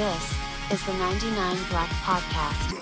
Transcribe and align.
This 0.00 0.34
is 0.72 0.86
the 0.86 0.94
99 0.94 1.58
Black 1.68 1.90
Podcast. 1.90 2.72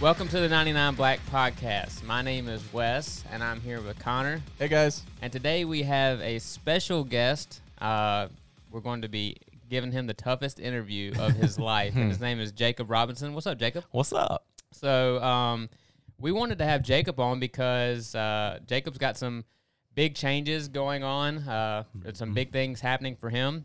Welcome 0.00 0.28
to 0.28 0.38
the 0.38 0.48
99 0.48 0.94
Black 0.94 1.18
Podcast. 1.32 2.04
My 2.04 2.22
name 2.22 2.46
is 2.48 2.62
Wes, 2.72 3.24
and 3.28 3.42
I'm 3.42 3.60
here 3.60 3.80
with 3.80 3.98
Connor. 3.98 4.40
Hey 4.60 4.68
guys. 4.68 5.02
And 5.20 5.32
today 5.32 5.64
we 5.64 5.82
have 5.82 6.20
a 6.20 6.38
special 6.38 7.02
guest. 7.02 7.60
Uh, 7.80 8.28
we're 8.70 8.78
going 8.78 9.02
to 9.02 9.08
be 9.08 9.36
giving 9.68 9.90
him 9.90 10.06
the 10.06 10.14
toughest 10.14 10.60
interview 10.60 11.12
of 11.18 11.32
his 11.32 11.58
life, 11.72 11.96
and 11.96 12.08
his 12.08 12.20
name 12.20 12.38
is 12.38 12.52
Jacob 12.52 12.88
Robinson. 12.88 13.34
What's 13.34 13.48
up, 13.48 13.58
Jacob? 13.58 13.82
What's 13.90 14.12
up? 14.12 14.46
So, 14.70 15.20
um, 15.24 15.68
we 16.20 16.30
wanted 16.30 16.58
to 16.58 16.64
have 16.66 16.84
Jacob 16.84 17.18
on 17.18 17.40
because 17.40 18.14
uh, 18.14 18.60
Jacob's 18.68 18.98
got 18.98 19.16
some 19.16 19.44
big 19.96 20.14
changes 20.14 20.68
going 20.68 21.02
on. 21.02 21.38
Uh, 21.38 21.82
some 22.14 22.32
big 22.32 22.52
things 22.52 22.80
happening 22.80 23.16
for 23.16 23.28
him, 23.28 23.64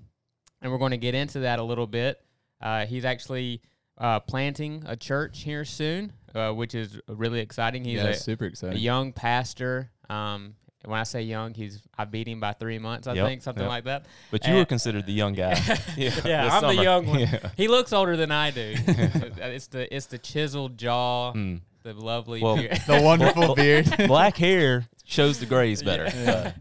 and 0.62 0.72
we're 0.72 0.78
going 0.78 0.92
to 0.92 0.98
get 0.98 1.16
into 1.16 1.40
that 1.40 1.60
a 1.60 1.64
little 1.64 1.88
bit. 1.88 2.22
Uh, 2.62 2.86
he's 2.86 3.06
actually 3.06 3.62
uh, 3.98 4.20
planting 4.22 4.84
a 4.86 4.96
church 4.96 5.42
here 5.44 5.66
soon, 5.66 6.14
uh, 6.36 6.52
which 6.52 6.74
is 6.76 7.00
really 7.08 7.40
exciting. 7.40 7.84
He's 7.84 7.96
yeah, 7.98 8.08
a, 8.08 8.14
super 8.16 8.52
a 8.64 8.76
young 8.76 9.14
pastor. 9.14 9.92
Um, 10.10 10.56
when 10.86 11.00
I 11.00 11.04
say 11.04 11.24
young, 11.24 11.54
he's 11.54 11.82
I 11.98 12.06
beat 12.06 12.28
him 12.28 12.40
by 12.40 12.54
three 12.54 12.80
months, 12.80 13.08
I 13.08 13.14
Yep, 13.14 13.26
think, 13.28 13.42
something 13.42 13.64
yep. 13.64 13.70
like 13.70 13.84
that. 13.86 14.06
But 14.32 14.48
you 14.48 14.54
Uh, 14.54 14.58
were 14.58 14.66
considered 14.66 15.06
the 15.06 15.12
young 15.14 15.34
guy. 15.34 15.54
yeah, 15.98 16.12
Yeah, 16.24 16.50
I'm 16.62 16.76
the 16.76 16.82
young 16.84 17.06
one. 17.08 17.20
Yeah. 17.20 17.50
He 17.58 17.68
looks 17.68 17.92
older 17.92 18.16
than 18.16 18.32
I 18.32 18.52
do. 18.52 18.74
it's 18.88 19.68
the 19.68 19.94
it's 19.94 20.06
the 20.06 20.18
chiseled 20.18 20.78
jaw, 20.78 21.34
Mm. 21.34 21.62
the 21.84 21.94
lovely. 21.94 22.42
Well, 22.42 22.56
beard. 22.58 22.80
the 22.88 23.02
wonderful 23.02 23.54
beard. 23.56 23.92
Black 24.08 24.38
hair 24.38 24.86
shows 25.04 25.40
the 25.40 25.46
grays 25.46 25.84
better. 25.84 26.06
Uh, 26.06 26.52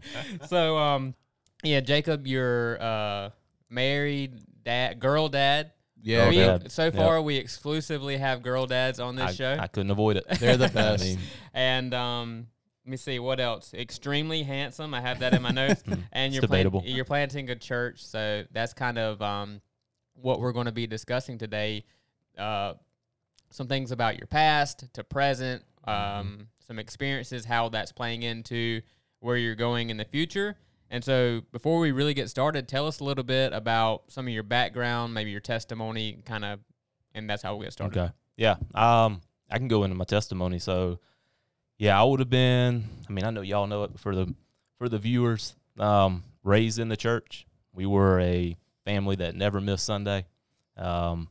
so 0.47 0.77
um, 0.77 1.15
yeah, 1.63 1.79
Jacob, 1.79 2.27
you're 2.27 2.81
uh 2.81 3.29
married 3.69 4.39
dad, 4.63 4.99
girl 4.99 5.29
dad. 5.29 5.71
yeah, 6.01 6.29
we, 6.29 6.35
dad. 6.37 6.71
So 6.71 6.85
Yep. 6.85 6.95
far, 6.95 7.21
we 7.21 7.37
exclusively 7.37 8.17
have 8.17 8.41
girl 8.43 8.65
dads 8.65 8.99
on 8.99 9.15
this 9.15 9.31
I, 9.31 9.33
show, 9.33 9.57
I 9.59 9.67
couldn't 9.67 9.91
avoid 9.91 10.17
it. 10.17 10.25
They're 10.39 10.57
the 10.57 10.69
best. 10.73 11.17
and 11.53 11.93
um. 11.93 12.47
Let 12.85 12.91
me 12.91 12.95
see 12.97 13.19
what 13.19 13.41
else. 13.41 13.73
Extremely 13.73 14.43
handsome. 14.43 14.93
I 14.93 15.01
have 15.01 15.19
that 15.19 15.33
in 15.33 15.41
my 15.41 15.51
notes. 15.51 15.83
and 16.13 16.31
you're 16.33 16.39
plan- 16.43 16.63
debatable. 16.63 16.83
you're 16.85 17.03
planting 17.03 17.49
a 17.49 17.55
church, 17.57 18.01
so 18.05 18.45
that's 18.53 18.71
kind 18.73 18.97
of 18.97 19.21
um, 19.21 19.59
what 20.13 20.39
we're 20.39 20.53
going 20.53 20.67
to 20.67 20.71
be 20.71 20.87
discussing 20.87 21.37
today. 21.37 21.83
Uh, 22.37 22.75
some 23.49 23.67
things 23.67 23.91
about 23.91 24.17
your 24.17 24.27
past 24.27 24.85
to 24.93 25.03
present, 25.03 25.63
um, 25.83 26.47
some 26.65 26.79
experiences, 26.79 27.43
how 27.43 27.67
that's 27.67 27.91
playing 27.91 28.23
into 28.23 28.79
where 29.19 29.35
you're 29.35 29.53
going 29.55 29.89
in 29.89 29.97
the 29.97 30.05
future. 30.05 30.55
And 30.89 31.03
so, 31.03 31.41
before 31.51 31.79
we 31.79 31.91
really 31.91 32.13
get 32.13 32.29
started, 32.29 32.67
tell 32.67 32.87
us 32.87 32.99
a 32.99 33.03
little 33.03 33.23
bit 33.23 33.51
about 33.51 34.03
some 34.07 34.25
of 34.27 34.33
your 34.33 34.43
background, 34.43 35.13
maybe 35.13 35.31
your 35.31 35.41
testimony, 35.41 36.19
kind 36.25 36.45
of, 36.45 36.59
and 37.13 37.29
that's 37.29 37.43
how 37.43 37.55
we'll 37.55 37.63
get 37.63 37.73
started. 37.73 37.99
okay. 37.99 38.11
Yeah. 38.37 38.55
Um, 38.73 39.21
I 39.49 39.57
can 39.57 39.67
go 39.67 39.83
into 39.83 39.95
my 39.95 40.05
testimony. 40.05 40.59
So, 40.59 40.99
yeah, 41.77 41.99
I 41.99 42.03
would 42.03 42.19
have 42.19 42.29
been. 42.29 42.85
I 43.07 43.11
mean, 43.11 43.25
I 43.25 43.31
know 43.31 43.41
y'all 43.41 43.67
know 43.67 43.83
it 43.83 43.99
for 43.99 44.15
the 44.15 44.33
for 44.77 44.87
the 44.89 44.97
viewers. 44.97 45.55
Um, 45.77 46.23
raised 46.43 46.79
in 46.79 46.89
the 46.89 46.97
church. 46.97 47.45
We 47.73 47.85
were 47.85 48.19
a 48.19 48.57
family 48.85 49.17
that 49.17 49.35
never 49.35 49.61
missed 49.61 49.85
Sunday. 49.85 50.25
Um, 50.77 51.29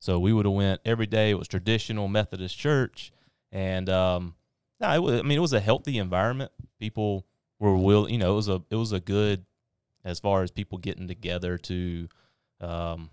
so 0.00 0.18
we 0.18 0.32
would 0.32 0.46
have 0.46 0.54
went 0.54 0.80
every 0.84 1.06
day. 1.06 1.30
It 1.30 1.38
was 1.38 1.48
traditional 1.48 2.08
Methodist 2.08 2.58
church, 2.58 3.12
and 3.52 3.88
um, 3.88 4.34
no, 4.80 4.90
it 4.92 5.02
was. 5.02 5.20
I 5.20 5.22
mean, 5.22 5.38
it 5.38 5.42
was 5.42 5.52
a 5.52 5.60
healthy 5.60 5.98
environment. 5.98 6.52
People 6.78 7.26
were 7.58 7.76
will. 7.76 8.08
You 8.10 8.18
know, 8.18 8.32
it 8.32 8.36
was 8.36 8.48
a 8.48 8.62
it 8.70 8.76
was 8.76 8.92
a 8.92 9.00
good 9.00 9.44
as 10.04 10.20
far 10.20 10.42
as 10.42 10.50
people 10.50 10.78
getting 10.78 11.08
together 11.08 11.58
to 11.58 12.08
um, 12.60 13.10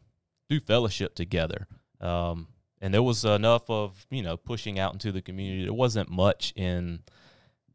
do 0.49 0.59
fellowship 0.59 1.15
together. 1.15 1.67
Um, 2.01 2.47
and 2.81 2.93
there 2.93 3.03
was 3.03 3.23
enough 3.25 3.69
of 3.69 4.05
you 4.09 4.21
know 4.23 4.37
pushing 4.37 4.77
out 4.79 4.93
into 4.93 5.11
the 5.11 5.21
community. 5.21 5.63
There 5.63 5.73
wasn't 5.73 6.09
much 6.09 6.53
in 6.55 6.99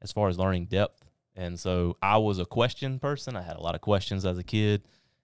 as 0.02 0.12
far 0.12 0.28
as 0.28 0.38
learning 0.38 0.66
depth. 0.66 1.02
And 1.34 1.58
so 1.58 1.96
I 2.02 2.18
was 2.18 2.38
a 2.40 2.44
question 2.44 2.98
person. 2.98 3.36
I 3.36 3.42
had 3.42 3.56
a 3.56 3.60
lot 3.62 3.74
of 3.76 3.80
questions 3.80 4.24
as 4.24 4.38
a 4.38 4.42
kid, 4.42 4.82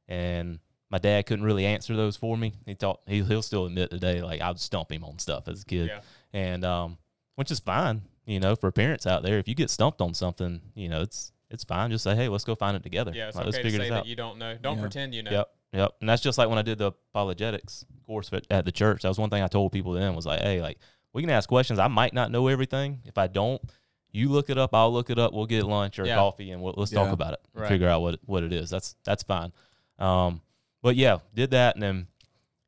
and 0.09 0.61
my 0.91 0.99
dad 0.99 1.27
couldn't 1.27 1.45
really 1.45 1.67
answer 1.67 1.97
those 1.97 2.17
for 2.17 2.37
me. 2.37 2.53
He 2.67 2.75
thought 2.75 3.01
he, 3.07 3.23
he'll 3.25 3.43
still 3.43 3.67
admit 3.67 3.91
today, 3.91 4.23
like 4.23 4.41
I 4.41 4.49
would 4.49 4.61
stump 4.61 4.93
him 4.93 5.03
on 5.03 5.19
stuff 5.19 5.49
as 5.49 5.63
a 5.63 5.65
kid, 5.65 5.89
Yeah. 5.89 6.01
and 6.33 6.65
um, 6.65 6.99
which 7.35 7.51
is 7.51 7.59
fine, 7.59 8.03
you 8.27 8.39
know, 8.39 8.55
for 8.55 8.71
parents 8.71 9.07
out 9.09 9.25
there. 9.25 9.39
If 9.39 9.49
you 9.49 9.57
get 9.57 9.71
stumped 9.71 10.01
on 10.01 10.15
something, 10.15 10.61
you 10.77 10.89
know, 10.89 11.03
it's 11.03 11.33
it's 11.55 11.65
fine. 11.65 11.91
Just 11.91 12.05
say, 12.05 12.15
hey, 12.15 12.29
let's 12.29 12.45
go 12.45 12.55
find 12.55 12.77
it 12.77 12.83
together. 12.83 13.13
Yeah, 13.15 13.29
it's 13.29 13.37
Like, 13.37 13.43
okay 13.43 13.47
let's 13.47 13.57
to 13.59 13.63
figure 13.63 13.79
say 13.79 13.85
this 13.85 13.91
that 13.91 13.99
out. 14.01 14.07
you 14.07 14.17
don't 14.17 14.39
know. 14.39 14.57
Don't 14.61 14.77
Yeah. 14.77 14.81
pretend 14.83 15.15
you 15.15 15.23
know. 15.23 15.31
Yep, 15.31 15.51
yep. 15.73 15.91
And 16.01 16.09
that's 16.09 16.23
just 16.23 16.37
like 16.37 16.49
when 16.49 16.59
I 16.59 16.63
did 16.63 16.79
the 16.79 16.89
apologetics 16.89 17.85
course 18.07 18.31
at, 18.33 18.47
at 18.51 18.65
the 18.65 18.73
church. 18.73 19.03
That 19.03 19.09
was 19.09 19.19
one 19.19 19.31
thing 19.31 19.43
I 19.43 19.49
told 19.49 19.73
people 19.73 19.93
then 19.93 20.15
was 20.15 20.27
like, 20.27 20.41
hey, 20.41 20.61
like 20.61 20.79
we 21.13 21.23
can 21.23 21.31
ask 21.31 21.49
questions. 21.49 21.79
I 21.79 21.89
might 21.89 22.13
not 22.13 22.31
know 22.31 22.49
everything. 22.49 23.01
If 23.07 23.17
I 23.19 23.27
don't, 23.29 23.63
you 24.11 24.29
look 24.29 24.51
it 24.51 24.59
up. 24.59 24.75
I'll 24.75 24.93
look 24.93 25.11
it 25.11 25.19
up. 25.19 25.33
We'll 25.33 25.47
get 25.47 25.65
lunch 25.65 25.99
or 25.99 26.07
Yeah. 26.07 26.17
coffee 26.17 26.51
and 26.51 26.61
we'll, 26.63 26.75
let's 26.77 26.91
talk 26.91 27.13
about 27.13 27.33
it. 27.35 27.41
and 27.55 27.63
Right. 27.63 27.69
Figure 27.69 27.89
out 27.89 28.03
what 28.03 28.21
what 28.27 28.43
it 28.43 28.53
is. 28.53 28.69
That's 28.71 28.95
that's 29.05 29.23
fine. 29.23 29.53
Um, 29.99 30.41
but 30.83 30.97
yeah, 30.97 31.19
did 31.35 31.51
that 31.53 31.77
and 31.77 31.83
then, 31.83 32.07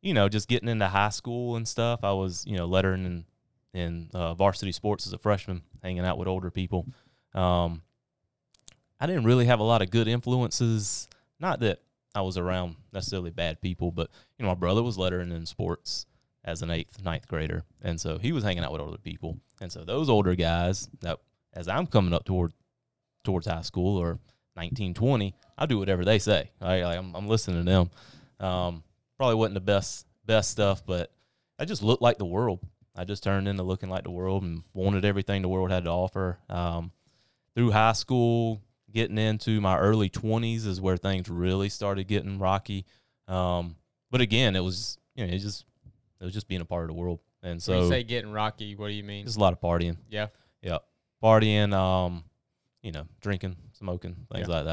you 0.00 0.14
know, 0.14 0.28
just 0.28 0.48
getting 0.48 0.68
into 0.68 0.86
high 0.86 1.10
school 1.10 1.56
and 1.56 1.66
stuff. 1.68 2.00
I 2.02 2.12
was 2.12 2.44
you 2.46 2.56
know 2.56 2.66
lettering 2.66 3.04
in 3.04 3.24
in 3.74 4.08
uh, 4.14 4.32
varsity 4.34 4.72
sports 4.72 5.06
as 5.06 5.12
a 5.12 5.18
freshman, 5.18 5.60
hanging 5.82 6.04
out 6.04 6.16
with 6.16 6.26
older 6.28 6.50
people. 6.50 6.86
Um, 7.34 7.82
I 9.00 9.06
didn't 9.06 9.24
really 9.24 9.46
have 9.46 9.60
a 9.60 9.64
lot 9.64 9.82
of 9.82 9.90
good 9.90 10.08
influences. 10.08 11.08
Not 11.38 11.60
that 11.60 11.80
I 12.14 12.22
was 12.22 12.38
around 12.38 12.76
necessarily 12.92 13.30
bad 13.30 13.60
people, 13.60 13.90
but 13.90 14.10
you 14.38 14.44
know, 14.44 14.50
my 14.50 14.54
brother 14.54 14.82
was 14.82 14.96
lettering 14.96 15.32
in 15.32 15.46
sports 15.46 16.06
as 16.44 16.62
an 16.62 16.70
eighth, 16.70 17.02
ninth 17.04 17.26
grader, 17.28 17.64
and 17.82 18.00
so 18.00 18.18
he 18.18 18.32
was 18.32 18.44
hanging 18.44 18.64
out 18.64 18.72
with 18.72 18.80
older 18.80 18.98
people, 18.98 19.38
and 19.60 19.70
so 19.70 19.84
those 19.84 20.08
older 20.08 20.34
guys 20.34 20.88
that 21.00 21.18
as 21.52 21.68
I'm 21.68 21.86
coming 21.86 22.14
up 22.14 22.24
toward 22.24 22.52
towards 23.24 23.46
high 23.46 23.62
school 23.62 23.98
or 23.98 24.20
19, 24.56 24.94
20, 24.94 25.34
I 25.58 25.66
do 25.66 25.78
whatever 25.78 26.04
they 26.04 26.18
say. 26.18 26.50
Right? 26.60 26.82
Like 26.82 26.98
I'm, 26.98 27.14
I'm 27.14 27.26
listening 27.26 27.64
to 27.64 27.70
them. 27.70 27.90
Um, 28.38 28.84
probably 29.16 29.34
wasn't 29.34 29.54
the 29.54 29.60
best 29.60 30.06
best 30.24 30.50
stuff, 30.50 30.84
but 30.86 31.10
I 31.58 31.64
just 31.64 31.82
looked 31.82 32.02
like 32.02 32.18
the 32.18 32.24
world. 32.24 32.60
I 32.94 33.04
just 33.04 33.22
turned 33.22 33.48
into 33.48 33.62
looking 33.62 33.90
like 33.90 34.04
the 34.04 34.10
world 34.10 34.42
and 34.42 34.62
wanted 34.72 35.04
everything 35.04 35.42
the 35.42 35.48
world 35.48 35.70
had 35.70 35.84
to 35.84 35.90
offer. 35.90 36.38
Um, 36.48 36.92
through 37.54 37.70
high 37.70 37.92
school, 37.92 38.62
getting 38.92 39.18
into 39.18 39.60
my 39.60 39.78
early 39.78 40.08
20s 40.08 40.66
is 40.66 40.80
where 40.80 40.96
things 40.96 41.28
really 41.28 41.68
started 41.68 42.06
getting 42.08 42.38
rocky. 42.38 42.84
Um, 43.28 43.76
but 44.10 44.20
again, 44.20 44.56
it 44.56 44.60
was 44.60 44.98
you 45.14 45.26
know 45.26 45.32
it 45.32 45.38
just 45.38 45.64
it 46.20 46.24
was 46.24 46.32
just 46.34 46.48
being 46.48 46.60
a 46.60 46.64
part 46.64 46.82
of 46.84 46.88
the 46.88 46.94
world, 46.94 47.20
and 47.42 47.52
when 47.54 47.60
so 47.60 47.82
you 47.82 47.88
say 47.88 48.02
getting 48.02 48.32
rocky, 48.32 48.74
what 48.76 48.88
do 48.88 48.94
you 48.94 49.04
mean? 49.04 49.24
just 49.24 49.36
a 49.36 49.40
lot 49.40 49.52
of 49.52 49.60
partying. 49.60 49.96
Yeah. 50.08 50.28
Yeah. 50.62 50.78
Partying, 51.22 51.72
um, 51.74 52.24
you 52.82 52.92
know, 52.92 53.06
drinking, 53.20 53.56
smoking, 53.72 54.16
things 54.32 54.48
Yeah. 54.48 54.54
like 54.62 54.64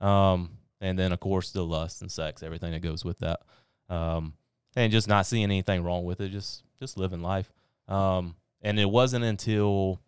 that. 0.00 0.06
Um, 0.06 0.56
and 0.80 0.98
then 0.98 1.12
of 1.12 1.20
course 1.20 1.50
the 1.52 1.64
lust 1.64 2.00
and 2.00 2.10
sex, 2.10 2.42
everything 2.42 2.72
that 2.72 2.80
goes 2.80 3.04
with 3.04 3.18
that. 3.18 3.40
Um, 3.88 4.34
and 4.76 4.90
just 4.92 5.08
not 5.08 5.26
seeing 5.26 5.44
anything 5.44 5.82
wrong 5.82 6.04
with 6.04 6.20
it, 6.20 6.30
just 6.30 6.62
just 6.78 6.96
living 6.96 7.20
life. 7.22 7.52
Um, 7.88 8.36
and 8.62 8.78
it 8.80 8.88
wasn't 8.90 9.24
until 9.24 10.00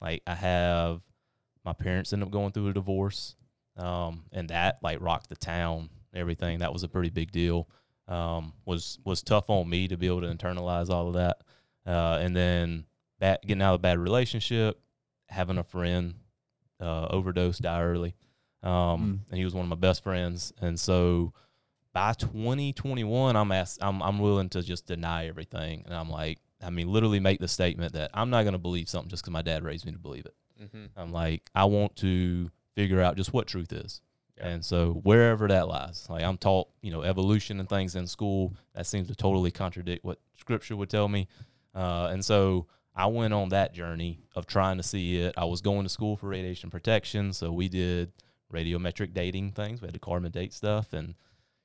like 0.00 0.22
I 0.26 0.34
have 0.34 1.00
my 1.66 1.72
parents 1.72 2.12
ended 2.12 2.28
up 2.28 2.32
going 2.32 2.52
through 2.52 2.68
a 2.68 2.72
divorce. 2.72 3.34
Um, 3.76 4.24
and 4.32 4.48
that 4.48 4.78
like 4.82 5.02
rocked 5.02 5.28
the 5.28 5.36
town, 5.36 5.90
everything. 6.14 6.60
That 6.60 6.72
was 6.72 6.84
a 6.84 6.88
pretty 6.88 7.10
big 7.10 7.32
deal. 7.32 7.68
Um, 8.08 8.54
was 8.64 8.98
was 9.04 9.22
tough 9.22 9.50
on 9.50 9.68
me 9.68 9.88
to 9.88 9.96
be 9.96 10.06
able 10.06 10.22
to 10.22 10.28
internalize 10.28 10.88
all 10.88 11.08
of 11.08 11.14
that. 11.14 11.42
Uh, 11.84 12.18
and 12.20 12.34
then 12.34 12.86
bad, 13.18 13.40
getting 13.42 13.60
out 13.60 13.74
of 13.74 13.80
a 13.80 13.82
bad 13.82 13.98
relationship, 13.98 14.80
having 15.28 15.58
a 15.58 15.64
friend 15.64 16.14
uh, 16.80 17.08
overdose, 17.10 17.58
die 17.58 17.82
early. 17.82 18.14
Um, 18.62 19.20
and 19.28 19.38
he 19.38 19.44
was 19.44 19.54
one 19.54 19.64
of 19.64 19.68
my 19.68 19.76
best 19.76 20.02
friends. 20.02 20.52
And 20.60 20.78
so 20.78 21.32
by 21.92 22.12
2021, 22.14 23.36
I'm 23.36 23.52
asked, 23.52 23.78
I'm, 23.82 24.02
I'm 24.02 24.18
willing 24.18 24.48
to 24.50 24.62
just 24.62 24.86
deny 24.86 25.26
everything. 25.26 25.82
And 25.84 25.94
I'm 25.94 26.10
like, 26.10 26.38
I 26.62 26.70
mean, 26.70 26.90
literally 26.90 27.20
make 27.20 27.38
the 27.38 27.48
statement 27.48 27.92
that 27.92 28.10
I'm 28.14 28.30
not 28.30 28.42
going 28.42 28.54
to 28.54 28.58
believe 28.58 28.88
something 28.88 29.10
just 29.10 29.22
because 29.22 29.32
my 29.32 29.42
dad 29.42 29.62
raised 29.62 29.86
me 29.86 29.92
to 29.92 29.98
believe 29.98 30.26
it. 30.26 30.34
Mm-hmm. 30.62 30.86
I'm 30.96 31.12
like, 31.12 31.42
I 31.54 31.64
want 31.64 31.96
to 31.96 32.50
figure 32.74 33.00
out 33.00 33.16
just 33.16 33.32
what 33.32 33.46
truth 33.46 33.72
is. 33.72 34.00
Yeah. 34.36 34.48
And 34.48 34.64
so 34.64 35.00
wherever 35.02 35.48
that 35.48 35.68
lies, 35.68 36.06
like 36.10 36.22
I'm 36.22 36.36
taught, 36.36 36.68
you 36.82 36.90
know, 36.90 37.02
evolution 37.02 37.58
and 37.60 37.68
things 37.68 37.96
in 37.96 38.06
school, 38.06 38.54
that 38.74 38.86
seems 38.86 39.08
to 39.08 39.14
totally 39.14 39.50
contradict 39.50 40.04
what 40.04 40.18
scripture 40.38 40.76
would 40.76 40.90
tell 40.90 41.08
me. 41.08 41.28
Uh, 41.74 42.08
and 42.10 42.24
so 42.24 42.66
I 42.94 43.06
went 43.06 43.34
on 43.34 43.50
that 43.50 43.74
journey 43.74 44.20
of 44.34 44.46
trying 44.46 44.76
to 44.78 44.82
see 44.82 45.18
it. 45.20 45.34
I 45.36 45.44
was 45.44 45.60
going 45.60 45.84
to 45.84 45.88
school 45.88 46.16
for 46.16 46.28
radiation 46.28 46.70
protection. 46.70 47.32
So 47.32 47.52
we 47.52 47.68
did 47.68 48.12
radiometric 48.52 49.12
dating 49.12 49.52
things. 49.52 49.80
We 49.80 49.86
had 49.86 49.94
to 49.94 50.00
carbon 50.00 50.30
date 50.30 50.52
stuff. 50.52 50.92
And, 50.92 51.14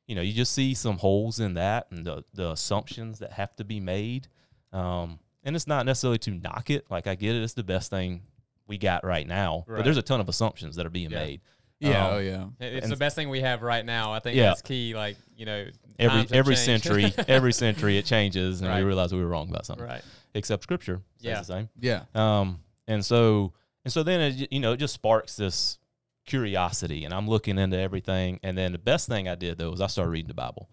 you 0.07 0.15
know, 0.15 0.21
you 0.21 0.33
just 0.33 0.53
see 0.53 0.73
some 0.73 0.97
holes 0.97 1.39
in 1.39 1.53
that 1.55 1.87
and 1.91 2.05
the, 2.05 2.23
the 2.33 2.51
assumptions 2.51 3.19
that 3.19 3.33
have 3.33 3.55
to 3.57 3.63
be 3.63 3.79
made. 3.79 4.27
Um, 4.73 5.19
and 5.43 5.55
it's 5.55 5.67
not 5.67 5.85
necessarily 5.85 6.19
to 6.19 6.31
knock 6.31 6.69
it. 6.69 6.85
Like 6.89 7.07
I 7.07 7.15
get 7.15 7.35
it. 7.35 7.43
It's 7.43 7.53
the 7.53 7.63
best 7.63 7.89
thing 7.89 8.21
we 8.67 8.77
got 8.77 9.03
right 9.03 9.27
now. 9.27 9.65
But 9.67 9.83
there's 9.83 9.97
a 9.97 10.01
ton 10.01 10.19
of 10.21 10.29
assumptions 10.29 10.75
that 10.77 10.85
are 10.85 10.89
being 10.91 11.11
Yeah. 11.11 11.19
made. 11.19 11.41
Yeah. 11.79 12.07
Um, 12.07 12.13
oh 12.13 12.17
yeah. 12.19 12.45
It's 12.59 12.83
And- 12.85 12.91
the 12.91 12.97
best 12.97 13.15
thing 13.15 13.29
we 13.29 13.41
have 13.41 13.61
right 13.63 13.83
now. 13.85 14.13
I 14.13 14.19
think 14.19 14.35
Yeah. 14.37 14.47
that's 14.49 14.61
key. 14.61 14.93
Like 14.95 15.17
you 15.35 15.45
know, 15.45 15.65
every 15.99 16.27
every 16.37 16.55
changed. 16.55 16.83
century, 16.83 17.13
every 17.27 17.53
century 17.53 17.97
it 17.97 18.05
changes, 18.05 18.61
and 18.61 18.69
Right. 18.69 18.77
we 18.79 18.83
realize 18.83 19.11
we 19.13 19.19
were 19.19 19.27
wrong 19.27 19.49
about 19.49 19.65
something. 19.65 19.85
right? 19.87 20.03
Except 20.35 20.61
Scripture 20.63 21.01
says 21.17 21.25
Yeah. 21.25 21.39
the 21.39 21.43
same. 21.45 21.69
Yeah. 21.79 22.03
Um, 22.13 22.59
and 22.87 23.03
so 23.05 23.53
and 23.83 23.91
so 23.91 24.03
then 24.03 24.21
it, 24.21 24.51
you 24.51 24.59
know 24.59 24.73
it 24.73 24.77
just 24.77 24.93
sparks 24.93 25.35
this 25.35 25.79
curiosity, 26.25 27.03
and 27.03 27.13
I'm 27.13 27.27
looking 27.27 27.57
into 27.57 27.77
everything. 27.77 28.39
And 28.43 28.57
then 28.57 28.71
the 28.71 28.77
best 28.77 29.07
thing 29.07 29.27
I 29.27 29.35
did 29.35 29.57
though 29.57 29.71
was 29.71 29.81
I 29.81 29.87
started 29.87 30.11
reading 30.11 30.27
the 30.27 30.33
Bible. 30.33 30.69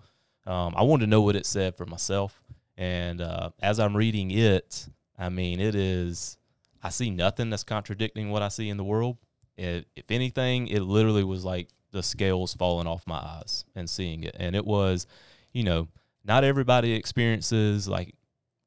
Um, 0.47 0.75
I 0.77 0.83
wanted 0.83 1.07
to 1.07 1.11
know 1.11 1.23
what 1.23 1.37
it 1.37 1.47
said 1.47 1.77
for 1.77 1.85
myself, 1.87 2.41
and 2.77 3.21
uh, 3.21 3.51
as 3.61 3.81
I'm 3.81 3.97
reading 3.97 4.31
it, 4.31 4.89
I 5.19 5.29
mean 5.31 5.59
it 5.61 5.75
is. 5.75 6.37
I 6.83 6.91
see 6.91 7.11
nothing 7.11 7.51
that's 7.51 7.65
contradicting 7.65 8.31
what 8.31 8.43
I 8.43 8.49
see 8.49 8.69
in 8.69 8.77
the 8.77 8.85
world. 8.85 9.19
It, 9.57 9.87
if 9.97 10.11
anything, 10.11 10.69
it 10.69 10.83
literally 10.83 11.25
was 11.25 11.45
like 11.45 11.69
the 11.91 12.03
scales 12.03 12.55
falling 12.55 12.87
off 12.87 13.07
my 13.07 13.17
eyes 13.19 13.65
and 13.75 13.89
seeing 13.89 14.25
it, 14.25 14.37
and 14.39 14.55
it 14.55 14.65
was, 14.65 15.07
you 15.53 15.65
know, 15.65 15.89
not 16.25 16.45
everybody 16.45 16.93
experiences 16.93 17.89
like 17.89 18.15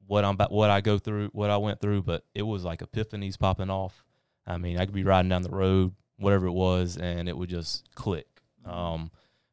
what 0.07 0.25
I'm 0.25 0.37
what 0.49 0.69
I 0.69 0.81
go 0.81 0.97
through, 0.97 1.29
what 1.31 1.49
I 1.49 1.57
went 1.57 1.79
through, 1.79 2.01
but 2.03 2.25
it 2.35 2.41
was 2.41 2.65
like 2.65 2.81
epiphanies 2.81 3.39
popping 3.39 3.69
off. 3.69 4.03
I 4.45 4.57
mean, 4.57 4.77
I 4.77 4.85
could 4.85 4.95
be 4.95 5.03
riding 5.03 5.29
down 5.29 5.43
the 5.43 5.49
road, 5.49 5.93
whatever 6.17 6.47
it 6.47 6.51
was, 6.51 6.97
and 6.97 7.29
it 7.29 7.37
would 7.37 7.49
just 7.49 7.87
click. 7.95 8.27
Um, 8.65 9.11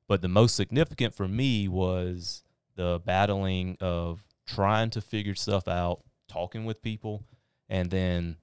but 0.08 0.22
the 0.22 0.28
most 0.28 0.56
significant 0.56 1.14
for 1.14 1.28
me 1.28 1.68
was 1.68 2.42
the 2.74 3.00
battling 3.04 3.76
of 3.80 4.24
trying 4.46 4.90
to 4.90 5.00
figure 5.00 5.34
stuff 5.34 5.68
out, 5.68 6.00
talking 6.28 6.64
with 6.64 6.82
people, 6.82 7.24
and 7.68 7.90
then 7.90 8.36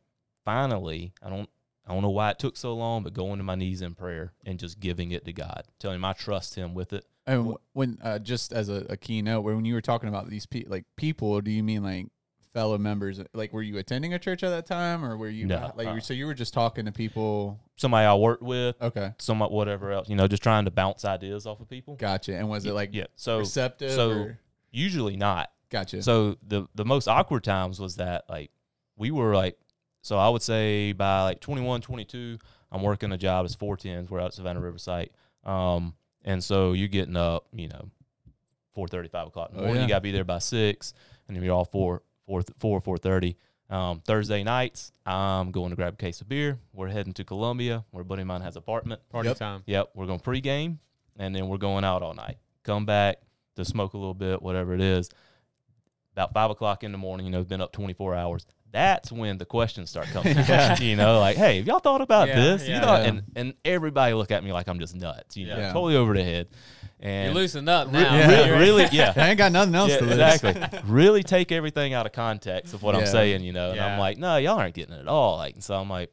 finally, 0.45 1.13
I 1.21 1.30
don't, 1.30 1.50
I 1.88 1.94
don't 1.94 2.01
know 2.01 2.09
why 2.09 2.31
it 2.31 2.39
took 2.39 2.56
so 2.57 2.74
long, 2.75 3.03
but 3.03 3.13
going 3.13 3.38
to 3.38 3.44
my 3.44 3.56
knees 3.56 3.81
in 3.81 3.94
prayer 3.95 4.33
and 4.45 4.57
just 4.57 4.80
giving 4.80 5.12
it 5.12 5.25
to 5.25 5.33
God, 5.33 5.63
telling 5.80 5.95
him 5.97 6.06
I 6.06 6.13
trust 6.13 6.56
Him 6.56 6.74
with 6.74 6.94
it. 6.94 7.06
And 7.27 7.56
when 7.74 7.97
uh, 8.03 8.19
just 8.19 8.53
as 8.53 8.69
a, 8.69 8.86
a 8.89 8.97
keynote, 8.97 9.44
when 9.44 9.65
you 9.65 9.74
were 9.74 9.81
talking 9.81 10.09
about 10.09 10.30
these 10.30 10.45
pe- 10.45 10.65
like 10.68 10.86
people, 10.95 11.42
do 11.42 11.50
you 11.51 11.63
mean 11.63 11.83
like 11.83 12.07
fellow 12.53 12.77
members? 12.77 13.19
Like, 13.33 13.51
were 13.51 13.63
you 13.63 13.77
attending 13.80 14.13
a 14.13 14.19
church 14.19 14.44
at 14.44 14.50
that 14.51 14.65
time, 14.68 15.03
or 15.03 15.18
were 15.18 15.30
you 15.30 15.45
No, 15.47 15.71
like? 15.75 15.88
uh. 15.88 16.00
so 16.00 16.13
you 16.13 16.27
were 16.27 16.36
just 16.36 16.53
talking 16.53 16.86
to 16.86 16.92
people? 16.92 17.59
Somebody 17.77 18.06
I 18.06 18.13
worked 18.13 18.44
with, 18.44 18.75
Okay, 18.81 19.12
somewhat 19.18 19.51
whatever 19.51 19.92
else, 19.92 20.07
you 20.07 20.15
know, 20.15 20.27
just 20.27 20.44
trying 20.44 20.65
to 20.65 20.71
bounce 20.71 21.03
ideas 21.03 21.45
off 21.47 21.59
of 21.59 21.68
people. 21.69 21.95
gotcha. 21.95 22.36
And 22.36 22.47
was 22.47 22.65
it 22.65 22.74
like 22.74 22.92
yeah, 22.94 23.06
so 23.15 23.39
receptive? 23.39 23.92
so 23.92 24.12
or- 24.12 24.39
usually 24.71 25.18
not. 25.18 25.51
gotcha. 25.71 26.01
So 26.03 26.38
the 26.47 26.68
the 26.75 26.86
most 26.86 27.07
awkward 27.07 27.44
times 27.44 27.80
was 27.80 27.95
that 27.97 28.25
like 28.30 28.51
we 28.97 29.09
were 29.12 29.36
like 29.36 29.57
so 30.06 30.19
I 30.19 30.30
would 30.30 30.44
say 30.44 30.92
by 30.92 31.24
like 31.24 31.40
21, 31.40 31.81
22, 31.81 32.38
I'm 32.72 32.84
working 32.84 33.12
a 33.12 33.18
job 33.18 33.44
as 33.46 33.56
410s. 33.56 34.07
We're 34.10 34.19
out 34.19 34.28
at 34.28 34.34
Savannah 34.36 34.60
River 34.62 34.78
site. 34.78 35.12
Um, 35.44 35.96
and 36.24 36.44
so 36.44 36.74
you're 36.74 36.88
getting 36.90 37.16
up, 37.18 37.48
you 37.52 37.68
know, 37.69 37.90
4.30, 38.78 39.10
5 39.10 39.28
o'clock 39.28 39.50
in 39.50 39.56
the 39.57 39.62
Oh, 39.63 39.66
morning. 39.66 39.81
yeah. 39.81 39.88
You 39.88 39.90
got 39.90 39.96
to 39.98 40.02
be 40.02 40.12
there 40.12 40.24
by 40.24 40.38
6, 40.38 40.94
and 41.28 41.36
then 41.36 41.44
you're 41.44 41.56
all 41.56 41.66
4, 41.66 42.04
4, 42.28 42.42
4 42.60 42.81
4.30. 42.81 43.36
Um, 43.68 44.02
Thursday 44.02 44.44
nights, 44.44 44.92
I'm 45.07 45.50
going 45.52 45.72
to 45.72 45.75
grab 45.75 45.94
a 45.94 45.98
case 45.98 46.22
of 46.22 46.30
beer. 46.30 46.60
We're 46.72 46.90
heading 46.90 47.13
to 47.13 47.24
Columbia, 47.24 47.84
where 47.90 48.04
a 48.04 48.06
buddy 48.06 48.22
of 48.22 48.28
mine 48.28 48.42
has 48.42 48.56
an 48.56 48.60
apartment. 48.60 49.02
Party 49.10 49.30
Yep. 49.30 49.38
time. 49.38 49.63
Yep, 49.66 49.90
we're 49.96 50.06
going 50.06 50.19
to 50.19 50.30
pregame, 50.30 50.78
and 51.18 51.36
then 51.36 51.48
we're 51.48 51.57
going 51.57 51.84
out 51.84 52.04
all 52.04 52.13
night. 52.13 52.38
Come 52.62 52.86
back 52.86 53.18
to 53.56 53.66
smoke 53.66 53.94
a 53.94 53.98
little 53.98 54.13
bit, 54.13 54.40
whatever 54.44 54.75
it 54.75 54.81
is. 54.81 55.10
About 56.13 56.31
five 56.34 56.52
o'clock 56.52 56.84
in 56.84 56.92
the 56.92 56.98
morning, 57.00 57.25
you 57.25 57.31
know, 57.31 57.44
been 57.44 57.60
up 57.62 57.72
24 57.72 58.13
hours. 58.13 58.46
That's 58.75 59.10
when 59.12 59.38
the 59.38 59.45
questions 59.45 59.89
start 59.89 60.07
coming. 60.07 60.36
Yeah. 60.50 60.77
you 60.80 60.98
know, 60.98 61.19
like, 61.19 61.38
hey, 61.38 61.57
have 61.57 61.66
y'all 61.68 61.80
thought 61.80 62.01
about 62.01 62.27
Yeah, 62.27 62.36
this? 62.36 62.68
yeah. 62.68 62.75
you 62.75 62.81
know, 62.81 62.94
Yeah. 62.98 63.04
and 63.07 63.24
and 63.36 63.54
everybody 63.63 64.13
look 64.13 64.31
at 64.31 64.44
me 64.44 64.51
like 64.51 64.68
I'm 64.68 64.80
just 64.80 64.95
nuts. 64.95 65.38
You 65.38 65.48
know, 65.48 65.57
Yeah. 65.57 65.72
totally 65.74 65.95
over 65.95 66.13
the 66.13 66.24
head. 66.24 66.48
You're 67.01 67.12
And 67.12 67.33
loosened 67.33 67.69
up 67.69 67.88
re- 67.88 67.94
now. 67.94 68.16
Yeah. 68.18 68.50
re- 68.50 68.60
really, 68.60 68.86
yeah, 68.92 69.13
I 69.18 69.30
ain't 69.30 69.38
got 69.38 69.51
nothing 69.54 69.75
else 69.75 69.92
yeah, 69.92 69.98
to 70.00 70.04
lose. 70.06 70.13
exactly. 70.18 70.80
really 70.86 71.24
take 71.24 71.51
everything 71.51 71.94
out 71.94 72.06
of 72.06 72.12
context 72.12 72.74
of 72.74 72.83
what 72.83 72.95
I'm 72.95 73.06
saying, 73.06 73.44
you 73.44 73.54
know. 73.54 73.68
And 73.69 73.77
Yeah. 73.77 73.94
I'm 73.94 74.00
like, 74.00 74.18
no, 74.18 74.38
y'all 74.38 74.57
aren't 74.60 74.75
getting 74.75 74.94
it 74.95 75.00
at 75.01 75.07
all. 75.07 75.38
Like, 75.38 75.54
and 75.56 75.63
so 75.63 75.75
I'm 75.75 75.89
like, 75.89 76.12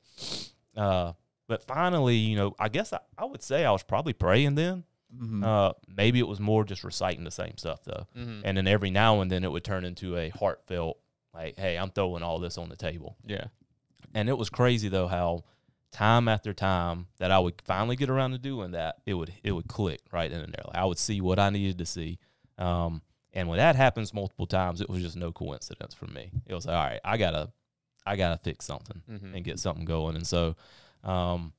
uh, 0.77 1.13
but 1.49 1.63
finally, 1.65 2.17
you 2.17 2.37
know, 2.37 2.55
I 2.59 2.69
guess 2.69 2.93
I, 2.93 2.99
I 3.19 3.25
would 3.25 3.43
say 3.43 3.65
I 3.65 3.71
was 3.73 3.83
probably 3.83 4.13
praying 4.13 4.55
then. 4.55 4.85
Mhm. 5.15 5.45
Uh, 5.45 5.73
maybe 5.95 6.19
it 6.21 6.27
was 6.27 6.41
more 6.41 6.65
just 6.65 6.85
reciting 6.85 7.25
the 7.25 7.31
same 7.31 7.59
stuff 7.59 7.81
though, 7.85 8.07
Mhm. 8.19 8.41
and 8.45 8.57
then 8.57 8.67
every 8.67 8.89
now 8.91 9.21
and 9.21 9.31
then 9.31 9.45
it 9.45 9.53
would 9.53 9.63
turn 9.65 9.85
into 9.85 10.17
a 10.17 10.31
heartfelt, 10.31 10.97
like, 11.35 11.57
hey, 11.59 11.77
I'm 11.77 11.91
throwing 11.91 12.23
all 12.23 12.39
this 12.39 12.59
on 12.59 12.69
the 12.69 12.77
table. 12.77 13.17
Yeah. 13.25 13.47
And 14.15 14.29
it 14.29 14.37
was 14.37 14.51
crazy 14.51 14.89
though 14.89 15.07
how 15.09 15.45
time 15.91 16.27
after 16.29 16.53
time 16.55 17.07
that 17.19 17.31
I 17.31 17.39
would 17.39 17.61
finally 17.65 17.97
get 17.97 18.09
around 18.11 18.33
to 18.33 18.39
doing 18.39 18.73
that, 18.73 18.97
it 19.07 19.15
would 19.15 19.33
it 19.43 19.53
would 19.53 19.69
click 19.69 20.01
right 20.13 20.31
in 20.31 20.39
there. 20.39 20.65
Like 20.67 20.77
I 20.77 20.85
would 20.85 20.99
see 20.99 21.21
what 21.21 21.39
I 21.39 21.51
needed 21.51 21.79
to 21.79 21.87
see. 21.87 22.19
Um, 22.59 23.03
and 23.33 23.49
when 23.49 23.57
that 23.59 23.77
happens 23.77 24.13
multiple 24.13 24.47
times, 24.47 24.81
it 24.83 24.91
was 24.91 25.03
just 25.03 25.17
no 25.17 25.33
coincidence 25.33 25.95
for 25.95 26.07
me. 26.07 26.31
It 26.47 26.55
was 26.55 26.67
like, 26.67 26.77
all 26.77 26.85
right, 26.85 27.01
I 27.05 27.17
gotta 27.17 27.51
I 28.05 28.17
gotta 28.17 28.37
fix 28.39 28.65
something 28.67 29.01
Mhm. 29.11 29.35
and 29.35 29.45
get 29.45 29.59
something 29.59 29.85
going. 29.85 30.17
And 30.17 30.27
so, 30.27 30.57
um, 31.05 31.53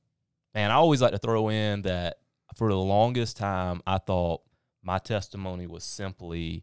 man, 0.54 0.70
I 0.70 0.74
always 0.74 1.00
like 1.02 1.12
to 1.12 1.18
throw 1.18 1.48
in 1.48 1.82
that 1.82 2.18
for 2.56 2.68
the 2.68 2.76
longest 2.76 3.36
time, 3.36 3.80
I 3.86 3.98
thought 3.98 4.42
my 4.82 4.98
testimony 4.98 5.66
was 5.66 5.82
simply 5.82 6.62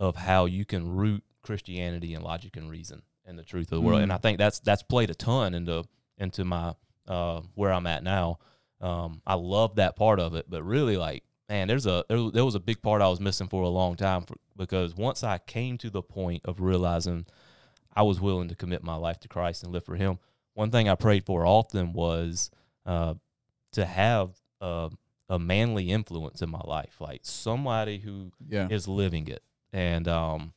of 0.00 0.16
how 0.16 0.44
you 0.46 0.64
can 0.64 0.94
root 0.96 1.22
Christianity 1.44 2.14
and 2.14 2.24
logic 2.24 2.56
and 2.56 2.68
reason 2.68 3.02
and 3.24 3.38
the 3.38 3.44
truth 3.44 3.70
of 3.72 3.76
the 3.76 3.80
world. 3.80 4.02
And 4.02 4.10
Mm. 4.10 4.14
I 4.16 4.18
think 4.18 4.38
that's 4.38 4.58
that's 4.60 4.82
played 4.82 5.10
a 5.10 5.14
ton 5.14 5.54
into 5.54 5.84
into 6.18 6.44
my 6.44 6.74
uh, 7.06 7.42
where 7.54 7.72
I'm 7.72 7.86
at 7.86 8.02
now. 8.02 8.38
Um, 8.80 9.22
I 9.26 9.34
love 9.34 9.76
that 9.76 9.96
part 9.96 10.18
of 10.20 10.34
it, 10.34 10.46
but 10.48 10.62
really, 10.62 10.96
like, 10.96 11.22
man, 11.48 11.68
there's 11.68 11.86
a 11.86 12.04
there, 12.08 12.30
there 12.30 12.44
was 12.44 12.54
a 12.54 12.60
big 12.60 12.82
part 12.82 13.00
I 13.02 13.08
was 13.08 13.20
missing 13.20 13.48
for 13.48 13.62
a 13.62 13.68
long 13.68 13.94
time 13.96 14.22
for, 14.22 14.34
because 14.56 14.94
once 14.94 15.22
I 15.22 15.38
came 15.38 15.78
to 15.78 15.90
the 15.90 16.02
point 16.02 16.42
of 16.44 16.60
realizing 16.60 17.26
I 17.96 18.02
was 18.02 18.20
willing 18.20 18.48
to 18.48 18.56
commit 18.56 18.82
my 18.82 18.96
life 18.96 19.20
to 19.20 19.28
Christ 19.28 19.62
and 19.62 19.72
live 19.72 19.84
for 19.84 19.96
Him, 19.96 20.18
one 20.54 20.70
thing 20.70 20.88
I 20.88 20.96
prayed 20.96 21.24
for 21.24 21.46
often 21.46 21.92
was 21.92 22.50
uh, 22.84 23.14
to 23.72 23.84
have 23.84 24.30
a, 24.60 24.90
a 25.28 25.38
manly 25.38 25.90
influence 25.90 26.42
in 26.42 26.50
my 26.50 26.62
life, 26.64 26.96
like 27.00 27.20
somebody 27.22 27.98
who 27.98 28.32
yeah. 28.48 28.68
is 28.70 28.86
living 28.88 29.28
it. 29.28 29.42
And 29.72 30.06
um 30.08 30.52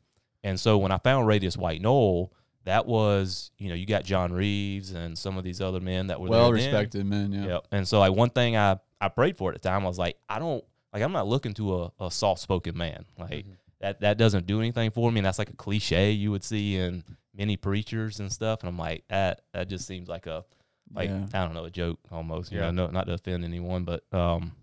and 0.47 0.59
so 0.59 0.77
when 0.77 0.91
I 0.91 0.97
found 0.97 1.27
Radius 1.27 1.57
White 1.57 1.81
Knoll, 1.81 2.31
that 2.65 2.85
was, 2.85 3.51
you 3.57 3.69
know, 3.69 3.75
you 3.75 3.85
got 3.85 4.03
John 4.03 4.31
Reeves 4.33 4.91
and 4.91 5.17
some 5.17 5.37
of 5.37 5.43
these 5.43 5.61
other 5.61 5.79
men 5.79 6.07
that 6.07 6.19
were 6.19 6.29
Well 6.29 6.51
there 6.51 6.57
then. 6.59 6.71
respected 6.73 7.05
men. 7.05 7.31
Yeah. 7.31 7.45
Yep. 7.47 7.67
And 7.71 7.87
so 7.87 7.99
like 7.99 8.13
one 8.13 8.29
thing 8.29 8.57
I 8.57 8.77
I 8.99 9.07
prayed 9.09 9.37
for 9.37 9.51
at 9.53 9.61
the 9.61 9.69
time 9.69 9.83
I 9.83 9.87
was 9.87 9.97
like, 9.99 10.17
I 10.27 10.39
don't 10.39 10.63
like 10.93 11.01
I'm 11.03 11.11
not 11.13 11.27
looking 11.27 11.53
to 11.55 11.83
a, 11.83 11.91
a 12.05 12.11
soft 12.11 12.41
spoken 12.41 12.77
man. 12.77 13.05
Like 13.17 13.45
Mhm. 13.45 13.55
that 13.79 14.01
that 14.01 14.17
doesn't 14.17 14.47
do 14.47 14.59
anything 14.59 14.91
for 14.91 15.11
me. 15.11 15.19
And 15.19 15.25
that's 15.25 15.39
like 15.39 15.49
a 15.49 15.55
cliche 15.55 16.11
you 16.11 16.31
would 16.31 16.43
see 16.43 16.75
in 16.77 17.03
many 17.35 17.55
preachers 17.55 18.19
and 18.19 18.31
stuff. 18.31 18.61
And 18.61 18.69
I'm 18.69 18.77
like, 18.77 19.03
that 19.09 19.41
that 19.53 19.69
just 19.69 19.85
seems 19.87 20.09
like 20.09 20.25
a 20.27 20.43
like 20.93 21.09
Yeah. 21.09 21.25
I 21.33 21.45
don't 21.45 21.53
know, 21.53 21.65
a 21.65 21.69
joke 21.71 21.99
almost. 22.11 22.51
You 22.51 22.59
Yeah. 22.59 22.71
know, 22.71 22.87
no, 22.87 22.91
not 22.91 23.05
to 23.07 23.13
offend 23.13 23.43
anyone, 23.45 23.83
but 23.85 24.03
um 24.13 24.53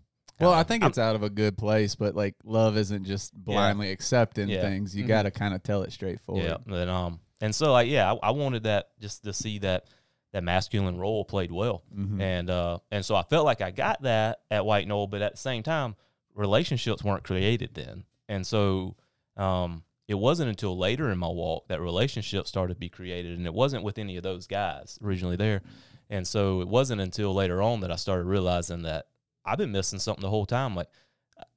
Well, 0.40 0.52
uh, 0.52 0.56
I 0.56 0.62
think 0.64 0.82
I'm- 0.82 0.90
it's 0.90 0.98
out 0.98 1.14
of 1.14 1.22
a 1.22 1.30
good 1.30 1.56
place, 1.56 1.94
but 1.94 2.14
like 2.14 2.34
love 2.44 2.76
isn't 2.76 3.04
just 3.04 3.32
blindly 3.34 3.90
accepting 3.90 4.48
Yeah. 4.48 4.62
things. 4.62 4.94
You 4.96 5.04
Mhm. 5.04 5.08
got 5.08 5.22
to 5.22 5.30
kind 5.30 5.54
of 5.54 5.62
tell 5.62 5.82
it 5.82 5.92
straightforward. 5.92 6.44
Yeah, 6.44 6.56
and 6.80 6.90
um, 6.90 7.20
and 7.40 7.54
so 7.54 7.72
like 7.72 7.88
yeah, 7.88 8.12
I, 8.12 8.28
I 8.28 8.30
wanted 8.32 8.64
that 8.64 8.88
just 9.00 9.24
to 9.24 9.32
see 9.32 9.58
that 9.60 9.86
that 10.32 10.42
masculine 10.42 10.98
role 10.98 11.24
played 11.24 11.52
well, 11.52 11.82
Mhm. 11.96 12.20
and 12.20 12.50
uh, 12.50 12.78
and 12.90 13.04
so 13.04 13.14
I 13.14 13.22
felt 13.22 13.44
like 13.44 13.60
I 13.60 13.70
got 13.70 14.02
that 14.02 14.40
at 14.50 14.66
White 14.66 14.88
Knoll, 14.88 15.06
but 15.06 15.22
at 15.22 15.32
the 15.32 15.38
same 15.38 15.62
time, 15.62 15.94
relationships 16.34 17.04
weren't 17.04 17.22
created 17.22 17.74
then, 17.74 18.04
and 18.28 18.44
so 18.46 18.96
um, 19.36 19.84
it 20.08 20.14
wasn't 20.14 20.48
until 20.48 20.76
later 20.76 21.10
in 21.10 21.18
my 21.18 21.28
walk 21.28 21.68
that 21.68 21.80
relationships 21.80 22.48
started 22.48 22.74
to 22.74 22.80
be 22.80 22.88
created, 22.88 23.36
and 23.38 23.46
it 23.46 23.54
wasn't 23.54 23.82
with 23.84 23.98
any 23.98 24.16
of 24.16 24.22
those 24.24 24.46
guys 24.48 24.98
originally 25.02 25.36
there, 25.36 25.62
and 26.10 26.26
so 26.26 26.60
it 26.60 26.68
wasn't 26.68 27.00
until 27.00 27.32
later 27.34 27.62
on 27.62 27.80
that 27.80 27.90
I 27.92 27.96
started 27.96 28.24
realizing 28.24 28.82
that 28.82 29.06
I've 29.44 29.58
been 29.58 29.72
missing 29.72 29.98
something 29.98 30.22
the 30.22 30.30
whole 30.30 30.46
time, 30.46 30.74
like. 30.74 30.88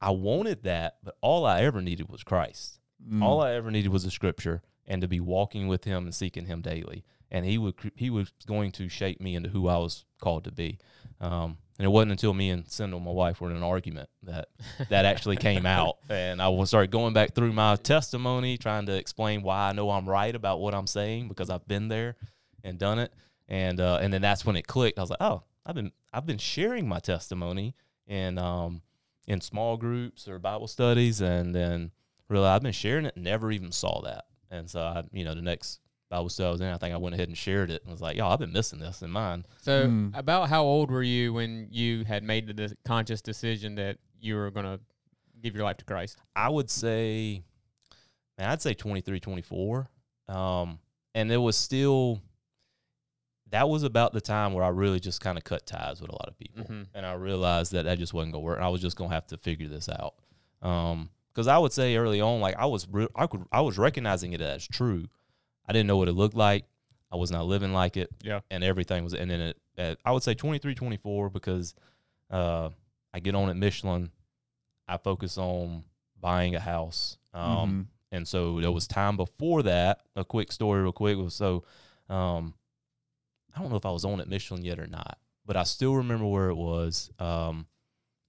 I 0.01 0.09
wanted 0.09 0.63
that, 0.63 0.97
but 1.03 1.17
all 1.21 1.45
I 1.45 1.61
ever 1.61 1.83
needed 1.83 2.09
was 2.09 2.23
Christ. 2.23 2.79
Mm. 3.07 3.23
All 3.23 3.41
I 3.41 3.53
ever 3.53 3.69
needed 3.69 3.91
was 3.91 4.05
a 4.05 4.11
scripture 4.11 4.63
and 4.87 5.01
to 5.01 5.07
be 5.07 5.19
walking 5.19 5.67
with 5.67 5.83
him 5.83 6.05
and 6.05 6.15
seeking 6.15 6.45
him 6.45 6.61
daily. 6.61 7.03
And 7.29 7.45
he 7.45 7.57
would 7.57 7.75
he 7.95 8.09
was 8.09 8.31
going 8.45 8.71
to 8.73 8.87
shape 8.87 9.19
me 9.19 9.35
into 9.35 9.49
who 9.49 9.67
I 9.67 9.77
was 9.77 10.05
called 10.21 10.45
to 10.45 10.51
be. 10.51 10.79
Um, 11.19 11.57
and 11.77 11.85
it 11.85 11.89
wasn't 11.89 12.13
until 12.13 12.33
me 12.33 12.49
and 12.49 12.65
Sindel, 12.65 13.03
my 13.03 13.11
wife, 13.11 13.41
were 13.41 13.51
in 13.51 13.57
an 13.57 13.63
argument 13.63 14.09
that 14.23 14.47
that 14.89 15.03
actually 15.05 15.35
came 15.35 15.65
out. 15.65 15.97
And 16.09 16.41
I 16.41 16.47
was 16.47 16.69
started 16.69 16.89
going 16.89 17.13
back 17.13 17.35
through 17.35 17.51
my 17.51 17.75
testimony, 17.75 18.57
trying 18.57 18.85
to 18.85 18.93
explain 18.93 19.43
why 19.43 19.69
I 19.69 19.73
know 19.73 19.89
I'm 19.91 20.07
right 20.07 20.33
about 20.33 20.61
what 20.61 20.73
I'm 20.73 20.87
saying 20.87 21.27
because 21.27 21.49
I've 21.49 21.67
been 21.67 21.89
there 21.89 22.15
and 22.63 22.79
done 22.79 22.99
it. 22.99 23.13
And 23.49 23.81
uh, 23.81 23.99
and 24.01 24.13
then 24.13 24.21
that's 24.21 24.45
when 24.45 24.55
it 24.55 24.65
clicked. 24.65 24.97
I 24.97 25.01
was 25.01 25.09
like, 25.09 25.21
oh, 25.21 25.43
I've 25.67 25.75
been 25.75 25.91
I've 26.13 26.25
been 26.25 26.37
sharing 26.37 26.87
my 26.87 26.99
testimony 26.99 27.75
in 28.07 28.37
um 28.37 28.81
in 29.27 29.41
small 29.41 29.75
groups 29.77 30.27
or 30.27 30.39
Bible 30.39 30.67
studies, 30.67 31.19
and 31.21 31.53
then 31.53 31.91
really 32.29 32.47
I've 32.47 32.63
been 32.63 32.71
sharing 32.71 33.05
it, 33.05 33.17
never 33.17 33.51
even 33.51 33.71
saw 33.73 34.01
that. 34.03 34.25
And 34.49 34.69
so 34.69 34.79
I, 34.79 35.03
you 35.11 35.25
know, 35.25 35.35
the 35.35 35.41
next 35.41 35.81
Bible 36.09 36.29
study 36.29 36.47
I 36.47 36.51
was 36.51 36.61
in, 36.61 36.67
I 36.67 36.77
think 36.77 36.93
I 36.93 36.97
went 36.97 37.15
ahead 37.15 37.27
and 37.27 37.37
shared 37.37 37.69
it 37.69 37.81
and 37.83 37.91
was 37.91 37.99
like, 38.01 38.15
"Yo, 38.15 38.25
I've 38.25 38.39
been 38.39 38.53
missing 38.53 38.79
this 38.79 39.01
in 39.01 39.11
mine." 39.11 39.45
So, 39.61 39.87
Mm. 39.87 40.17
about 40.17 40.47
how 40.47 40.63
old 40.63 40.89
were 40.89 41.03
you 41.03 41.33
when 41.33 41.67
you 41.69 42.05
had 42.05 42.23
made 42.23 42.47
the 42.47 42.53
de- 42.53 42.75
conscious 42.85 43.21
decision 43.21 43.75
that 43.75 43.97
you 44.21 44.35
were 44.35 44.49
going 44.49 44.65
to 44.65 44.79
give 45.41 45.53
your 45.53 45.65
life 45.65 45.75
to 45.77 45.85
Christ? 45.85 46.17
I 46.33 46.47
would 46.47 46.69
say, 46.69 47.43
man, 48.37 48.49
I'd 48.49 48.61
say 48.61 48.73
23, 48.73 49.19
24. 49.19 49.89
Um, 50.29 50.79
and 51.13 51.29
it 51.29 51.37
was 51.37 51.57
still, 51.57 52.21
that 53.51 53.69
was 53.69 53.83
about 53.83 54.13
the 54.13 54.21
time 54.21 54.53
where 54.53 54.63
I 54.63 54.69
really 54.69 54.99
just 54.99 55.21
kind 55.21 55.37
of 55.37 55.43
cut 55.43 55.65
ties 55.65 56.01
with 56.01 56.09
a 56.09 56.13
lot 56.13 56.27
of 56.27 56.37
people. 56.37 56.63
Mhm. 56.65 56.87
And 56.93 57.05
I 57.05 57.13
realized 57.13 57.71
that 57.71 57.83
that 57.83 57.97
just 57.97 58.13
wasn't 58.13 58.33
going 58.33 58.41
to 58.43 58.45
work. 58.45 58.57
And 58.57 58.65
I 58.65 58.69
was 58.69 58.81
just 58.81 58.97
going 58.97 59.09
to 59.09 59.13
have 59.15 59.27
to 59.27 59.37
figure 59.37 59.67
this 59.67 59.87
out. 59.89 60.15
Um, 60.61 61.09
cause 61.33 61.47
I 61.47 61.57
would 61.57 61.71
say 61.71 61.95
early 61.95 62.19
on, 62.19 62.41
like 62.41 62.55
I 62.57 62.65
was, 62.65 62.87
re- 62.89 63.07
I 63.15 63.27
could, 63.27 63.45
I 63.51 63.61
was 63.61 63.77
recognizing 63.77 64.33
it 64.33 64.41
as 64.41 64.67
true. 64.67 65.07
I 65.65 65.71
didn't 65.73 65.87
know 65.87 65.97
what 65.97 66.07
it 66.07 66.13
looked 66.13 66.35
like. 66.35 66.65
I 67.11 67.15
was 67.15 67.31
not 67.31 67.45
living 67.45 67.71
like 67.73 67.95
it. 67.95 68.09
Yeah. 68.21 68.41
And 68.51 68.63
everything 68.63 69.03
was, 69.03 69.13
and 69.13 69.31
then 69.31 69.39
it, 69.39 69.57
at, 69.77 69.97
I 70.03 70.11
would 70.11 70.23
say 70.23 70.33
23, 70.33 70.75
24 70.75 71.29
because, 71.29 71.73
uh, 72.29 72.69
I 73.13 73.19
get 73.19 73.33
on 73.35 73.49
at 73.49 73.55
Michelin. 73.55 74.11
I 74.87 74.97
focus 74.97 75.37
on 75.37 75.83
buying 76.19 76.55
a 76.55 76.59
house. 76.59 77.17
Um, 77.33 77.87
and 78.11 78.27
so 78.27 78.59
there 78.59 78.71
was 78.71 78.87
time 78.87 79.15
before 79.17 79.63
that. 79.63 80.01
A 80.15 80.25
quick 80.25 80.51
story, 80.51 80.81
real 80.81 80.91
quick, 80.91 81.17
was 81.17 81.33
so 81.33 81.63
um, 82.09 82.53
I 83.57 83.61
don't 83.61 83.71
know 83.71 83.77
if 83.77 83.85
I 83.85 83.91
was 83.91 84.05
on 84.05 84.21
at 84.21 84.29
Michelin 84.29 84.63
yet 84.63 84.79
or 84.79 84.85
not, 84.85 85.17
but 85.45 85.57
I 85.57 85.63
still 85.63 85.95
remember 85.95 86.27
where 86.27 86.49
it 86.49 86.55
was. 86.55 87.09
Um, 87.17 87.65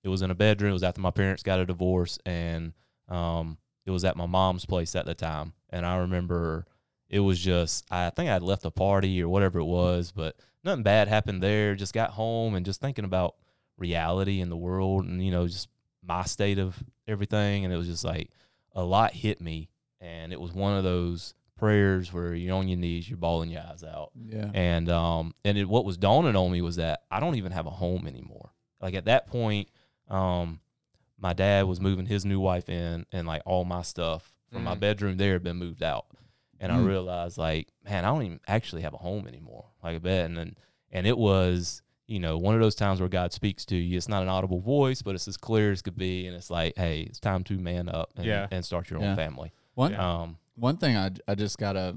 it 0.02 0.08
was 0.08 0.22
in 0.22 0.30
a 0.30 0.34
bedroom. 0.34 0.70
It 0.70 0.74
was 0.74 0.82
after 0.82 1.02
my 1.02 1.10
parents 1.10 1.42
got 1.42 1.60
a 1.60 1.66
divorce, 1.66 2.18
and 2.24 2.72
um, 3.08 3.58
it 3.84 3.90
was 3.90 4.04
at 4.04 4.16
my 4.16 4.24
mom's 4.24 4.64
place 4.64 4.96
at 4.96 5.04
the 5.04 5.14
time. 5.14 5.52
And 5.68 5.84
I 5.84 5.98
remember 5.98 6.64
it 7.10 7.20
was 7.20 7.38
just 7.38 7.84
I 7.90 8.08
think 8.10 8.30
I 8.30 8.32
had 8.32 8.42
left 8.42 8.64
a 8.64 8.70
party 8.70 9.22
or 9.22 9.28
whatever 9.28 9.58
it 9.58 9.64
was, 9.64 10.12
but 10.12 10.36
nothing 10.64 10.82
bad 10.82 11.08
happened 11.08 11.42
there. 11.42 11.74
Just 11.74 11.92
got 11.92 12.10
home 12.10 12.54
and 12.54 12.64
just 12.64 12.80
thinking 12.80 13.04
about 13.04 13.34
reality 13.76 14.40
and 14.40 14.50
the 14.50 14.56
world, 14.56 15.04
and 15.04 15.22
you 15.22 15.30
know, 15.30 15.46
just 15.46 15.68
my 16.02 16.22
state 16.24 16.58
of 16.58 16.82
everything. 17.06 17.66
And 17.66 17.74
it 17.74 17.76
was 17.76 17.88
just 17.88 18.04
like 18.04 18.30
a 18.72 18.82
lot 18.82 19.12
hit 19.12 19.42
me, 19.42 19.68
and 20.00 20.32
it 20.32 20.40
was 20.40 20.54
one 20.54 20.78
of 20.78 20.84
those 20.84 21.34
prayers 21.58 22.12
where 22.12 22.34
you're 22.34 22.56
on 22.56 22.68
your 22.68 22.78
knees, 22.78 23.08
you're 23.08 23.18
bawling 23.18 23.50
your 23.50 23.62
eyes 23.62 23.82
out. 23.84 24.10
Yeah. 24.14 24.50
And 24.54 24.88
um 24.88 25.34
and 25.44 25.58
it, 25.58 25.68
what 25.68 25.84
was 25.84 25.96
dawning 25.96 26.36
on 26.36 26.50
me 26.52 26.62
was 26.62 26.76
that 26.76 27.02
I 27.10 27.20
don't 27.20 27.34
even 27.34 27.52
have 27.52 27.66
a 27.66 27.70
home 27.70 28.06
anymore. 28.06 28.52
Like 28.80 28.94
at 28.94 29.04
that 29.06 29.26
point, 29.26 29.68
um, 30.08 30.60
my 31.18 31.32
dad 31.32 31.66
was 31.66 31.80
moving 31.80 32.06
his 32.06 32.24
new 32.24 32.40
wife 32.40 32.68
in, 32.68 33.04
and 33.12 33.26
like 33.26 33.42
all 33.44 33.64
my 33.64 33.82
stuff 33.82 34.32
from 34.52 34.64
my 34.64 34.74
Mm. 34.74 34.80
bedroom 34.80 35.16
there 35.18 35.34
had 35.34 35.42
been 35.42 35.56
moved 35.56 35.82
out. 35.82 36.06
And 36.60 36.72
I 36.72 36.76
Mm. 36.76 36.86
realized 36.86 37.38
like, 37.38 37.68
man, 37.84 38.04
I 38.04 38.08
don't 38.08 38.22
even 38.22 38.40
actually 38.48 38.82
have 38.82 38.94
a 38.94 38.98
home 38.98 39.26
anymore, 39.28 39.66
like 39.82 39.96
a 39.96 40.00
bed. 40.00 40.26
And 40.26 40.38
then, 40.38 40.54
and 40.90 41.06
it 41.06 41.18
was, 41.18 41.82
you 42.06 42.18
know, 42.20 42.38
one 42.38 42.54
of 42.54 42.60
those 42.60 42.74
times 42.74 43.00
where 43.00 43.08
God 43.08 43.32
speaks 43.32 43.64
to 43.66 43.76
you. 43.76 43.96
It's 43.96 44.08
not 44.08 44.22
an 44.22 44.28
audible 44.28 44.60
voice, 44.60 45.02
but 45.02 45.14
it's 45.14 45.28
as 45.28 45.36
clear 45.36 45.70
as 45.72 45.82
could 45.82 45.96
be. 45.98 46.26
And 46.26 46.34
it's 46.36 46.50
like, 46.50 46.76
hey, 46.76 47.02
it's 47.02 47.20
time 47.20 47.44
to 47.44 47.58
man 47.58 47.88
up 47.88 48.12
and, 48.16 48.24
Yeah. 48.26 48.46
and 48.50 48.64
start 48.64 48.88
your 48.90 49.00
Yeah. 49.00 49.10
own 49.10 49.16
family. 49.16 49.52
One 49.74 49.94
Um, 49.94 50.38
one 50.58 50.76
thing 50.76 50.96
I 50.96 51.10
I 51.26 51.34
just 51.34 51.58
gotta 51.58 51.96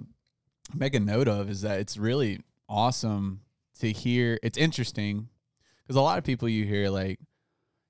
make 0.74 0.96
a 0.96 1.00
note 1.00 1.28
of 1.28 1.50
is 1.50 1.62
that 1.62 1.80
it's 1.80 1.98
really 1.98 2.40
awesome 2.70 3.42
to 3.80 3.92
hear. 3.92 4.40
It's 4.44 4.58
interesting 4.58 5.28
because 5.84 5.96
a 5.96 6.02
lot 6.02 6.18
of 6.18 6.24
people 6.24 6.48
you 6.48 6.66
hear 6.66 6.90
like, 6.90 7.20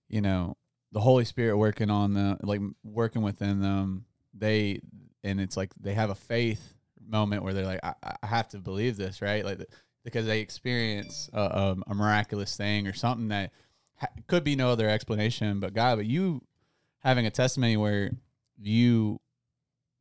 you 0.09 0.21
know, 0.21 0.57
the 0.91 0.99
Holy 0.99 1.25
Spirit 1.25 1.57
working 1.57 1.89
on 1.89 2.13
them, 2.13 2.37
like 2.41 2.61
working 2.83 3.21
within 3.21 3.61
them. 3.61 4.05
They 4.33 4.81
and 5.23 5.39
it's 5.39 5.57
like 5.57 5.71
they 5.79 5.93
have 5.93 6.09
a 6.09 6.15
faith 6.15 6.73
moment 7.05 7.43
where 7.43 7.53
they're 7.53 7.65
like, 7.65 7.83
I, 7.83 7.93
I 8.23 8.27
have 8.27 8.47
to 8.49 8.57
believe 8.57 8.97
this, 8.97 9.21
right? 9.21 9.45
Like 9.45 9.65
because 10.03 10.25
they 10.25 10.39
experience 10.39 11.29
a, 11.33 11.75
a 11.87 11.93
miraculous 11.93 12.55
thing 12.55 12.87
or 12.87 12.93
something 12.93 13.27
that 13.27 13.51
ha- 13.97 14.07
could 14.27 14.43
be 14.43 14.55
no 14.55 14.69
other 14.69 14.89
explanation 14.89 15.59
but 15.59 15.73
God. 15.73 15.97
But 15.97 16.05
you 16.05 16.41
having 16.99 17.25
a 17.25 17.31
testimony 17.31 17.77
where 17.77 18.11
you 18.57 19.19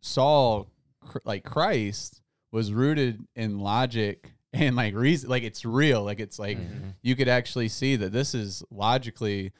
saw 0.00 0.64
cr- 1.04 1.18
like 1.24 1.44
Christ 1.44 2.20
was 2.52 2.72
rooted 2.72 3.24
in 3.36 3.58
logic 3.58 4.32
and 4.52 4.74
like 4.76 4.94
reason 4.94 5.30
like 5.30 5.42
it's 5.44 5.64
real 5.64 6.02
like 6.02 6.18
it's 6.20 6.38
like 6.38 6.58
Mhm. 6.58 6.94
you 7.02 7.14
could 7.14 7.28
actually 7.28 7.68
see 7.68 7.96
that 7.96 8.12
this 8.12 8.34
is 8.34 8.64
logically 8.70 9.52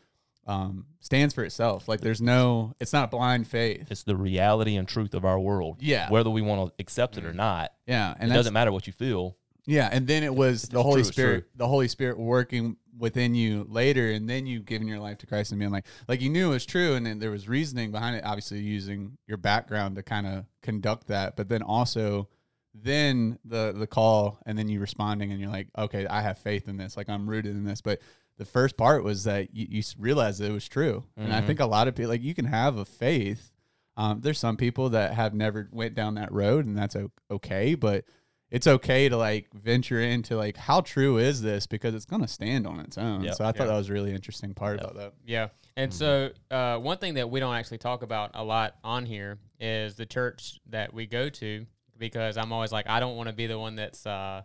um 0.47 0.87
stands 1.01 1.33
for 1.35 1.45
itself 1.45 1.87
like 1.87 2.01
there's 2.01 2.21
no 2.21 2.75
it's 2.81 2.93
not 2.93 3.11
blind 3.11 3.47
faith 3.47 3.87
it's 3.91 4.03
the 4.03 4.17
reality 4.17 4.77
and 4.77 4.89
truth 4.89 5.15
of 5.15 5.25
our 5.25 5.39
world. 5.39 5.77
Yeah. 5.81 6.11
Whether 6.11 6.31
we 6.31 6.43
want 6.43 6.69
to 6.69 6.75
accept 6.83 7.17
it 7.19 7.25
or 7.25 7.33
Mm. 7.33 7.37
not, 7.37 7.73
yeah 7.87 8.15
and 8.19 8.33
it 8.33 8.35
doesn't 8.35 8.53
matter 8.55 8.73
what 8.73 8.87
you 8.87 8.93
feel. 8.93 9.37
yeah 9.67 9.89
and 9.93 10.07
then 10.09 10.25
it 10.25 10.35
was 10.35 10.63
the 10.63 10.83
holy 10.83 11.03
true, 11.03 11.13
spirit 11.13 11.45
the 11.55 11.69
holy 11.69 11.87
spirit 11.87 12.19
working 12.19 12.77
within 12.99 13.35
you 13.35 13.65
later 13.69 14.11
and 14.11 14.29
then 14.29 14.47
you 14.47 14.61
giving 14.61 14.89
your 14.89 14.99
life 14.99 15.17
to 15.19 15.27
christ 15.27 15.53
and 15.53 15.59
being 15.59 15.71
like 15.71 15.87
like 16.09 16.21
you 16.21 16.29
knew 16.29 16.49
it 16.49 16.55
was 16.55 16.67
true 16.67 16.95
and 16.95 17.07
then 17.07 17.19
there 17.19 17.31
was 17.31 17.49
reasoning 17.49 17.91
behind 17.91 18.17
it 18.17 18.25
obviously 18.25 18.59
using 18.59 19.17
your 19.27 19.37
background 19.39 19.97
to 19.97 20.03
kind 20.03 20.27
of 20.27 20.45
conduct 20.63 21.07
that 21.07 21.37
but 21.37 21.49
then 21.49 21.63
also 21.63 22.29
then 22.75 23.39
the 23.45 23.73
the 23.77 23.87
call 23.87 24.39
and 24.47 24.57
then 24.59 24.69
you 24.69 24.81
responding 24.81 25.33
and 25.33 25.41
you're 25.41 25.51
like 25.51 25.69
okay 25.77 26.07
i 26.07 26.21
have 26.21 26.39
faith 26.39 26.69
in 26.69 26.77
this 26.77 26.97
like 26.97 27.09
i'm 27.09 27.29
rooted 27.29 27.55
in 27.57 27.65
this. 27.65 27.81
But 27.81 28.01
the 28.39 28.45
first 28.47 28.77
part 28.79 29.05
was 29.05 29.25
that 29.25 29.55
you, 29.55 29.67
you 29.69 29.83
realized 29.99 30.41
it 30.41 30.51
was 30.51 30.67
true. 30.67 31.05
And 31.17 31.33
i 31.33 31.41
Mhm. 31.43 31.47
think 31.47 31.61
a 31.61 31.67
lot 31.67 31.89
of 31.89 31.95
people 31.95 32.11
like 32.11 32.23
you 32.23 32.35
can 32.35 32.47
have 32.47 32.79
a 32.79 32.85
faith. 32.85 33.53
Um, 33.97 34.21
there's 34.23 34.39
some 34.39 34.57
people 34.57 34.91
that 34.91 35.13
have 35.13 35.35
never 35.35 35.69
went 35.73 35.95
down 35.95 36.15
that 36.15 36.33
road 36.33 36.65
and 36.65 36.77
that's 36.79 36.97
okay 37.31 37.75
but 37.75 38.05
it's 38.51 38.67
okay 38.67 39.09
to 39.09 39.17
like 39.17 39.47
venture 39.55 40.01
into 40.01 40.37
like 40.37 40.57
how 40.57 40.81
true 40.81 41.19
is 41.19 41.41
this 41.43 41.67
because 41.67 41.95
it's 41.95 42.05
going 42.05 42.23
to 42.23 42.29
stand 42.29 42.67
on 42.67 42.81
its 42.81 42.99
own 42.99 43.23
Yep. 43.23 43.35
so 43.37 43.45
i 43.45 43.53
thought 43.53 43.65
Yeah. 43.65 43.67
that 43.73 43.77
was 43.79 43.89
a 43.91 43.93
really 43.93 44.13
interesting 44.13 44.55
part 44.55 44.81
Yep. 44.81 44.91
about 44.91 44.97
that 44.97 45.13
Yeah. 45.25 45.49
And 45.77 45.95
so, 45.95 46.31
uh, 46.51 46.77
one 46.79 46.99
thing 46.99 47.15
that 47.15 47.31
we 47.31 47.41
don't 47.41 47.55
actually 47.55 47.79
talk 47.79 48.03
about 48.03 48.33
a 48.35 48.45
lot 48.45 48.75
on 48.85 49.07
here 49.07 49.39
is 49.61 49.95
the 49.95 50.05
church 50.05 50.61
that 50.69 50.93
we 50.93 51.07
go 51.07 51.31
to 51.31 51.65
because 51.97 52.37
I'm 52.37 52.53
always 52.53 52.71
like, 52.73 52.87
I 52.89 53.01
don't 53.01 53.17
want 53.17 53.29
to 53.29 53.33
be 53.35 53.47
the 53.47 53.59
one 53.59 53.77
that's, 53.77 54.05
uh, 54.05 54.43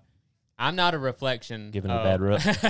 I'm 0.57 0.75
not 0.77 0.93
a 0.93 0.99
reflection. 0.99 1.71
Giving 1.71 1.91
it 1.91 1.95
a 1.95 2.03
bad 2.03 2.21
rep. 2.21 2.45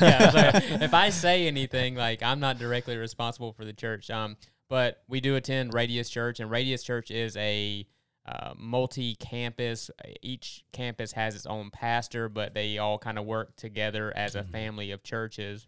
yeah, 0.00 0.30
so 0.30 0.58
if 0.84 0.94
I 0.94 1.08
say 1.10 1.48
anything, 1.48 1.96
like, 1.96 2.22
I'm 2.22 2.38
not 2.38 2.58
directly 2.58 2.96
responsible 2.96 3.52
for 3.52 3.64
the 3.64 3.72
church. 3.72 4.08
Um, 4.10 4.36
but 4.68 5.02
we 5.08 5.20
do 5.20 5.34
attend 5.34 5.74
Radius 5.74 6.08
Church, 6.08 6.38
and 6.38 6.48
Radius 6.50 6.82
Church 6.84 7.10
is 7.10 7.36
a 7.38 7.86
uh, 8.26 8.54
multi-campus. 8.56 9.90
Each 10.20 10.64
campus 10.72 11.12
has 11.12 11.34
its 11.34 11.46
own 11.46 11.70
pastor, 11.70 12.28
but 12.28 12.54
they 12.54 12.78
all 12.78 12.98
kind 12.98 13.18
of 13.18 13.24
work 13.24 13.56
together 13.56 14.12
as 14.14 14.34
a 14.34 14.44
family 14.44 14.90
of 14.90 15.02
churches. 15.02 15.66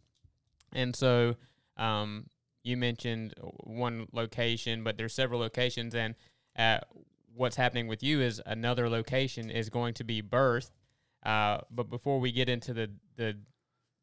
And 0.73 0.94
so, 0.94 1.37
um, 1.76 2.26
you 2.62 2.76
mentioned 2.76 3.34
one 3.40 4.06
location, 4.12 4.84
but 4.84 4.96
there's 4.96 5.12
several 5.12 5.40
locations, 5.40 5.94
and 5.94 6.14
uh, 6.56 6.78
what's 7.34 7.56
happening 7.56 7.87
with 7.88 8.02
you 8.02 8.20
is 8.20 8.40
another 8.46 8.88
location 8.88 9.50
is 9.50 9.68
going 9.68 9.94
to 9.94 10.04
be 10.04 10.23
birthed. 10.23 10.70
Uh, 11.25 11.58
but 11.70 11.90
before 11.90 12.20
we 12.20 12.32
get 12.32 12.49
into 12.49 12.73
the 12.73 12.90
the 13.16 13.37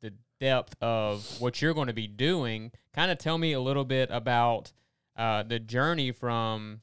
the 0.02 0.14
depth 0.40 0.76
of 0.82 1.40
what 1.40 1.62
you're 1.62 1.74
going 1.74 1.88
to 1.88 1.94
be 1.94 2.08
doing, 2.08 2.72
kind 2.94 3.12
of 3.12 3.18
tell 3.18 3.38
me 3.38 3.54
a 3.54 3.60
little 3.60 3.86
bit 3.86 4.10
about 4.12 4.72
uh, 5.16 5.44
the 5.44 5.60
journey 5.60 6.12
from 6.12 6.82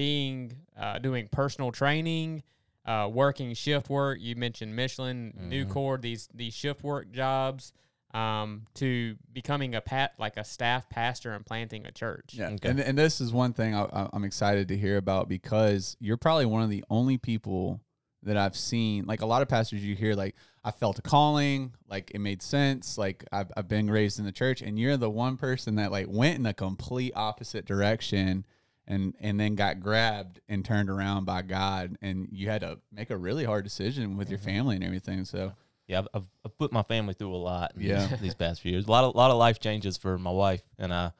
being 0.00 0.52
uh, 0.78 0.98
doing 0.98 1.26
personal 1.32 1.72
training, 1.72 2.42
uh, 2.84 3.08
working 3.10 3.54
shift 3.54 3.88
work. 3.88 4.18
You 4.20 4.36
mentioned 4.36 4.76
Michelin, 4.76 5.32
Mhm. 5.40 5.48
Nucor, 5.50 5.98
these 6.00 6.28
these 6.34 6.52
shift 6.52 6.84
work 6.84 7.10
jobs, 7.10 7.72
um, 8.12 8.66
to 8.74 9.16
becoming 9.32 9.74
a 9.74 9.80
pat 9.80 10.12
like 10.18 10.36
a 10.36 10.44
staff 10.44 10.90
pastor 10.90 11.32
and 11.32 11.46
planting 11.46 11.86
a 11.86 11.90
church. 11.90 12.34
Yeah, 12.34 12.50
Okay. 12.50 12.68
and 12.68 12.78
and 12.78 12.98
this 12.98 13.22
is 13.22 13.32
one 13.32 13.54
thing 13.54 13.74
I, 13.74 13.84
I- 13.84 14.10
I'm 14.12 14.24
excited 14.24 14.68
to 14.68 14.76
hear 14.76 14.98
about 14.98 15.30
because 15.30 15.96
you're 15.98 16.18
probably 16.18 16.44
one 16.44 16.62
of 16.62 16.68
the 16.68 16.84
only 16.90 17.16
people 17.16 17.80
that 18.22 18.36
I've 18.36 18.56
seen. 18.56 19.06
Like 19.06 19.22
a 19.22 19.26
lot 19.26 19.40
of 19.40 19.48
pastors, 19.48 19.82
you 19.82 19.94
hear 19.96 20.12
like 20.12 20.36
I 20.62 20.72
felt 20.72 20.98
a 20.98 21.02
calling, 21.02 21.72
like 21.88 22.10
it 22.14 22.18
made 22.18 22.42
sense, 22.42 22.98
like 22.98 23.24
I've 23.32 23.50
I've 23.56 23.68
been 23.68 23.90
raised 23.90 24.18
in 24.18 24.26
the 24.26 24.32
church, 24.32 24.60
and 24.60 24.78
you're 24.78 24.98
the 24.98 25.08
one 25.08 25.38
person 25.38 25.76
that 25.76 25.90
like 25.90 26.06
went 26.06 26.36
in 26.36 26.42
the 26.42 26.52
complete 26.52 27.14
opposite 27.16 27.64
direction. 27.64 28.44
And, 28.88 29.14
and 29.18 29.40
then 29.40 29.56
got 29.56 29.80
grabbed 29.80 30.40
and 30.48 30.64
turned 30.64 30.88
around 30.88 31.24
by 31.24 31.42
God, 31.42 31.98
and 32.02 32.28
you 32.30 32.48
had 32.48 32.60
to 32.60 32.78
make 32.92 33.10
a 33.10 33.16
really 33.16 33.44
hard 33.44 33.64
decision 33.64 34.16
with 34.16 34.30
your 34.30 34.38
family 34.38 34.76
and 34.76 34.84
everything. 34.84 35.24
So 35.24 35.52
Yeah, 35.88 36.02
I've, 36.14 36.28
I've, 36.44 36.56
put 36.56 36.72
my 36.72 36.84
family 36.84 37.14
through 37.14 37.34
a 37.34 37.36
lot. 37.36 37.72
in 37.74 37.82
Yeah. 37.82 38.06
these, 38.06 38.20
these 38.20 38.34
past 38.34 38.60
few 38.60 38.70
years, 38.70 38.86
a 38.86 38.90
lot 38.90 39.02
of 39.02 39.16
lot 39.16 39.32
of 39.32 39.38
life 39.38 39.58
changes 39.58 39.96
for 39.96 40.16
my 40.18 40.30
wife 40.30 40.62
and 40.78 40.94
I. 40.94 41.10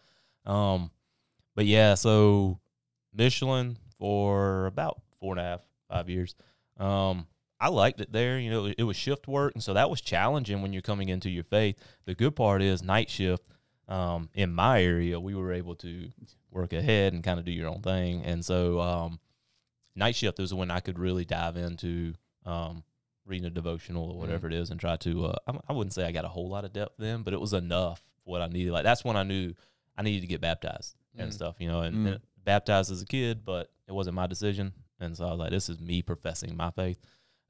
Um, 0.44 0.92
but 1.56 1.66
yeah, 1.66 1.94
so 1.94 2.60
Michelin 3.12 3.78
for 3.98 4.66
about 4.66 5.00
four 5.18 5.32
and 5.32 5.40
a 5.40 5.42
half, 5.42 5.60
five 5.90 6.08
years. 6.08 6.36
Um, 6.78 7.26
I 7.58 7.68
liked 7.68 8.00
it 8.00 8.12
there. 8.12 8.38
You 8.38 8.50
know, 8.50 8.66
it, 8.66 8.76
it 8.78 8.82
was 8.84 8.96
shift 8.96 9.26
work, 9.26 9.54
and 9.54 9.62
so 9.62 9.74
that 9.74 9.90
was 9.90 10.00
challenging 10.00 10.62
when 10.62 10.72
you're 10.72 10.82
coming 10.82 11.08
into 11.08 11.30
your 11.30 11.44
faith. 11.44 11.76
The 12.04 12.14
good 12.14 12.36
part 12.36 12.62
is 12.62 12.82
night 12.82 13.10
shift. 13.10 13.42
Um, 13.88 14.28
in 14.34 14.52
my 14.52 14.82
area, 14.82 15.18
we 15.18 15.34
were 15.34 15.52
able 15.52 15.74
to 15.76 16.10
work 16.56 16.72
ahead 16.72 17.12
and 17.12 17.22
kind 17.22 17.38
of 17.38 17.44
do 17.44 17.52
your 17.52 17.68
own 17.68 17.82
thing, 17.82 18.24
and 18.24 18.44
so 18.44 18.80
um, 18.80 19.20
night 19.94 20.16
shift 20.16 20.38
was 20.38 20.52
when 20.54 20.70
I 20.70 20.80
could 20.80 20.98
really 20.98 21.24
dive 21.24 21.56
into 21.56 22.14
um, 22.44 22.82
reading 23.24 23.46
a 23.46 23.50
devotional 23.50 24.10
or 24.10 24.18
whatever 24.18 24.46
it 24.46 24.54
is 24.54 24.70
and 24.70 24.80
try 24.80 24.96
to. 24.96 25.26
Uh, 25.26 25.36
I, 25.46 25.58
I 25.68 25.72
wouldn't 25.72 25.92
say 25.94 26.04
I 26.04 26.12
got 26.12 26.24
a 26.24 26.28
whole 26.28 26.48
lot 26.48 26.64
of 26.64 26.72
depth 26.72 26.94
then, 26.98 27.22
but 27.22 27.34
it 27.34 27.40
was 27.40 27.52
enough 27.52 27.98
for 28.24 28.30
what 28.32 28.42
I 28.42 28.46
needed. 28.46 28.72
Like 28.72 28.84
that's 28.84 29.04
when 29.04 29.16
I 29.16 29.22
knew 29.22 29.52
I 29.96 30.02
needed 30.02 30.22
to 30.22 30.26
get 30.26 30.40
baptized 30.40 30.94
and 31.16 31.30
Mm. 31.30 31.34
stuff, 31.34 31.56
you 31.58 31.68
know, 31.68 31.80
and, 31.80 31.96
Mm. 31.96 32.06
and 32.12 32.20
baptized 32.44 32.90
as 32.92 33.02
a 33.02 33.06
kid, 33.06 33.44
but 33.44 33.70
it 33.88 33.92
wasn't 33.92 34.14
my 34.16 34.26
decision, 34.26 34.72
and 35.00 35.16
so 35.16 35.26
I 35.26 35.30
was 35.30 35.38
like, 35.38 35.50
this 35.50 35.68
is 35.68 35.78
me 35.80 36.02
professing 36.02 36.56
my 36.56 36.70
faith. 36.70 36.98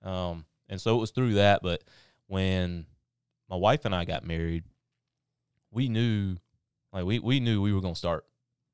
Um, 0.02 0.44
and 0.68 0.80
so 0.80 0.96
it 0.96 1.00
was 1.00 1.10
through 1.10 1.34
that. 1.34 1.62
But 1.62 1.82
when 2.26 2.86
my 3.48 3.56
wife 3.56 3.84
and 3.84 3.94
I 3.94 4.04
got 4.04 4.24
married, 4.24 4.64
we 5.70 5.88
knew, 5.88 6.36
like 6.92 7.04
we 7.04 7.18
we 7.18 7.40
knew 7.40 7.60
we 7.62 7.72
were 7.72 7.80
gonna 7.80 7.94
start 7.94 8.24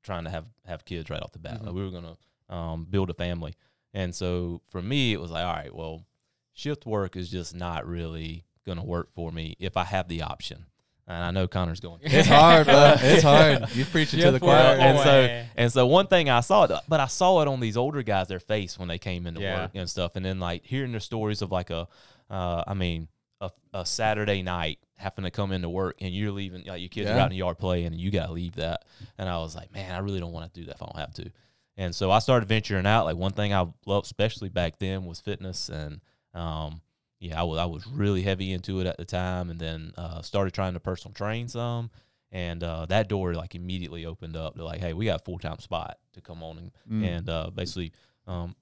trying 0.02 0.25
to 0.25 0.30
have 0.30 0.44
have 0.66 0.85
kids 0.85 1.11
right 1.11 1.23
off 1.23 1.32
the 1.32 1.38
bat. 1.38 1.61
Mhm. 1.61 1.66
Like 1.66 1.75
we 1.75 1.85
were 1.85 1.90
gonna 1.90 2.16
um, 2.49 2.87
build 2.88 3.11
a 3.11 3.14
family. 3.14 3.54
And 3.94 4.14
so 4.14 4.62
for 4.68 4.80
me, 4.82 5.12
it 5.12 5.21
was 5.21 5.30
like, 5.30 5.44
all 5.44 5.52
right, 5.52 5.75
well, 5.75 6.04
shift 6.52 6.87
work 6.87 7.16
is 7.16 7.30
just 7.30 7.54
not 7.54 7.87
really 7.87 8.44
gonna 8.66 8.85
work 8.85 9.12
for 9.14 9.30
me 9.32 9.56
if 9.59 9.76
I 9.76 9.85
have 9.85 10.09
the 10.09 10.23
option. 10.23 10.66
And 11.09 11.25
I 11.25 11.30
know 11.32 11.49
Connor's 11.49 11.80
going. 11.80 12.00
It's 12.04 12.28
hard, 12.28 12.66
bro. 12.66 12.94
It's 12.99 13.23
hard. 13.25 13.75
You 13.75 13.85
preach 13.85 14.14
it 14.14 14.21
to 14.23 14.30
the 14.30 14.38
choir. 14.38 14.76
and 14.78 14.99
so 14.99 15.44
and 15.56 15.73
so 15.73 15.87
one 15.87 16.06
thing 16.06 16.30
I 16.30 16.40
saw 16.40 16.64
it, 16.64 16.71
but 16.88 17.00
I 17.00 17.06
saw 17.06 17.42
it 17.42 17.49
on 17.49 17.59
these 17.61 17.76
older 17.76 18.02
guys, 18.02 18.28
their 18.28 18.38
face 18.40 18.78
when 18.78 18.88
they 18.88 18.99
came 18.99 19.26
into 19.26 19.40
Yeah. 19.40 19.62
work 19.62 19.71
and 19.75 19.90
stuff, 19.90 20.14
and 20.16 20.25
then 20.25 20.38
like 20.38 20.64
hearing 20.64 20.92
their 20.92 21.00
stories 21.00 21.42
of 21.42 21.50
like 21.50 21.71
a, 21.71 21.88
uh, 22.30 22.62
I 22.66 22.75
mean, 22.75 23.09
a, 23.40 23.50
a 23.75 23.85
Saturday 23.85 24.42
night 24.42 24.78
having 25.02 25.25
to 25.25 25.30
come 25.30 25.52
into 25.52 25.68
work 25.68 25.97
and 26.00 26.14
you're 26.14 26.30
leaving, 26.32 26.64
like 26.66 26.80
your 26.80 26.88
kids 26.88 27.11
are 27.11 27.18
out 27.18 27.26
in 27.26 27.30
the 27.30 27.37
yard 27.37 27.59
playing 27.59 27.87
and 27.87 28.00
you 28.00 28.11
got 28.11 28.26
to 28.26 28.32
leave 28.32 28.54
that, 28.56 28.85
and 29.18 29.28
I 29.28 29.38
was 29.38 29.54
like, 29.54 29.73
man, 29.75 29.94
I 29.94 29.99
really 29.99 30.21
don't 30.21 30.32
want 30.32 30.52
to 30.52 30.61
do 30.61 30.66
that 30.66 30.76
if 30.76 30.82
I 30.82 30.87
don't 30.87 30.99
have 30.99 31.14
to, 31.14 31.30
and 31.76 31.94
so 31.94 32.11
I 32.11 32.18
started 32.21 32.49
venturing 32.49 32.87
out. 32.87 33.04
Like 33.04 33.16
one 33.16 33.32
thing 33.32 33.52
I 33.52 33.66
loved, 33.87 34.06
especially 34.06 34.49
back 34.49 34.78
then, 34.78 35.04
was 35.04 35.21
fitness, 35.21 35.68
and 35.68 36.00
um, 36.35 36.80
yeah, 37.21 37.40
I 37.40 37.44
was 37.44 37.59
I 37.59 37.64
was 37.66 37.87
really 37.87 38.23
heavy 38.23 38.52
into 38.52 38.80
it 38.80 38.87
at 38.87 38.97
the 38.97 39.04
time, 39.04 39.50
and 39.50 39.59
then 39.61 39.92
uh, 39.99 40.23
started 40.23 40.52
trying 40.54 40.75
to 40.75 40.80
personal 40.80 41.12
train 41.14 41.49
some, 41.49 41.90
and 42.30 42.62
uh, 42.64 42.87
that 42.87 43.09
door 43.09 43.35
like 43.35 43.54
immediately 43.54 44.06
opened 44.06 44.37
up 44.37 44.56
to 44.56 44.64
like, 44.64 44.80
hey, 44.80 44.92
we 44.92 45.04
got 45.06 45.21
a 45.21 45.25
full 45.25 45.38
time 45.38 45.59
spot 45.59 45.99
to 46.14 46.21
come 46.21 46.42
on 46.42 46.59
and, 46.59 46.71
Mm. 46.90 47.04
and 47.18 47.28
uh, 47.28 47.50
basically 47.54 47.92
um, 48.26 48.54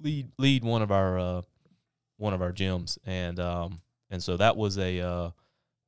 lead 0.00 0.30
lead 0.38 0.64
one 0.64 0.82
of 0.82 0.90
our 0.90 1.18
uh, 1.18 1.42
one 2.18 2.32
of 2.34 2.40
our 2.42 2.52
gyms, 2.52 2.98
and 3.04 3.38
um, 3.40 3.80
and 4.10 4.22
so 4.22 4.36
that 4.36 4.56
was 4.56 4.78
a 4.78 5.00
uh, 5.00 5.30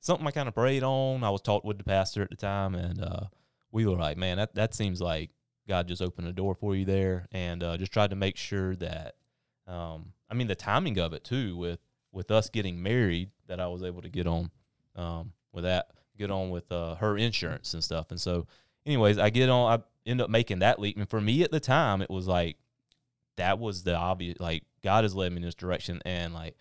something 0.06 0.26
I 0.26 0.30
kind 0.30 0.48
of 0.48 0.54
prayed 0.54 0.82
on. 0.82 1.24
I 1.24 1.30
was 1.30 1.42
taught 1.42 1.64
with 1.64 1.78
the 1.78 1.84
pastor 1.84 2.22
at 2.22 2.30
the 2.30 2.36
time, 2.36 2.74
and 2.74 3.02
uh, 3.02 3.24
we 3.72 3.84
were 3.86 3.96
like, 3.96 4.16
man, 4.16 4.38
that 4.38 4.54
that 4.54 4.74
seems 4.74 5.00
like 5.00 5.30
God 5.68 5.88
just 5.88 6.00
opened 6.00 6.28
a 6.28 6.32
door 6.32 6.54
for 6.54 6.74
you 6.74 6.84
there, 6.84 7.26
and 7.32 7.62
uh, 7.62 7.76
just 7.76 7.92
tried 7.92 8.10
to 8.10 8.16
make 8.16 8.36
sure 8.36 8.76
that, 8.76 9.16
um, 9.66 10.12
I 10.30 10.34
mean, 10.34 10.46
the 10.46 10.54
timing 10.54 10.98
of 10.98 11.12
it 11.12 11.24
too, 11.24 11.56
with 11.56 11.80
with 12.12 12.30
us 12.30 12.48
getting 12.48 12.82
married, 12.82 13.30
that 13.48 13.60
I 13.60 13.66
was 13.66 13.82
able 13.82 14.00
to 14.02 14.08
get 14.08 14.26
on 14.26 14.50
um, 14.94 15.32
with 15.52 15.64
that, 15.64 15.90
get 16.16 16.30
on 16.30 16.50
with 16.50 16.70
uh, 16.72 16.94
her 16.94 17.18
insurance 17.18 17.74
and 17.74 17.84
stuff, 17.84 18.10
and 18.10 18.20
so, 18.20 18.46
anyways, 18.86 19.18
I 19.18 19.30
get 19.30 19.50
on, 19.50 19.80
I 19.80 20.10
end 20.10 20.20
up 20.20 20.30
making 20.30 20.60
that 20.60 20.78
leap, 20.78 20.96
and 20.96 21.10
for 21.10 21.20
me 21.20 21.42
at 21.42 21.50
the 21.50 21.60
time, 21.60 22.00
it 22.00 22.10
was 22.10 22.26
like 22.26 22.56
that 23.36 23.58
was 23.58 23.82
the 23.82 23.94
obvious, 23.94 24.38
like 24.40 24.62
God 24.82 25.04
has 25.04 25.14
led 25.14 25.32
me 25.32 25.38
in 25.38 25.42
this 25.42 25.54
direction, 25.54 26.00
and 26.06 26.32
like, 26.32 26.56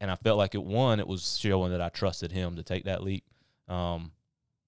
and 0.00 0.10
I 0.10 0.14
felt 0.16 0.38
like 0.38 0.54
it 0.54 0.62
one, 0.62 1.00
it 1.00 1.06
was 1.08 1.36
showing 1.38 1.72
that 1.72 1.80
I 1.80 1.88
trusted 1.88 2.32
Him 2.32 2.56
to 2.56 2.62
take 2.62 2.84
that 2.84 3.02
leap. 3.02 3.24
Um, 3.68 4.12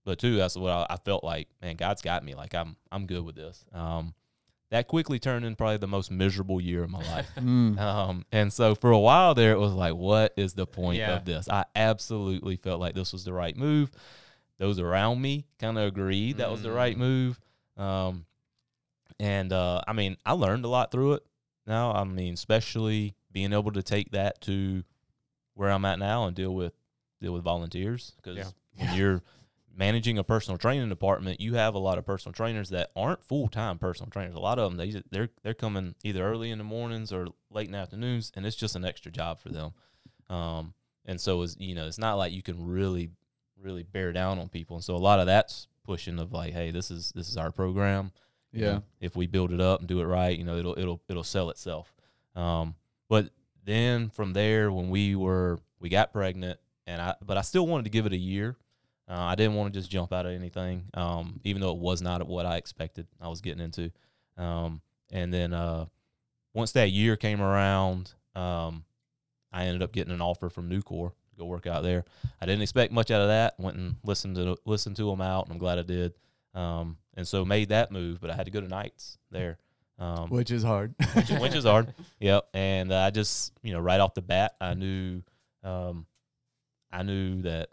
but 0.04 0.18
two, 0.18 0.36
that's 0.36 0.56
what 0.56 0.70
I, 0.72 0.86
I 0.90 0.96
felt 0.96 1.22
like. 1.24 1.48
Man, 1.62 1.76
God's 1.76 2.02
got 2.02 2.24
me. 2.24 2.34
Like 2.34 2.54
I'm, 2.54 2.76
I'm 2.90 3.06
good 3.06 3.24
with 3.24 3.36
this. 3.36 3.64
Um, 3.72 4.14
that 4.70 4.86
quickly 4.88 5.18
turned 5.18 5.44
in 5.44 5.56
probably 5.56 5.78
the 5.78 5.88
most 5.88 6.10
miserable 6.12 6.60
year 6.60 6.82
of 6.84 6.90
my 6.90 7.00
life. 7.02 7.28
Mm. 7.40 7.78
Um, 7.78 8.24
and 8.30 8.52
so 8.52 8.74
for 8.74 8.90
a 8.92 8.98
while 8.98 9.34
there, 9.34 9.52
it 9.52 9.58
was 9.58 9.72
like, 9.72 9.94
what 9.94 10.32
is 10.36 10.52
the 10.54 10.66
point 10.66 10.98
Yeah. 10.98 11.16
of 11.16 11.24
this? 11.24 11.48
I 11.48 11.64
absolutely 11.74 12.56
felt 12.56 12.80
like 12.80 12.94
this 12.94 13.12
was 13.12 13.24
the 13.24 13.32
right 13.32 13.56
move. 13.56 13.90
Those 14.58 14.78
around 14.78 15.20
me 15.20 15.46
kind 15.58 15.76
of 15.78 15.84
agreed 15.86 16.36
that 16.38 16.50
was 16.50 16.62
the 16.62 16.70
right 16.70 16.94
Mm. 16.96 17.00
move. 17.00 17.40
Um, 17.76 18.26
and 19.18 19.52
uh, 19.52 19.80
I 19.86 19.92
mean, 19.92 20.16
I 20.24 20.32
learned 20.32 20.64
a 20.64 20.68
lot 20.68 20.90
through 20.92 21.14
it. 21.14 21.22
Now, 21.66 21.92
I 21.92 22.04
mean, 22.04 22.34
especially 22.34 23.14
being 23.32 23.52
able 23.52 23.72
to 23.72 23.82
take 23.82 24.10
that 24.12 24.40
to 24.42 24.82
where 25.54 25.70
I'm 25.70 25.84
at 25.84 25.98
now 25.98 26.26
and 26.26 26.34
deal 26.36 26.54
with 26.54 26.72
deal 27.20 27.32
with 27.32 27.42
volunteers 27.42 28.12
because 28.16 28.36
Yeah. 28.36 28.50
when 28.76 28.94
you're 28.94 29.22
managing 29.72 30.18
a 30.18 30.24
personal 30.24 30.58
training 30.58 30.88
department, 30.88 31.40
you 31.40 31.54
have 31.54 31.74
a 31.74 31.78
lot 31.78 31.96
of 31.98 32.04
personal 32.06 32.32
trainers 32.32 32.70
that 32.70 32.90
aren't 32.96 33.22
full 33.22 33.48
time 33.48 33.78
personal 33.78 34.10
trainers. 34.10 34.34
A 34.34 34.40
lot 34.40 34.58
of 34.58 34.70
them 34.70 34.76
they 34.78 35.02
they're 35.10 35.28
they're 35.42 35.54
coming 35.54 35.94
either 36.02 36.24
early 36.24 36.50
in 36.50 36.58
the 36.58 36.64
mornings 36.64 37.12
or 37.12 37.28
late 37.50 37.66
in 37.66 37.72
the 37.72 37.78
afternoons, 37.78 38.32
and 38.34 38.44
it's 38.46 38.56
just 38.56 38.74
an 38.76 38.84
extra 38.84 39.12
job 39.12 39.38
for 39.38 39.50
them. 39.50 39.72
Um, 40.28 40.74
and 41.04 41.20
so 41.20 41.40
is 41.42 41.56
you 41.58 41.74
know 41.74 41.86
it's 41.86 41.98
not 41.98 42.14
like 42.14 42.32
you 42.32 42.42
can 42.42 42.64
really 42.66 43.10
really 43.58 43.82
bear 43.82 44.12
down 44.12 44.38
on 44.38 44.48
people, 44.48 44.76
and 44.76 44.84
so 44.84 44.94
a 44.94 44.98
lot 44.98 45.20
of 45.20 45.26
that's 45.26 45.66
pushing 45.84 46.18
of 46.18 46.32
like, 46.32 46.52
hey, 46.52 46.70
this 46.70 46.90
is 46.90 47.12
this 47.14 47.28
is 47.28 47.36
our 47.36 47.50
program. 47.50 48.12
You 48.52 48.60
Yeah. 48.62 48.72
know, 48.74 48.82
if 49.00 49.14
we 49.16 49.26
build 49.26 49.52
it 49.52 49.60
up 49.60 49.80
and 49.80 49.88
do 49.88 50.00
it 50.00 50.04
right, 50.04 50.36
you 50.36 50.44
know, 50.44 50.56
it'll 50.56 50.78
it'll 50.78 51.00
it'll 51.08 51.22
sell 51.24 51.50
itself. 51.50 51.94
Um, 52.34 52.74
but 53.08 53.30
then 53.64 54.10
from 54.10 54.32
there, 54.32 54.72
when 54.72 54.90
we 54.90 55.14
were 55.16 55.58
we 55.80 55.88
got 55.88 56.12
pregnant, 56.12 56.58
and 56.86 57.00
I 57.00 57.14
but 57.24 57.36
I 57.36 57.42
still 57.42 57.66
wanted 57.66 57.84
to 57.84 57.90
give 57.90 58.06
it 58.06 58.12
a 58.12 58.18
year. 58.18 58.56
Uh, 59.08 59.18
I 59.18 59.34
didn't 59.34 59.54
want 59.54 59.72
to 59.72 59.78
just 59.78 59.90
jump 59.90 60.12
out 60.12 60.24
of 60.24 60.32
anything, 60.32 60.84
um, 60.94 61.40
even 61.42 61.60
though 61.60 61.72
it 61.72 61.78
was 61.78 62.00
not 62.00 62.26
what 62.26 62.46
I 62.46 62.56
expected. 62.56 63.06
I 63.20 63.28
was 63.28 63.40
getting 63.40 63.62
into, 63.62 63.90
um, 64.36 64.80
and 65.10 65.34
then 65.34 65.52
uh, 65.52 65.86
once 66.54 66.72
that 66.72 66.90
year 66.90 67.16
came 67.16 67.40
around, 67.40 68.12
um, 68.36 68.84
I 69.52 69.64
ended 69.64 69.82
up 69.82 69.92
getting 69.92 70.12
an 70.12 70.20
offer 70.20 70.48
from 70.48 70.70
Nucor 70.70 71.10
to 71.10 71.36
go 71.36 71.44
work 71.44 71.66
out 71.66 71.82
there. 71.82 72.04
I 72.40 72.46
didn't 72.46 72.62
expect 72.62 72.92
much 72.92 73.10
out 73.10 73.20
of 73.20 73.28
that. 73.28 73.58
Went 73.58 73.76
and 73.76 73.96
listened 74.04 74.36
to 74.36 74.56
listened 74.64 74.96
to 74.96 75.10
them 75.10 75.20
out, 75.20 75.46
and 75.46 75.52
I'm 75.52 75.58
glad 75.58 75.78
I 75.78 75.82
did. 75.82 76.14
Um, 76.54 76.96
and 77.14 77.26
so 77.26 77.44
made 77.44 77.68
that 77.68 77.92
move, 77.92 78.20
but 78.20 78.30
I 78.30 78.34
had 78.34 78.46
to 78.46 78.52
go 78.52 78.60
to 78.60 78.68
nights 78.68 79.18
there, 79.30 79.58
um, 80.00 80.30
Which 80.30 80.50
is 80.50 80.62
hard. 80.64 80.94
which, 81.14 81.30
which 81.30 81.54
is 81.54 81.64
hard. 81.64 81.94
Yep. 82.20 82.48
And 82.54 82.92
I 82.92 83.10
just, 83.10 83.52
you 83.62 83.72
know, 83.72 83.80
right 83.80 84.00
off 84.00 84.14
the 84.14 84.22
bat, 84.22 84.54
I 84.60 84.74
knew, 84.74 85.22
um, 85.62 86.06
I 86.90 87.02
knew 87.02 87.42
that 87.42 87.68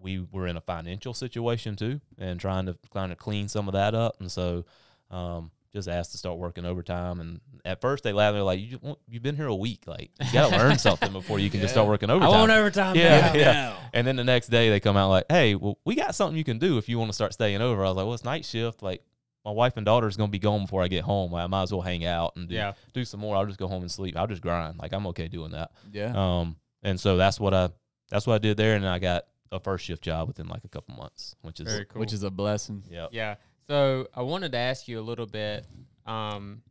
we 0.00 0.18
were 0.32 0.46
in 0.46 0.56
a 0.56 0.60
financial 0.60 1.14
situation 1.14 1.76
too, 1.76 2.00
and 2.18 2.40
trying 2.40 2.66
to 2.66 2.76
kind 2.92 3.12
of 3.12 3.18
clean 3.18 3.48
some 3.48 3.68
of 3.68 3.74
that 3.74 3.94
up. 3.94 4.16
And 4.20 4.30
so, 4.30 4.64
um, 5.10 5.50
just 5.72 5.88
asked 5.88 6.12
to 6.12 6.18
start 6.18 6.38
working 6.38 6.64
overtime. 6.64 7.20
And 7.20 7.40
at 7.64 7.80
first 7.80 8.04
they 8.04 8.12
laughed. 8.12 8.28
And 8.30 8.36
they're 8.36 8.42
like, 8.44 8.60
"You 8.60 8.96
you've 9.08 9.22
been 9.22 9.36
here 9.36 9.46
a 9.46 9.54
week. 9.54 9.82
Like, 9.86 10.10
you 10.24 10.32
gotta 10.32 10.56
learn 10.56 10.78
something 10.78 11.12
before 11.12 11.38
you 11.40 11.50
can 11.50 11.60
just 11.60 11.74
start 11.74 11.88
working 11.88 12.10
overtime." 12.10 12.32
I 12.32 12.38
want 12.38 12.52
overtime. 12.52 12.96
Yeah, 12.96 13.32
now. 13.32 13.34
yeah. 13.34 13.76
And 13.92 14.06
then 14.06 14.16
the 14.16 14.24
next 14.24 14.48
day 14.48 14.70
they 14.70 14.78
come 14.80 14.96
out 14.96 15.10
like, 15.10 15.24
"Hey, 15.28 15.54
well, 15.56 15.78
we 15.84 15.96
got 15.96 16.14
something 16.14 16.36
you 16.38 16.44
can 16.44 16.58
do 16.58 16.78
if 16.78 16.88
you 16.88 16.98
want 16.98 17.10
to 17.10 17.14
start 17.14 17.32
staying 17.32 17.60
over." 17.60 17.84
I 17.84 17.88
was 17.88 17.96
like, 17.96 18.04
"Well, 18.04 18.14
it's 18.14 18.24
night 18.24 18.44
shift. 18.44 18.82
Like, 18.82 19.02
my 19.44 19.50
wife 19.50 19.76
and 19.76 19.84
daughter 19.84 20.06
is 20.08 20.16
gonna 20.16 20.30
be 20.30 20.38
gone 20.38 20.62
before 20.62 20.82
I 20.82 20.88
get 20.88 21.04
home. 21.04 21.32
Like, 21.32 21.44
I 21.44 21.46
might 21.46 21.62
as 21.64 21.72
well 21.72 21.82
hang 21.82 22.04
out 22.04 22.36
and 22.36 22.48
do 22.48 22.54
Yeah. 22.54 22.72
do 22.92 23.04
some 23.04 23.20
more. 23.20 23.36
I'll 23.36 23.46
just 23.46 23.58
go 23.58 23.68
home 23.68 23.82
and 23.82 23.90
sleep. 23.90 24.16
I'll 24.16 24.26
just 24.26 24.42
grind. 24.42 24.78
Like, 24.78 24.92
I'm 24.92 25.06
okay 25.08 25.28
doing 25.28 25.50
that." 25.52 25.70
yeah. 25.92 26.12
Um, 26.16 26.56
and 26.82 26.98
so 26.98 27.16
that's 27.16 27.38
what 27.40 27.52
I 27.54 27.70
that's 28.10 28.26
what 28.26 28.34
I 28.34 28.38
did 28.38 28.56
there, 28.56 28.76
and 28.76 28.86
I 28.88 28.98
got 28.98 29.26
a 29.52 29.58
first 29.60 29.84
shift 29.84 30.02
job 30.02 30.28
within 30.28 30.48
like 30.48 30.64
a 30.64 30.68
couple 30.68 30.94
months, 30.96 31.36
which 31.42 31.60
is 31.60 31.66
Very 31.72 31.84
cool. 31.84 32.00
Which 32.00 32.12
is 32.12 32.22
a 32.22 32.30
blessing. 32.30 32.82
yeah, 32.90 33.06
Yeah. 33.12 33.36
So 33.66 34.08
I 34.14 34.22
wanted 34.22 34.52
to 34.52 34.58
ask 34.58 34.88
you 34.88 34.98
a 34.98 35.02
little 35.02 35.26
bit. 35.26 35.66
Um, 36.06 36.62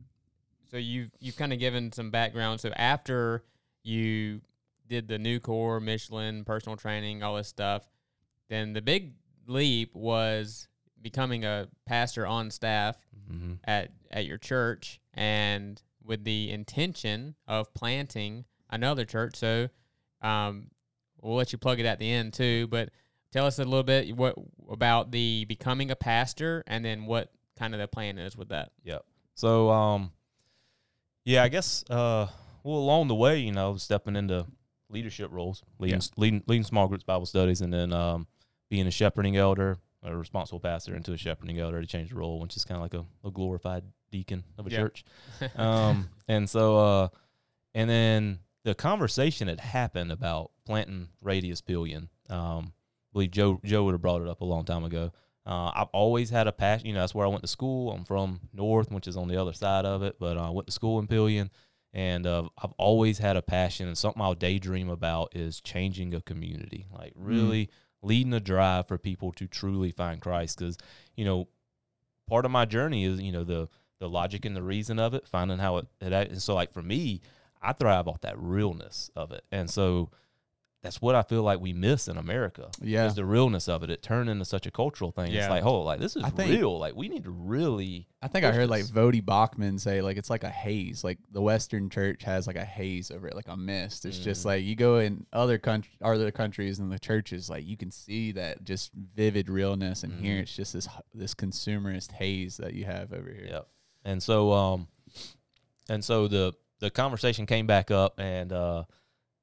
so 0.70 0.76
you've 0.76 1.10
you've 1.20 1.36
kind 1.36 1.52
of 1.52 1.58
given 1.58 1.92
some 1.92 2.10
background. 2.10 2.60
So 2.60 2.70
after 2.76 3.44
you 3.82 4.40
did 4.88 5.08
the 5.08 5.18
Nucor, 5.18 5.82
Michelin, 5.82 6.44
personal 6.44 6.76
training, 6.76 7.22
all 7.22 7.36
this 7.36 7.48
stuff, 7.48 7.88
then 8.48 8.72
the 8.74 8.82
big 8.82 9.14
leap 9.46 9.94
was 9.94 10.68
becoming 11.04 11.44
a 11.44 11.68
pastor 11.86 12.26
on 12.26 12.50
staff 12.50 12.96
hmm 13.30 13.52
at 13.64 13.90
at 14.10 14.26
your 14.26 14.38
church 14.38 15.00
and 15.14 15.80
with 16.04 16.24
the 16.24 16.50
intention 16.50 17.34
of 17.46 17.72
planting 17.74 18.44
another 18.70 19.04
church. 19.04 19.36
So 19.36 19.68
um, 20.20 20.70
we'll 21.22 21.36
let 21.36 21.52
you 21.52 21.58
plug 21.58 21.80
it 21.80 21.86
at 21.86 21.98
the 21.98 22.10
end 22.10 22.34
too, 22.34 22.66
but 22.66 22.90
tell 23.32 23.46
us 23.46 23.58
a 23.58 23.64
little 23.64 23.82
bit 23.82 24.14
what 24.16 24.34
about 24.70 25.10
the 25.10 25.44
becoming 25.46 25.90
a 25.90 25.96
pastor 25.96 26.64
and 26.66 26.84
then 26.84 27.06
what 27.06 27.30
kind 27.58 27.74
of 27.74 27.80
the 27.80 27.88
plan 27.88 28.18
is 28.18 28.36
with 28.36 28.48
that. 28.48 28.72
Yep. 28.84 29.04
So 29.34 29.70
um 29.70 30.12
yeah, 31.24 31.42
I 31.42 31.48
guess 31.48 31.84
uh 31.90 32.26
well 32.62 32.76
along 32.76 33.08
the 33.08 33.14
way, 33.14 33.38
you 33.38 33.52
know, 33.52 33.76
stepping 33.76 34.16
into 34.16 34.46
leadership 34.90 35.30
roles, 35.32 35.62
leading 35.78 36.00
leading 36.16 36.42
leading 36.46 36.64
small 36.64 36.88
groups 36.88 37.04
Bible 37.04 37.26
studies 37.26 37.60
and 37.60 37.72
then 37.72 37.92
um 37.92 38.26
being 38.70 38.86
a 38.86 38.90
shepherding 38.90 39.36
elder, 39.36 39.78
a 40.04 40.16
responsible 40.16 40.60
pastor 40.60 40.94
into 40.94 41.12
a 41.12 41.16
shepherding 41.16 41.58
elder 41.58 41.80
to 41.80 41.86
change 41.86 42.10
the 42.10 42.16
role, 42.16 42.38
which 42.40 42.56
is 42.56 42.64
kind 42.64 42.76
of 42.76 42.82
like 42.82 42.94
a, 42.94 43.04
a 43.26 43.30
glorified 43.30 43.84
deacon 44.10 44.44
of 44.58 44.66
a 44.66 44.70
Yeah. 44.70 44.78
church. 44.80 45.04
Um 45.56 46.08
and 46.28 46.48
so 46.48 46.78
uh 46.78 47.08
and 47.74 47.88
then 47.90 48.38
the 48.64 48.74
conversation 48.74 49.48
had 49.48 49.60
happened 49.60 50.12
about 50.12 50.50
planting 50.64 51.08
Radius 51.20 51.60
Pelion. 51.60 52.08
Um 52.30 52.72
I 52.76 53.10
believe 53.14 53.30
Joe 53.32 53.60
Joe 53.64 53.84
would 53.84 53.92
have 53.92 54.02
brought 54.02 54.22
it 54.22 54.28
up 54.28 54.40
a 54.40 54.44
long 54.44 54.64
time 54.64 54.84
ago. 54.84 55.12
Uh, 55.46 55.70
I've 55.74 55.88
always 55.92 56.30
had 56.30 56.46
a 56.46 56.52
passion. 56.52 56.86
You 56.86 56.94
know, 56.94 57.00
that's 57.00 57.14
where 57.14 57.26
I 57.26 57.28
went 57.28 57.42
to 57.42 57.48
school. 57.48 57.92
I'm 57.92 58.04
from 58.06 58.40
North, 58.54 58.90
which 58.90 59.06
is 59.06 59.14
on 59.16 59.28
the 59.28 59.36
other 59.40 59.52
side 59.52 59.84
of 59.84 60.02
it, 60.02 60.16
but 60.18 60.38
uh, 60.38 60.46
I 60.46 60.50
went 60.50 60.66
to 60.68 60.72
school 60.72 60.98
in 60.98 61.06
Pelion, 61.06 61.50
and 61.92 62.26
uh, 62.26 62.48
I've 62.56 62.72
always 62.78 63.18
had 63.18 63.36
a 63.36 63.42
passion 63.42 63.86
and 63.86 63.96
something 63.98 64.22
I'll 64.22 64.34
daydream 64.34 64.88
about 64.88 65.36
is 65.36 65.60
changing 65.60 66.14
a 66.14 66.22
community, 66.22 66.86
like 66.90 67.12
really 67.14 67.68
leading 68.04 68.32
a 68.34 68.40
drive 68.40 68.86
for 68.86 68.98
people 68.98 69.32
to 69.32 69.46
truly 69.46 69.90
find 69.90 70.20
Christ. 70.20 70.58
Because 70.58 70.78
you 71.16 71.24
know, 71.24 71.48
part 72.28 72.44
of 72.44 72.50
my 72.50 72.64
journey 72.64 73.04
is 73.04 73.20
you 73.20 73.32
know 73.32 73.44
the 73.44 73.68
the 74.00 74.08
logic 74.08 74.44
and 74.44 74.56
the 74.56 74.62
reason 74.62 74.98
of 74.98 75.14
it, 75.14 75.26
finding 75.26 75.58
how 75.58 75.78
it. 75.78 75.86
it 76.00 76.12
and 76.12 76.42
so, 76.42 76.54
like 76.54 76.72
for 76.72 76.82
me, 76.82 77.20
I 77.62 77.72
thrive 77.72 78.08
off 78.08 78.20
that 78.22 78.38
realness 78.38 79.10
of 79.16 79.32
it, 79.32 79.44
and 79.50 79.70
so 79.70 80.10
that's 80.84 81.02
what 81.02 81.16
I 81.16 81.22
feel 81.22 81.42
like 81.42 81.58
we 81.60 81.72
miss 81.72 82.06
in 82.06 82.16
America. 82.16 82.70
Yeah. 82.80 83.06
is 83.06 83.14
the 83.16 83.24
realness 83.24 83.68
of 83.68 83.82
it. 83.82 83.90
It 83.90 84.02
turned 84.02 84.30
into 84.30 84.44
such 84.44 84.66
a 84.66 84.70
cultural 84.70 85.10
thing. 85.10 85.32
Yeah. 85.32 85.40
It's 85.40 85.50
like, 85.50 85.64
oh, 85.64 85.80
like 85.82 85.98
this 85.98 86.14
is 86.14 86.22
I 86.22 86.30
think- 86.30 86.50
real. 86.52 86.78
Like 86.78 86.94
we 86.94 87.08
need 87.08 87.24
to 87.24 87.30
really. 87.30 88.06
I 88.22 88.28
think 88.28 88.44
I 88.44 88.50
push 88.50 88.56
heard 88.58 88.70
like 88.70 88.82
this. 88.82 88.90
Voddie 88.92 89.20
Baucham 89.24 89.80
say 89.80 90.00
like 90.00 90.16
it's 90.16 90.30
like 90.30 90.44
a 90.44 90.48
haze. 90.50 91.02
Like 91.02 91.18
the 91.32 91.40
Western 91.42 91.90
Church 91.90 92.22
has 92.22 92.46
like 92.46 92.56
a 92.56 92.64
haze 92.64 93.10
over 93.10 93.26
it, 93.26 93.34
like 93.34 93.48
a 93.48 93.56
mist. 93.56 94.04
It's 94.06 94.18
just 94.18 94.42
Mhm. 94.42 94.46
like 94.46 94.64
you 94.64 94.76
go 94.76 94.98
in 94.98 95.26
other 95.32 95.58
country, 95.58 95.92
other 96.02 96.30
countries, 96.30 96.78
and 96.78 96.92
the 96.92 96.98
churches, 96.98 97.50
like 97.50 97.66
you 97.66 97.76
can 97.76 97.90
see 97.90 98.32
that 98.32 98.62
just 98.64 98.92
vivid 98.94 99.48
realness, 99.48 100.04
and 100.04 100.12
here 100.20 100.36
Mhm. 100.38 100.42
it's 100.42 100.54
just 100.54 100.72
this 100.74 100.86
this 101.12 101.34
consumerist 101.34 102.12
haze 102.12 102.58
that 102.58 102.74
you 102.74 102.84
have 102.84 103.12
over 103.12 103.30
here. 103.32 103.46
Yep. 103.48 103.68
And 104.04 104.22
so 104.22 104.52
um 104.52 104.88
and 105.88 106.04
so 106.04 106.28
the 106.28 106.52
the 106.80 106.90
conversation 106.90 107.46
came 107.46 107.66
back 107.66 107.90
up 107.90 108.18
and 108.18 108.52
uh 108.52 108.84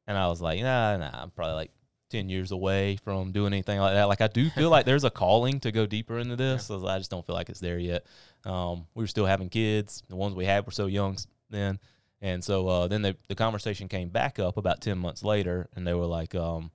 and 0.08 0.18
I 0.18 0.28
was 0.28 0.42
like, 0.42 0.60
nah, 0.62 0.98
nah, 0.98 1.10
I'm 1.14 1.32
probably 1.32 1.56
like 1.56 1.72
ten 2.10 2.30
years 2.30 2.52
away 2.52 2.98
from 2.98 3.32
doing 3.32 3.54
anything 3.54 3.80
like 3.80 3.94
that. 3.94 4.04
Like 4.04 4.22
I 4.22 4.28
do 4.28 4.50
feel 4.50 4.70
like 4.70 4.86
there's 4.86 5.06
a 5.06 5.10
calling 5.10 5.60
to 5.62 5.72
go 5.72 5.86
deeper 5.86 6.20
into 6.20 6.36
this. 6.36 6.68
so 6.68 6.86
I 6.86 6.98
just 6.98 7.10
don't 7.10 7.26
feel 7.26 7.36
like 7.36 7.50
it's 7.50 7.62
there 7.62 7.80
yet. 7.80 8.06
Um 8.46 8.86
we 8.94 9.04
were 9.04 9.08
still 9.08 9.26
having 9.26 9.50
kids. 9.50 10.04
The 10.10 10.16
ones 10.16 10.36
we 10.36 10.46
had 10.46 10.66
were 10.66 10.72
so 10.74 10.88
young 10.88 11.18
then. 11.50 11.80
And 12.22 12.44
so 12.44 12.68
uh 12.68 12.88
then 12.88 13.02
the 13.02 13.16
the 13.30 13.36
conversation 13.36 13.88
came 13.88 14.10
back 14.10 14.40
up 14.40 14.58
about 14.58 14.82
ten 14.82 14.98
months 14.98 15.24
later 15.24 15.70
and 15.76 15.88
they 15.88 15.94
were 15.94 16.06
like, 16.06 16.36
um, 16.36 16.72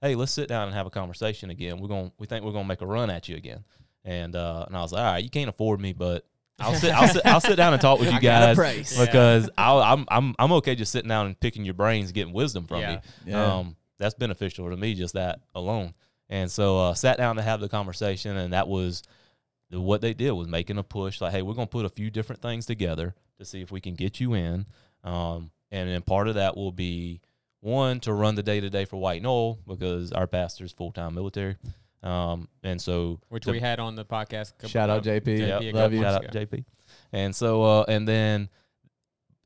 hey, 0.00 0.14
let's 0.14 0.32
sit 0.32 0.48
down 0.48 0.68
and 0.68 0.74
have 0.74 0.86
a 0.86 0.90
conversation 0.90 1.50
again. 1.50 1.80
We're 1.80 1.88
going 1.88 2.10
we 2.18 2.26
think 2.26 2.44
we're 2.44 2.52
gonna 2.52 2.68
make 2.68 2.80
a 2.80 2.86
run 2.86 3.10
at 3.10 3.28
you 3.28 3.36
again. 3.36 3.64
And 4.04 4.34
uh 4.34 4.64
and 4.66 4.76
I 4.76 4.80
was 4.80 4.92
like, 4.92 5.04
all 5.04 5.12
right, 5.12 5.22
you 5.22 5.30
can't 5.30 5.50
afford 5.50 5.80
me, 5.80 5.92
but 5.92 6.24
I'll 6.58 6.74
sit. 6.74 6.90
I'll 6.92 7.08
sit. 7.08 7.26
I'll 7.26 7.40
sit 7.40 7.56
down 7.56 7.72
and 7.72 7.80
talk 7.82 8.00
with 8.00 8.08
you 8.10 8.16
I 8.16 8.20
got 8.20 8.42
a 8.42 8.46
guys 8.46 8.56
price. 8.56 8.98
Yeah. 8.98 9.04
because 9.06 9.50
I'll, 9.56 9.80
I'm 9.80 10.04
I'm 10.08 10.34
I'm 10.38 10.52
okay 10.52 10.74
just 10.74 10.92
sitting 10.92 11.08
down 11.08 11.26
and 11.26 11.38
picking 11.38 11.64
your 11.64 11.74
brains, 11.74 12.12
getting 12.12 12.32
wisdom 12.32 12.66
from 12.66 12.80
Yeah. 12.80 12.92
you. 12.92 13.00
Yeah. 13.32 13.54
Um, 13.56 13.76
that's 13.98 14.14
beneficial 14.14 14.68
to 14.70 14.76
me, 14.76 14.94
just 14.94 15.14
that 15.14 15.40
alone. 15.54 15.94
And 16.28 16.50
so 16.50 16.78
uh, 16.78 16.94
sat 16.94 17.16
down 17.16 17.36
to 17.36 17.42
have 17.42 17.60
the 17.60 17.68
conversation, 17.68 18.36
and 18.36 18.52
that 18.52 18.68
was 18.68 19.02
what 19.70 20.00
they 20.00 20.14
did 20.14 20.32
was 20.32 20.48
making 20.48 20.78
a 20.78 20.82
push. 20.82 21.20
Like, 21.20 21.32
hey, 21.32 21.42
we're 21.42 21.54
gonna 21.54 21.66
put 21.66 21.84
a 21.84 21.88
few 21.90 22.10
different 22.10 22.42
things 22.42 22.66
together 22.66 23.14
to 23.38 23.44
see 23.44 23.60
if 23.60 23.70
we 23.70 23.80
can 23.80 23.94
get 23.94 24.20
you 24.20 24.34
in. 24.34 24.66
Um, 25.04 25.50
and 25.70 25.88
then 25.88 26.02
part 26.02 26.28
of 26.28 26.34
that 26.36 26.56
will 26.56 26.72
be 26.72 27.20
one 27.60 28.00
to 28.00 28.12
run 28.12 28.34
the 28.34 28.42
day 28.42 28.60
to 28.60 28.70
day 28.70 28.84
for 28.84 28.96
White 28.98 29.22
Knoll 29.22 29.58
because 29.66 30.12
our 30.12 30.26
pastor's 30.26 30.72
full 30.72 30.92
time 30.92 31.14
military. 31.14 31.56
Um, 32.02 32.48
and 32.62 32.80
so 32.80 33.20
which 33.28 33.44
to- 33.44 33.50
we 33.52 33.60
had 33.60 33.80
on 33.80 33.94
the 33.96 34.04
podcast. 34.04 34.52
couple- 34.52 34.68
Shout 34.68 34.88
out 34.90 35.02
JP. 35.02 35.24
JP 35.38 35.38
Yep, 35.62 35.74
Love 35.74 35.92
you. 35.92 36.00
months 36.00 36.24
Shout 36.26 36.36
out. 36.36 36.48
JP. 36.50 36.64
And 37.12 37.34
so 37.34 37.62
uh 37.62 37.84
and 37.88 38.06
then 38.06 38.48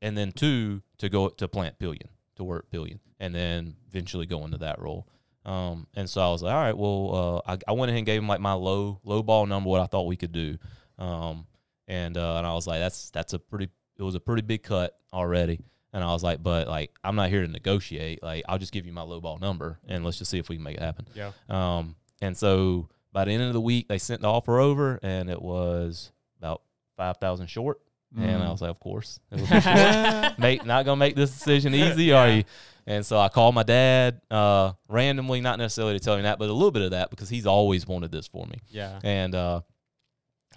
and 0.01 0.17
then 0.17 0.31
two 0.31 0.81
to 0.99 1.09
go 1.09 1.29
to 1.29 1.47
plant 1.47 1.79
Pelion 1.79 2.07
to 2.35 2.43
work 2.43 2.69
Pelion 2.71 2.99
and 3.19 3.33
then 3.33 3.75
eventually 3.89 4.25
go 4.25 4.43
into 4.45 4.57
that 4.59 4.79
role. 4.79 5.07
Um 5.45 5.87
and 5.95 6.09
so 6.09 6.21
I 6.21 6.29
was 6.29 6.41
like, 6.43 6.53
all 6.53 6.61
right, 6.61 6.77
well 6.77 7.43
uh 7.47 7.51
I, 7.53 7.57
I 7.69 7.71
went 7.73 7.89
ahead 7.89 7.97
and 7.99 8.05
gave 8.05 8.21
him 8.21 8.27
like 8.27 8.39
my 8.39 8.53
low 8.53 8.99
low 9.03 9.23
ball 9.23 9.45
number 9.45 9.69
what 9.69 9.81
I 9.81 9.87
thought 9.87 10.03
we 10.07 10.15
could 10.15 10.31
do. 10.31 10.57
Um 10.97 11.47
and 11.87 12.17
uh 12.17 12.35
and 12.37 12.45
I 12.47 12.53
was 12.53 12.67
like, 12.67 12.79
that's 12.79 13.09
that's 13.11 13.33
a 13.33 13.39
pretty 13.39 13.69
it 13.97 14.03
was 14.03 14.15
a 14.15 14.19
pretty 14.19 14.41
big 14.41 14.63
cut 14.63 14.95
already. 15.11 15.59
And 15.91 16.03
I 16.03 16.07
was 16.07 16.23
like, 16.23 16.41
but 16.41 16.67
like 16.67 16.91
I'm 17.03 17.15
not 17.15 17.29
here 17.29 17.41
to 17.45 17.47
negotiate. 17.51 18.23
Like 18.23 18.43
I'll 18.47 18.57
just 18.57 18.71
give 18.71 18.85
you 18.85 18.93
my 18.93 19.01
low 19.03 19.19
ball 19.21 19.37
number 19.37 19.79
and 19.87 20.03
let's 20.05 20.17
just 20.17 20.31
see 20.31 20.39
if 20.39 20.49
we 20.49 20.55
can 20.55 20.63
make 20.63 20.77
it 20.77 20.81
happen. 20.83 21.07
Yeah. 21.13 21.31
Um, 21.49 21.95
and 22.23 22.35
so 22.37 22.87
by 23.11 23.25
the 23.25 23.31
end 23.31 23.43
of 23.43 23.53
the 23.53 23.61
week, 23.61 23.87
they 23.87 23.97
sent 23.99 24.21
the 24.21 24.27
offer 24.27 24.59
over, 24.59 24.99
and 25.03 25.29
it 25.29 25.41
was 25.41 26.11
about 26.39 26.61
five 26.97 27.17
thousand 27.17 27.47
short. 27.47 27.79
And 28.15 28.43
I 28.43 28.45
Mm. 28.45 28.51
was 28.51 28.61
like, 28.61 28.69
of 28.69 28.79
course, 28.79 29.19
it 29.31 29.39
was 29.41 29.49
short. 29.49 30.37
make 30.39 30.63
not 30.65 30.85
gonna 30.85 30.97
make 30.97 31.15
this 31.15 31.31
decision 31.31 31.73
easy, 31.73 32.11
are 32.13 32.29
you? 32.29 32.43
And 32.85 33.03
so 33.05 33.17
I 33.17 33.27
called 33.29 33.55
my 33.55 33.63
dad 33.63 34.21
uh, 34.29 34.73
randomly, 34.87 35.41
not 35.41 35.57
necessarily 35.57 35.93
to 35.97 35.99
tell 36.03 36.15
him 36.15 36.23
that, 36.23 36.37
but 36.37 36.49
a 36.49 36.53
little 36.53 36.69
bit 36.71 36.83
of 36.83 36.91
that 36.91 37.09
because 37.09 37.29
he's 37.29 37.47
always 37.47 37.87
wanted 37.87 38.11
this 38.11 38.27
for 38.27 38.45
me, 38.45 38.57
Yeah. 38.69 38.99
and 39.03 39.33
uh, 39.33 39.61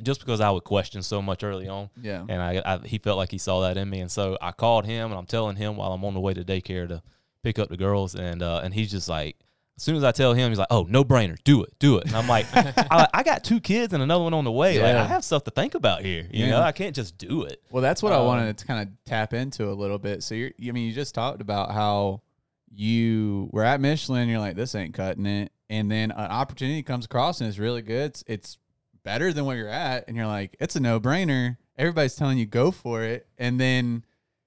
just 0.02 0.20
because 0.20 0.40
I 0.42 0.50
would 0.50 0.64
question 0.64 1.02
so 1.02 1.22
much 1.22 1.42
early 1.44 1.66
on, 1.68 1.88
yeah. 2.02 2.24
and 2.28 2.42
I, 2.42 2.62
I 2.66 2.78
he 2.86 2.98
felt 2.98 3.16
like 3.16 3.30
he 3.30 3.38
saw 3.38 3.60
that 3.62 3.78
in 3.78 3.88
me, 3.88 4.00
and 4.00 4.10
so 4.10 4.36
I 4.42 4.52
called 4.52 4.84
him, 4.84 5.10
and 5.10 5.18
I'm 5.18 5.24
telling 5.26 5.56
him 5.56 5.76
while 5.76 5.92
I'm 5.92 6.04
on 6.04 6.12
the 6.14 6.20
way 6.20 6.34
to 6.34 6.44
daycare 6.44 6.86
to 6.88 7.02
pick 7.42 7.58
up 7.58 7.68
the 7.70 7.76
girls, 7.78 8.14
and 8.14 8.42
uh, 8.42 8.60
and 8.62 8.74
he's 8.74 8.90
just 8.90 9.08
like, 9.08 9.36
as 9.76 9.82
soon 9.82 9.96
as 9.96 10.04
I 10.04 10.12
tell 10.12 10.32
him, 10.34 10.50
he's 10.50 10.58
like, 10.58 10.68
oh, 10.70 10.86
no 10.88 11.04
brainer, 11.04 11.36
do 11.44 11.62
it, 11.62 11.72
do 11.78 11.98
it, 11.98 12.06
and 12.06 12.16
I'm 12.16 12.26
like, 12.28 12.46
I, 12.54 13.08
I 13.12 13.22
got 13.22 13.44
two 13.44 13.60
kids 13.60 13.92
and 13.92 14.02
another 14.02 14.24
one 14.24 14.32
on 14.34 14.44
the 14.44 14.52
way, 14.52 14.80
like 14.82 14.94
I 14.96 15.06
have 15.06 15.22
stuff 15.24 15.44
to 15.44 15.50
think 15.50 15.74
about 15.74 16.02
here, 16.02 16.26
you 16.30 16.44
Yeah. 16.46 16.52
know, 16.52 16.62
I 16.62 16.72
can't 16.72 16.94
just 16.96 17.18
do 17.18 17.42
it. 17.42 17.62
Well, 17.70 17.82
that's 17.82 18.02
what 18.02 18.12
I 18.12 18.16
Um, 18.16 18.26
wanted 18.26 18.56
to 18.58 18.64
kind 18.66 18.82
of 18.88 18.94
tap 19.04 19.34
into 19.34 19.68
a 19.70 19.74
little 19.74 19.98
bit. 19.98 20.22
So 20.22 20.34
you're, 20.34 20.50
I 20.66 20.70
mean, 20.72 20.86
you 20.88 20.92
just 20.94 21.14
talked 21.14 21.40
about 21.40 21.72
how 21.72 22.22
you 22.70 23.48
were 23.52 23.64
at 23.64 23.80
Michelin. 23.80 24.28
You're 24.28 24.38
like, 24.40 24.56
this 24.56 24.74
ain't 24.74 24.94
cutting 24.94 25.26
it, 25.26 25.52
and 25.70 25.90
then 25.90 26.10
an 26.10 26.30
opportunity 26.30 26.82
comes 26.82 27.04
across 27.04 27.40
and 27.40 27.48
it's 27.48 27.58
really 27.58 27.82
good. 27.82 28.10
It's, 28.10 28.24
it's 28.26 28.58
better 29.04 29.32
than 29.32 29.44
where 29.44 29.56
you're 29.56 29.68
at, 29.68 30.08
and 30.08 30.16
you're 30.16 30.26
like, 30.26 30.56
it's 30.60 30.76
a 30.76 30.80
no 30.80 30.98
brainer. 31.00 31.56
Everybody's 31.78 32.14
telling 32.16 32.38
you 32.38 32.46
go 32.46 32.70
for 32.70 33.02
it, 33.02 33.26
and 33.38 33.60
then 33.60 34.04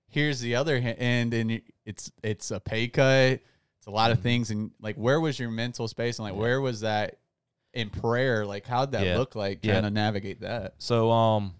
here's 0.07 0.39
the 0.39 0.55
other 0.55 0.75
end, 0.75 1.33
and 1.33 1.61
it's 1.85 2.11
it's 2.23 2.49
a 2.51 2.59
pay 2.59 2.87
cut. 2.87 3.39
It's 3.89 3.93
a 3.93 3.95
lot 3.95 4.11
of 4.11 4.19
things, 4.19 4.51
and 4.51 4.69
like, 4.79 4.95
where 4.97 5.19
was 5.19 5.39
your 5.39 5.49
mental 5.49 5.87
space, 5.87 6.19
and 6.19 6.25
like, 6.25 6.35
Yeah. 6.35 6.39
where 6.41 6.61
was 6.61 6.81
that 6.81 7.17
in 7.73 7.89
prayer? 7.89 8.45
Like, 8.45 8.65
how'd 8.67 8.91
that 8.91 9.05
Yeah. 9.05 9.17
look 9.17 9.33
like 9.35 9.65
Yeah. 9.65 9.73
trying 9.73 9.83
to 9.83 9.89
navigate 9.89 10.41
that? 10.41 10.75
So, 10.77 11.11
um, 11.11 11.55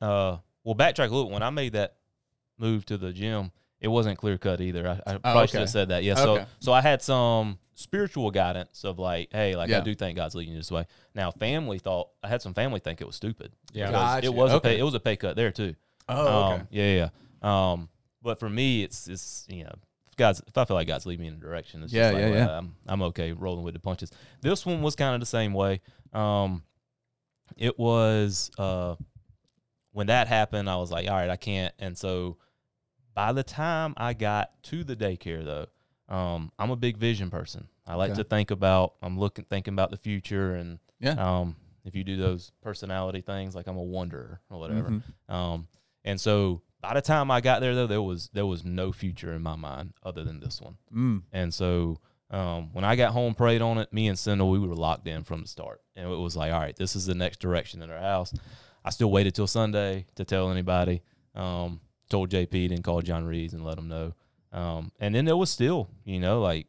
uh, 0.00 0.36
well, 0.64 0.74
backtrack 0.74 1.10
a 1.10 1.14
little. 1.14 1.30
When 1.30 1.42
I 1.42 1.50
made 1.50 1.72
that 1.72 1.96
move 2.58 2.84
to 2.86 2.98
the 2.98 3.12
gym, 3.12 3.52
it 3.80 3.88
wasn't 3.88 4.18
clear 4.18 4.36
cut 4.38 4.60
either. 4.60 4.86
I, 5.06 5.14
I 5.14 5.18
probably 5.18 5.46
should 5.46 5.56
okay. 5.56 5.58
have 5.60 5.70
said 5.70 5.88
that. 5.88 6.04
Yeah. 6.04 6.14
So, 6.14 6.34
Okay. 6.34 6.46
so 6.60 6.72
I 6.72 6.80
had 6.82 7.00
some 7.02 7.58
spiritual 7.74 8.30
guidance 8.30 8.84
of 8.84 8.98
like, 8.98 9.30
hey, 9.32 9.56
like 9.56 9.70
I 9.70 9.76
Yeah. 9.76 9.80
do 9.80 9.94
think 9.94 10.16
God's 10.16 10.34
leading 10.34 10.52
you 10.52 10.60
this 10.60 10.70
way. 10.70 10.84
Now, 11.14 11.30
family 11.30 11.78
thought 11.78 12.10
I 12.22 12.28
had 12.28 12.42
some 12.42 12.52
family 12.52 12.80
think 12.80 13.00
it 13.00 13.06
was 13.06 13.16
stupid. 13.16 13.52
Yeah. 13.72 13.86
because 13.86 14.02
Gotcha. 14.16 14.26
it 14.26 14.34
was 14.34 14.52
a 14.52 14.56
Okay. 14.56 14.74
pay, 14.74 14.78
it 14.80 14.82
was 14.82 14.94
a 14.94 15.00
pay 15.00 15.16
cut 15.16 15.36
there 15.36 15.50
too. 15.50 15.74
Oh, 16.08 16.42
Um, 16.54 16.68
yeah, 16.70 16.84
yeah. 16.84 17.08
yeah. 17.42 17.72
Um, 17.72 17.88
but 18.20 18.38
for 18.38 18.50
me, 18.50 18.82
it's 18.82 19.08
it's 19.08 19.46
you 19.48 19.64
know, 19.64 19.70
if 19.72 19.80
God's 20.20 20.40
if 20.46 20.56
I 20.56 20.64
feel 20.64 20.76
like 20.76 20.86
God's 20.86 21.06
leading 21.06 21.22
me 21.22 21.28
in 21.28 21.34
a 21.34 21.38
direction, 21.38 21.82
it's 21.82 21.92
Yeah, 21.92 22.02
just 22.02 22.14
like, 22.14 22.22
yeah, 22.22 22.30
well, 22.30 22.38
yeah. 22.38 22.58
I'm 22.58 22.76
I'm 22.86 23.02
okay 23.10 23.32
rolling 23.32 23.64
with 23.64 23.74
the 23.74 23.80
punches. 23.80 24.12
This 24.40 24.64
one 24.64 24.82
was 24.82 24.94
kind 24.94 25.14
of 25.14 25.20
the 25.20 25.26
same 25.26 25.52
way. 25.52 25.80
Um, 26.12 26.62
it 27.56 27.78
was 27.78 28.50
uh, 28.58 28.94
when 29.92 30.06
that 30.06 30.28
happened, 30.28 30.70
I 30.70 30.76
was 30.76 30.90
like, 30.92 31.08
all 31.08 31.16
right, 31.16 31.30
I 31.30 31.36
can't. 31.36 31.74
And 31.78 31.98
so 31.98 32.36
by 33.14 33.32
the 33.32 33.42
time 33.42 33.94
I 33.96 34.12
got 34.14 34.62
to 34.64 34.84
the 34.84 34.94
daycare, 34.94 35.44
though, 35.44 35.66
um, 36.14 36.52
I'm 36.58 36.70
a 36.70 36.76
big 36.76 36.96
vision 36.96 37.30
person. 37.30 37.66
I 37.86 37.94
like 37.96 38.12
Okay. 38.12 38.22
to 38.22 38.24
think 38.28 38.50
about. 38.52 38.94
I'm 39.02 39.18
looking 39.18 39.44
thinking 39.46 39.74
about 39.74 39.90
the 39.90 39.96
future 39.96 40.54
and 40.54 40.78
Yeah. 41.00 41.12
um, 41.40 41.56
if 41.84 41.94
you 41.96 42.04
do 42.04 42.16
those 42.16 42.52
personality 42.62 43.20
things, 43.22 43.54
like 43.56 43.66
I'm 43.66 43.76
a 43.78 43.82
wanderer 43.82 44.40
or 44.50 44.58
whatever. 44.60 44.90
Mhm. 44.90 45.34
Um, 45.34 45.68
and 46.04 46.20
so 46.20 46.62
by 46.80 46.94
the 46.94 47.00
time 47.00 47.30
I 47.30 47.40
got 47.40 47.60
there, 47.60 47.74
though, 47.74 47.86
there 47.86 48.02
was 48.02 48.30
there 48.32 48.46
was 48.46 48.64
no 48.64 48.92
future 48.92 49.32
in 49.32 49.42
my 49.42 49.56
mind 49.56 49.94
other 50.02 50.24
than 50.24 50.40
this 50.40 50.60
one. 50.60 50.76
Mm. 50.94 51.22
And 51.32 51.52
so 51.52 52.00
um, 52.30 52.70
when 52.72 52.84
I 52.84 52.96
got 52.96 53.12
home, 53.12 53.34
prayed 53.34 53.62
on 53.62 53.78
it, 53.78 53.92
me 53.92 54.08
and 54.08 54.18
Cinda, 54.18 54.44
we 54.44 54.58
were 54.58 54.74
locked 54.74 55.06
in 55.06 55.24
from 55.24 55.42
the 55.42 55.48
start, 55.48 55.80
and 55.96 56.10
it 56.10 56.16
was 56.16 56.36
like, 56.36 56.52
all 56.52 56.60
right, 56.60 56.76
this 56.76 56.96
is 56.96 57.06
the 57.06 57.14
next 57.14 57.40
direction 57.40 57.82
in 57.82 57.90
our 57.90 57.98
house. 57.98 58.32
I 58.84 58.90
still 58.90 59.10
waited 59.10 59.34
till 59.34 59.46
Sunday 59.46 60.06
to 60.14 60.24
tell 60.24 60.50
anybody. 60.50 61.02
Um, 61.34 61.80
told 62.10 62.30
JP, 62.30 62.70
then 62.70 62.82
called 62.82 63.04
John 63.04 63.24
Reeves 63.24 63.54
and 63.54 63.64
let 63.64 63.78
him 63.78 63.88
know. 63.88 64.14
Um, 64.52 64.92
and 64.98 65.14
then 65.14 65.24
there 65.24 65.36
was 65.36 65.48
still, 65.48 65.88
you 66.04 66.18
know, 66.18 66.40
like, 66.40 66.66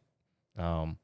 um, 0.56 0.98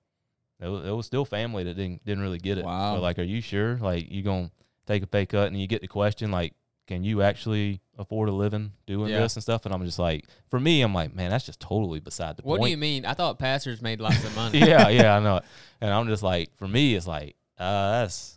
there 0.61 0.71
was, 0.71 0.83
there 0.85 0.95
was 0.95 1.07
still 1.07 1.25
family 1.25 1.65
that 1.65 1.75
didn't 1.75 2.05
didn't 2.05 2.23
really 2.23 2.39
get 2.39 2.59
it. 2.59 2.65
Wow. 2.65 2.93
They're 2.93 3.03
like, 3.03 3.19
are 3.19 3.25
you 3.25 3.41
sure? 3.41 3.77
Like, 3.77 4.11
you 4.11 4.23
gonna 4.23 4.51
take 4.87 5.03
a 5.03 5.07
pay 5.07 5.27
cut? 5.27 5.49
And 5.49 5.61
you 5.61 5.67
get 5.67 5.83
the 5.83 5.89
question, 5.89 6.31
like, 6.31 6.55
can 6.89 7.05
you 7.05 7.23
actually 7.23 7.81
afford 7.97 8.29
a 8.29 8.33
living 8.33 8.73
doing 8.87 9.11
Yeah. 9.13 9.21
this 9.21 9.37
and 9.37 9.43
stuff? 9.45 9.65
And 9.65 9.73
I'm 9.73 9.85
just 9.85 9.99
like, 10.01 10.25
for 10.49 10.59
me, 10.59 10.83
I'm 10.83 10.93
like, 10.93 11.15
man, 11.15 11.31
that's 11.31 11.47
just 11.47 11.61
totally 11.61 12.01
beside 12.01 12.37
the 12.37 12.43
What 12.43 12.55
point 12.55 12.61
What 12.63 12.67
do 12.67 12.71
you 12.73 12.77
mean? 12.79 13.05
I 13.07 13.15
thought 13.15 13.39
pastors 13.39 13.81
made 13.81 14.01
lots 14.01 14.25
of 14.25 14.35
money. 14.35 14.59
yeah, 14.67 14.89
yeah, 14.89 15.17
I 15.17 15.21
know 15.21 15.37
it. 15.37 15.45
And 15.81 15.91
I'm 15.93 16.09
just 16.09 16.25
like, 16.25 16.57
for 16.57 16.67
me, 16.67 16.97
it's 16.97 17.07
like, 17.07 17.37
uh, 17.59 18.01
that's 18.01 18.35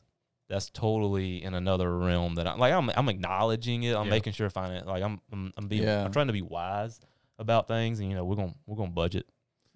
that's 0.49 0.69
totally 0.69 1.41
in 1.41 1.53
another 1.53 1.97
realm 1.97 2.35
that 2.35 2.45
I'm 2.45 2.59
like, 2.59 2.73
I'm 2.73 2.89
I'm 2.95 3.07
acknowledging 3.09 3.83
it. 3.83 3.95
I'm 3.95 4.05
Yeah. 4.05 4.11
making 4.11 4.33
sure 4.33 4.49
find 4.49 4.73
it. 4.73 4.85
Like 4.85 5.01
I'm 5.01 5.21
I'm, 5.31 5.53
I'm 5.57 5.67
being 5.67 5.83
Yeah. 5.83 6.03
I'm 6.03 6.11
trying 6.11 6.27
to 6.27 6.33
be 6.33 6.41
wise 6.41 6.99
about 7.39 7.67
things, 7.69 7.99
and 8.01 8.09
you 8.09 8.15
know, 8.15 8.25
we're 8.25 8.35
gonna 8.35 8.53
we're 8.67 8.75
gonna 8.75 8.91
budget 8.91 9.25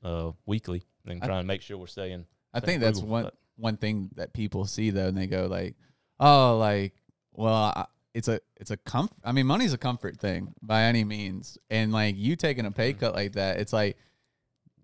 uh 0.03 0.31
weekly 0.45 0.83
and 1.07 1.23
I- 1.23 1.25
trying 1.27 1.43
to 1.43 1.47
make 1.47 1.61
sure 1.61 1.77
we're 1.77 1.87
staying. 1.87 2.25
I 2.53 2.59
staying 2.59 2.81
think 2.81 2.81
that's 2.81 2.99
one 3.01 3.23
but- 3.23 3.35
one 3.55 3.77
thing 3.77 4.09
that 4.15 4.33
people 4.33 4.65
see 4.65 4.89
though, 4.89 5.07
and 5.07 5.17
they 5.17 5.27
go 5.27 5.45
like, 5.45 5.75
"Oh, 6.19 6.57
like, 6.57 6.93
well, 7.31 7.53
I, 7.53 7.85
it's 8.15 8.27
a 8.29 8.39
it's 8.55 8.71
a 8.71 8.77
comfort. 8.77 9.17
I 9.23 9.31
mean, 9.33 9.45
money's 9.45 9.73
a 9.73 9.77
comfort 9.77 10.17
thing 10.17 10.53
by 10.61 10.83
any 10.83 11.03
means, 11.03 11.57
and 11.69 11.91
like 11.91 12.15
you 12.17 12.35
taking 12.35 12.65
a 12.65 12.71
pay 12.71 12.93
Mm. 12.93 12.99
cut 13.01 13.13
like 13.13 13.33
that, 13.33 13.59
it's 13.59 13.73
like, 13.73 13.97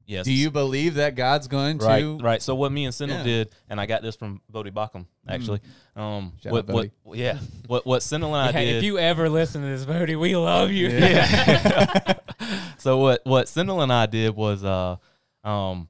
Yes. 0.06 0.26
do 0.26 0.34
you 0.34 0.52
believe 0.52 0.96
that 0.96 1.16
God's 1.16 1.48
going 1.48 1.78
Right, 1.78 2.02
to? 2.02 2.18
right. 2.18 2.42
So 2.42 2.54
what 2.56 2.72
me 2.74 2.84
and 2.86 2.94
Sindel 2.94 3.20
Yeah. 3.20 3.24
did, 3.24 3.50
and 3.70 3.80
I 3.80 3.86
got 3.86 4.02
this 4.02 4.16
from 4.18 4.42
Voddie 4.52 4.72
Baucham 4.74 5.06
actually. 5.28 5.62
Um, 5.96 6.34
Shout 6.44 6.52
what, 6.52 6.70
out 6.70 6.90
what, 7.04 7.18
yeah, 7.18 7.38
what 7.68 7.86
what 7.86 8.02
Sindel 8.02 8.28
and 8.28 8.36
I 8.36 8.48
Yeah, 8.60 8.66
did. 8.66 8.76
if 8.78 8.84
you 8.84 9.00
ever 9.00 9.30
listen 9.30 9.62
to 9.62 9.68
this, 9.70 9.86
Voddie, 9.86 10.20
we 10.20 10.36
love 10.36 10.70
you. 10.72 10.90
Yeah. 10.90 12.14
so 12.78 12.98
what 12.98 13.22
what 13.26 13.48
Sindel 13.48 13.82
and 13.82 13.94
I 13.94 14.08
did 14.08 14.36
was 14.36 14.64
uh 14.66 14.98
um 15.46 15.88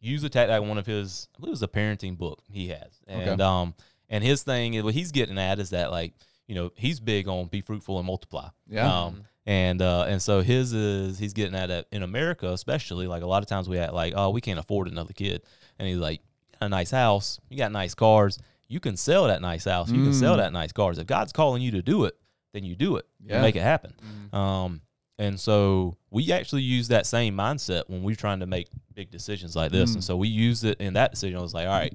use 0.00 0.24
a 0.24 0.28
tactic 0.28 0.60
one 0.68 0.78
of 0.78 0.86
his 0.86 1.28
I 1.36 1.38
believe 1.40 1.50
it 1.50 1.52
was 1.52 1.62
a 1.62 1.68
parenting 1.68 2.18
book 2.18 2.40
he 2.50 2.68
has. 2.68 3.00
And 3.06 3.28
Okay. 3.28 3.42
um 3.42 3.74
and 4.08 4.24
his 4.24 4.42
thing 4.42 4.82
what 4.82 4.94
he's 4.94 5.12
getting 5.12 5.38
at 5.38 5.60
is 5.60 5.70
that 5.70 5.90
like, 5.92 6.12
you 6.52 6.58
know, 6.60 6.70
he's 6.76 7.00
big 7.00 7.28
on 7.28 7.46
be 7.46 7.62
fruitful 7.62 7.96
and 7.96 8.06
multiply. 8.06 8.48
Yeah. 8.68 9.04
Um 9.04 9.24
and 9.46 9.80
uh 9.80 10.04
and 10.06 10.20
so 10.20 10.42
his 10.42 10.72
is 10.74 11.18
he's 11.18 11.32
getting 11.32 11.54
at 11.56 11.70
it 11.70 11.86
in 11.90 12.02
America 12.02 12.48
especially 12.52 13.06
like 13.08 13.22
a 13.22 13.26
lot 13.26 13.42
of 13.42 13.48
times 13.48 13.68
we 13.68 13.76
had 13.78 13.92
like 13.92 14.12
oh 14.16 14.28
we 14.30 14.40
can't 14.40 14.58
afford 14.60 14.86
another 14.86 15.12
kid 15.14 15.42
and 15.78 15.88
he's 15.88 15.96
like 15.96 16.20
a 16.60 16.68
nice 16.68 16.90
house 16.92 17.40
you 17.50 17.56
got 17.56 17.72
nice 17.72 17.94
cars 17.94 18.38
you 18.68 18.78
can 18.78 18.96
sell 18.96 19.24
that 19.26 19.40
nice 19.42 19.64
house 19.64 19.90
you 19.90 20.02
can 20.04 20.12
sell 20.14 20.34
Mm. 20.34 20.42
that 20.42 20.52
nice 20.52 20.72
cars 20.72 20.98
if 20.98 21.06
God's 21.08 21.32
calling 21.32 21.60
you 21.62 21.72
to 21.72 21.82
do 21.82 22.04
it 22.04 22.14
then 22.52 22.62
you 22.64 22.76
do 22.76 22.96
it 22.98 23.06
Yeah. 23.24 23.34
and 23.36 23.42
make 23.42 23.56
it 23.56 23.62
happen 23.62 23.94
Mhm. 24.32 24.36
um, 24.36 24.80
and 25.18 25.40
so 25.40 25.96
we 26.10 26.30
actually 26.32 26.62
use 26.62 26.86
that 26.88 27.06
same 27.06 27.34
mindset 27.36 27.88
when 27.88 28.04
we're 28.04 28.14
trying 28.14 28.40
to 28.40 28.46
make 28.46 28.68
big 28.94 29.10
decisions 29.10 29.56
like 29.56 29.72
this. 29.72 29.90
Mm. 29.90 29.94
And 29.94 30.04
so 30.04 30.16
we 30.16 30.28
use 30.28 30.62
it 30.64 30.80
in 30.80 30.94
that 30.94 31.10
decision. 31.12 31.38
I 31.38 31.42
was 31.42 31.54
like, 31.54 31.66
all 31.66 31.78
right, 31.78 31.94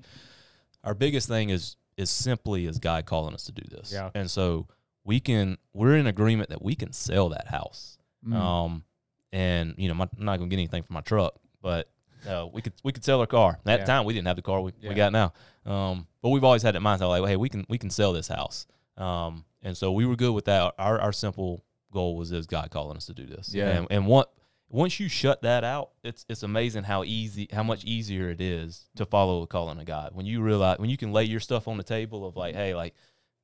our 0.84 0.94
biggest 0.94 1.28
thing 1.28 1.50
is 1.50 1.76
is 1.98 2.10
simply 2.10 2.68
as 2.68 2.80
God 2.80 3.06
calling 3.06 3.34
us 3.34 3.44
to 3.46 3.52
do 3.52 3.64
this. 3.70 3.92
Yeah. 3.92 4.12
And 4.14 4.30
so 4.30 4.68
we 5.04 5.20
can 5.20 5.58
we're 5.74 5.96
in 5.96 6.08
agreement 6.08 6.50
that 6.50 6.62
we 6.62 6.76
can 6.76 6.94
sell 6.94 7.30
that 7.30 7.48
house. 7.48 7.98
Mm. 8.26 8.36
Um, 8.36 8.84
and 9.32 9.74
you 9.78 9.88
know, 9.88 9.94
my, 9.96 10.08
I'm 10.18 10.26
not 10.26 10.38
gonna 10.38 10.50
get 10.50 10.58
anything 10.58 10.84
for 10.84 10.94
my 10.94 11.02
truck, 11.02 11.36
but 11.62 11.90
uh, 12.28 12.48
we 12.52 12.62
could 12.62 12.74
we 12.84 12.92
could 12.92 13.04
sell 13.04 13.20
our 13.20 13.28
car. 13.28 13.60
At 13.66 13.72
Yeah. 13.72 13.78
the 13.78 13.86
time, 13.86 14.06
we 14.06 14.14
didn't 14.14 14.28
have 14.28 14.36
the 14.36 14.42
car 14.42 14.62
we, 14.62 14.72
Yeah. 14.80 14.90
we 14.90 14.96
got 14.96 15.12
now. 15.12 15.34
Um, 15.66 16.08
but 16.22 16.30
we've 16.30 16.44
always 16.44 16.62
had 16.62 16.76
that 16.76 16.82
mindset 16.82 17.10
like, 17.10 17.28
hey, 17.28 17.36
we 17.36 17.50
can 17.50 17.66
we 17.68 17.78
can 17.78 17.90
sell 17.90 18.14
this 18.14 18.28
house. 18.28 18.68
Um, 18.96 19.44
and 19.62 19.76
so 19.76 19.92
we 19.92 20.06
were 20.06 20.16
good 20.16 20.34
with 20.34 20.46
that. 20.46 20.74
Our 20.78 21.00
our 21.00 21.12
simple 21.12 21.64
goal 21.92 22.16
was 22.16 22.32
is 22.32 22.46
God 22.48 22.70
calling 22.70 22.98
us 22.98 23.06
to 23.08 23.14
do 23.14 23.26
this. 23.26 23.54
Yeah. 23.54 23.70
And, 23.70 23.88
and 23.90 24.08
what 24.08 24.32
once 24.70 25.00
you 25.00 25.08
shut 25.08 25.42
that 25.44 25.64
out, 25.64 25.92
it's 26.04 26.26
it's 26.30 26.44
amazing 26.44 26.84
how 26.84 27.04
easy 27.04 27.48
how 27.52 27.64
much 27.64 27.84
easier 27.86 28.30
it 28.30 28.42
is 28.42 28.90
to 28.96 29.06
follow 29.06 29.42
a 29.42 29.48
calling 29.48 29.80
of 29.80 29.86
God. 29.86 30.12
When 30.14 30.26
you 30.26 30.42
realize 30.42 30.80
when 30.80 30.90
you 30.90 30.98
can 30.98 31.14
lay 31.14 31.24
your 31.24 31.40
stuff 31.40 31.68
on 31.68 31.78
the 31.78 31.84
table 31.84 32.26
of 32.26 32.36
like, 32.36 32.56
hey, 32.56 32.76
like 32.76 32.94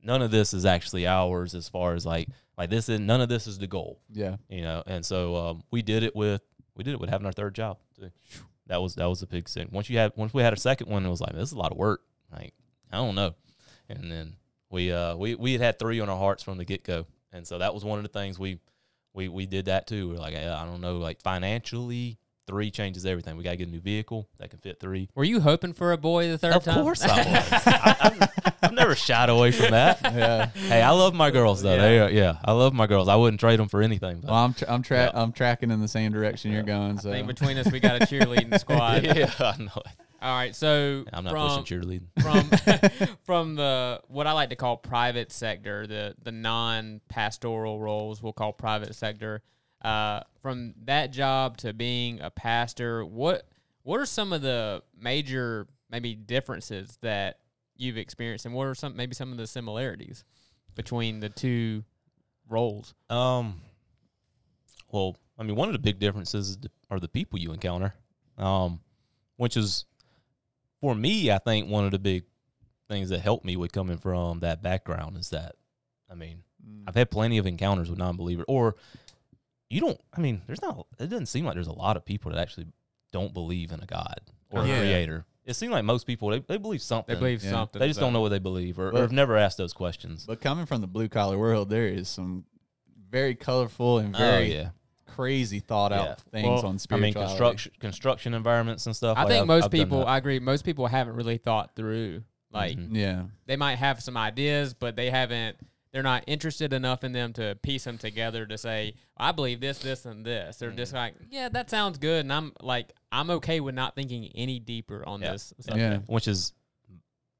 none 0.03 0.21
of 0.21 0.31
this 0.31 0.53
is 0.53 0.65
actually 0.65 1.07
ours 1.07 1.55
as 1.55 1.69
far 1.69 1.93
as 1.93 2.05
like 2.05 2.27
like 2.57 2.69
this 2.69 2.89
is 2.89 2.99
none 2.99 3.21
of 3.21 3.29
this 3.29 3.47
is 3.47 3.57
the 3.57 3.67
goal 3.67 3.99
yeah. 4.11 4.35
you 4.49 4.61
know 4.61 4.83
and 4.85 5.05
so 5.05 5.35
um, 5.35 5.63
we 5.71 5.81
did 5.81 6.03
it 6.03 6.15
with 6.15 6.41
we 6.75 6.83
did 6.83 6.93
it 6.93 6.99
with 6.99 7.09
having 7.09 7.25
our 7.25 7.31
third 7.31 7.55
job 7.55 7.77
too. 7.97 8.11
that 8.67 8.81
was 8.81 8.95
that 8.95 9.05
was 9.05 9.21
a 9.21 9.27
big 9.27 9.47
thing 9.47 9.69
once 9.71 9.89
you 9.89 9.97
had 9.97 10.11
once 10.15 10.33
we 10.33 10.43
had 10.43 10.53
a 10.53 10.57
second 10.57 10.89
one 10.89 11.05
it 11.05 11.09
was 11.09 11.21
like 11.21 11.33
this 11.33 11.49
is 11.49 11.53
a 11.53 11.57
lot 11.57 11.71
of 11.71 11.77
work 11.77 12.01
like 12.31 12.53
i 12.91 12.97
don't 12.97 13.15
know 13.15 13.33
and 13.89 14.11
then 14.11 14.35
we 14.69 14.91
uh 14.91 15.15
we, 15.15 15.35
we 15.35 15.53
had 15.53 15.61
had 15.61 15.79
three 15.79 15.99
on 15.99 16.09
our 16.09 16.17
hearts 16.17 16.43
from 16.43 16.57
the 16.57 16.65
get-go 16.65 17.05
and 17.31 17.47
so 17.47 17.57
that 17.57 17.73
was 17.73 17.85
one 17.85 17.97
of 17.97 18.03
the 18.03 18.09
things 18.09 18.37
we 18.37 18.59
we 19.13 19.27
we 19.27 19.45
did 19.45 19.65
that 19.65 19.87
too 19.87 20.09
we're 20.09 20.15
like 20.17 20.35
i 20.35 20.65
don't 20.65 20.81
know 20.81 20.97
like 20.97 21.21
financially 21.21 22.17
three 22.45 22.69
changes 22.71 23.05
everything 23.05 23.37
we 23.37 23.43
gotta 23.43 23.55
get 23.55 23.67
a 23.69 23.71
new 23.71 23.79
vehicle 23.79 24.27
that 24.37 24.49
can 24.49 24.59
fit 24.59 24.77
three 24.79 25.07
Were 25.15 25.23
you 25.23 25.39
hoping 25.39 25.71
for 25.71 25.93
a 25.93 25.97
boy 25.97 26.27
the 26.27 26.37
third 26.37 26.53
of 26.55 26.63
time? 26.65 26.77
Of 26.79 26.83
course 26.83 27.01
i 27.03 27.07
was 27.17 27.27
I, 27.67 27.95
I've, 28.01 28.53
I've 28.63 28.71
never 28.73 28.95
shied 28.95 29.29
away 29.29 29.51
from 29.53 29.71
that 29.71 29.99
Yeah. 30.03 30.47
hey 30.47 30.81
i 30.81 30.89
love 30.89 31.13
my 31.13 31.31
girls 31.31 31.61
though 31.61 31.77
they 31.77 31.99
are, 31.99 32.09
yeah 32.09 32.37
i 32.43 32.51
love 32.51 32.73
my 32.73 32.85
girls 32.85 33.07
i 33.07 33.15
wouldn't 33.15 33.39
trade 33.39 33.59
them 33.59 33.69
for 33.69 33.81
anything 33.81 34.19
but 34.19 34.29
Well, 34.31 34.39
I'm 34.43 34.53
tra- 34.53 34.69
I'm 34.69 34.81
tra- 34.83 34.97
Yeah. 35.05 35.11
I'm 35.13 35.31
tracking 35.31 35.71
in 35.71 35.79
the 35.79 35.87
same 35.87 36.11
direction 36.11 36.51
you're 36.51 36.63
going. 36.63 36.97
I 36.97 37.01
So 37.01 37.11
think 37.11 37.27
between 37.27 37.57
us, 37.57 37.71
we 37.71 37.79
got 37.79 38.01
a 38.01 38.05
cheerleading 38.05 38.59
squad. 38.59 39.03
yeah 39.05 39.31
i 39.39 39.55
know 39.57 39.81
it 39.85 39.91
All 40.23 40.33
right, 40.33 40.55
so 40.55 41.03
i'm 41.11 41.25
not 41.25 41.31
from, 41.31 41.63
pushing 41.63 41.81
cheerleading 41.81 42.07
from 42.21 43.17
from 43.25 43.55
the 43.55 43.99
what 44.07 44.25
I 44.25 44.31
like 44.31 44.51
to 44.51 44.55
call 44.55 44.77
private 44.77 45.33
sector, 45.33 45.85
the 45.85 46.15
the 46.23 46.31
non 46.31 47.01
pastoral 47.09 47.77
roles 47.77 48.23
we'll 48.23 48.31
call 48.31 48.53
private 48.53 48.95
sector. 48.95 49.41
Uh, 49.83 50.21
from 50.41 50.75
that 50.85 51.11
job 51.11 51.57
to 51.57 51.73
being 51.73 52.21
a 52.21 52.29
pastor, 52.29 53.03
what 53.03 53.45
what 53.81 53.99
are 53.99 54.05
some 54.05 54.31
of 54.31 54.41
the 54.41 54.81
major 54.97 55.67
maybe 55.89 56.15
differences 56.15 56.97
that 57.01 57.39
you've 57.75 57.97
experienced, 57.97 58.45
and 58.45 58.55
what 58.55 58.63
are 58.63 58.75
some 58.75 58.95
maybe 58.95 59.13
some 59.13 59.29
of 59.33 59.37
the 59.37 59.45
similarities 59.45 60.23
between 60.73 61.19
the 61.19 61.27
two 61.27 61.83
roles? 62.47 62.93
Um, 63.09 63.59
well, 64.89 65.17
I 65.37 65.43
mean, 65.43 65.57
one 65.57 65.67
of 65.67 65.73
the 65.73 65.79
big 65.79 65.99
differences 65.99 66.57
are 66.89 67.01
the 67.01 67.09
people 67.09 67.39
you 67.39 67.51
encounter, 67.51 67.93
um, 68.37 68.79
which 69.35 69.57
is 69.57 69.83
for 70.83 70.93
me, 70.93 71.31
I 71.31 71.37
think 71.37 71.69
one 71.69 71.85
of 71.85 71.91
the 71.91 71.97
big 71.99 72.25
things 72.89 73.07
that 73.07 73.19
helped 73.21 73.45
me 73.45 73.55
with 73.55 73.71
coming 73.71 73.97
from 73.97 74.41
that 74.41 74.61
background 74.61 75.15
is 75.17 75.29
that, 75.29 75.55
I 76.11 76.15
mean, 76.15 76.43
Mm. 76.65 76.83
I've 76.87 76.95
had 76.95 77.09
plenty 77.11 77.37
of 77.37 77.45
encounters 77.47 77.89
with 77.89 77.99
non-believers, 77.99 78.45
or 78.47 78.75
you 79.69 79.81
don't. 79.81 79.99
I 80.15 80.19
mean, 80.21 80.41
there's 80.47 80.61
not. 80.61 80.87
It 80.99 81.07
doesn't 81.09 81.25
seem 81.25 81.43
like 81.45 81.55
there's 81.55 81.67
a 81.67 81.73
lot 81.73 81.97
of 81.97 82.05
people 82.05 82.31
that 82.31 82.39
actually 82.39 82.67
don't 83.11 83.33
believe 83.33 83.71
in 83.73 83.81
a 83.81 83.85
God 83.85 84.21
or 84.49 84.65
Yeah. 84.65 84.75
a 84.75 84.79
creator. 84.79 85.25
It 85.45 85.55
seems 85.55 85.71
like 85.73 85.83
most 85.83 86.05
people 86.07 86.29
they, 86.29 86.39
they 86.39 86.57
believe 86.57 86.81
something. 86.81 87.13
They 87.15 87.19
believe 87.19 87.43
Yeah. 87.43 87.49
something. 87.51 87.79
They 87.79 87.87
just 87.89 87.99
don't 87.99 88.13
know 88.13 88.21
what 88.21 88.29
they 88.29 88.39
believe, 88.39 88.79
or, 88.79 88.91
or 88.91 88.99
have 89.01 89.11
never 89.11 89.35
asked 89.37 89.57
those 89.57 89.73
questions. 89.73 90.25
But 90.25 90.39
coming 90.41 90.65
from 90.65 90.79
the 90.81 90.87
blue 90.87 91.09
collar 91.09 91.37
world, 91.37 91.69
there 91.69 91.87
is 91.87 92.07
some 92.07 92.45
very 93.09 93.35
colorful 93.35 93.99
and 93.99 94.15
oh 94.15 94.19
very 94.19 94.53
yeah. 94.53 94.69
Crazy 95.05 95.59
thought 95.59 95.91
out 95.91 96.05
Yeah. 96.05 96.15
things 96.31 96.47
Well, 96.47 96.65
on 96.67 96.79
I 96.91 96.97
mean, 96.97 97.13
construction 97.13 97.71
construction 97.79 98.33
environments 98.33 98.85
and 98.85 98.95
stuff. 98.95 99.17
I 99.17 99.21
like, 99.23 99.29
think 99.31 99.41
I've- 99.41 99.47
most 99.47 99.65
I've 99.65 99.71
people. 99.71 100.05
I 100.05 100.17
agree, 100.17 100.39
most 100.39 100.65
people 100.65 100.87
haven't 100.87 101.15
really 101.15 101.37
thought 101.37 101.75
through. 101.75 102.23
Like, 102.51 102.77
Mhm. 102.77 102.89
Yeah. 102.95 103.23
they 103.47 103.55
might 103.55 103.75
have 103.75 104.01
some 104.01 104.15
ideas, 104.15 104.73
but 104.73 104.95
they 104.95 105.09
haven't, 105.09 105.57
they're 105.91 106.03
not 106.03 106.23
interested 106.27 106.71
enough 106.73 107.03
in 107.03 107.11
them 107.11 107.33
to 107.33 107.55
piece 107.61 107.83
them 107.83 107.97
together 107.97 108.45
to 108.45 108.57
say, 108.57 108.93
I 109.17 109.31
believe 109.31 109.59
this, 109.59 109.79
this, 109.79 110.05
and 110.05 110.25
this. 110.25 110.57
They're 110.57 110.71
just 110.71 110.93
like, 110.93 111.15
yeah, 111.31 111.49
that 111.49 111.69
sounds 111.69 111.97
good. 111.97 112.21
And 112.25 112.33
I'm 112.33 112.53
like, 112.61 112.91
I'm 113.11 113.29
okay 113.31 113.59
with 113.59 113.75
not 113.75 113.95
thinking 113.95 114.31
any 114.35 114.59
deeper 114.59 115.03
on 115.07 115.21
Yeah. 115.21 115.31
this. 115.33 115.53
subject. 115.59 115.77
Yeah. 115.77 115.97
which 116.07 116.27
is, 116.27 116.53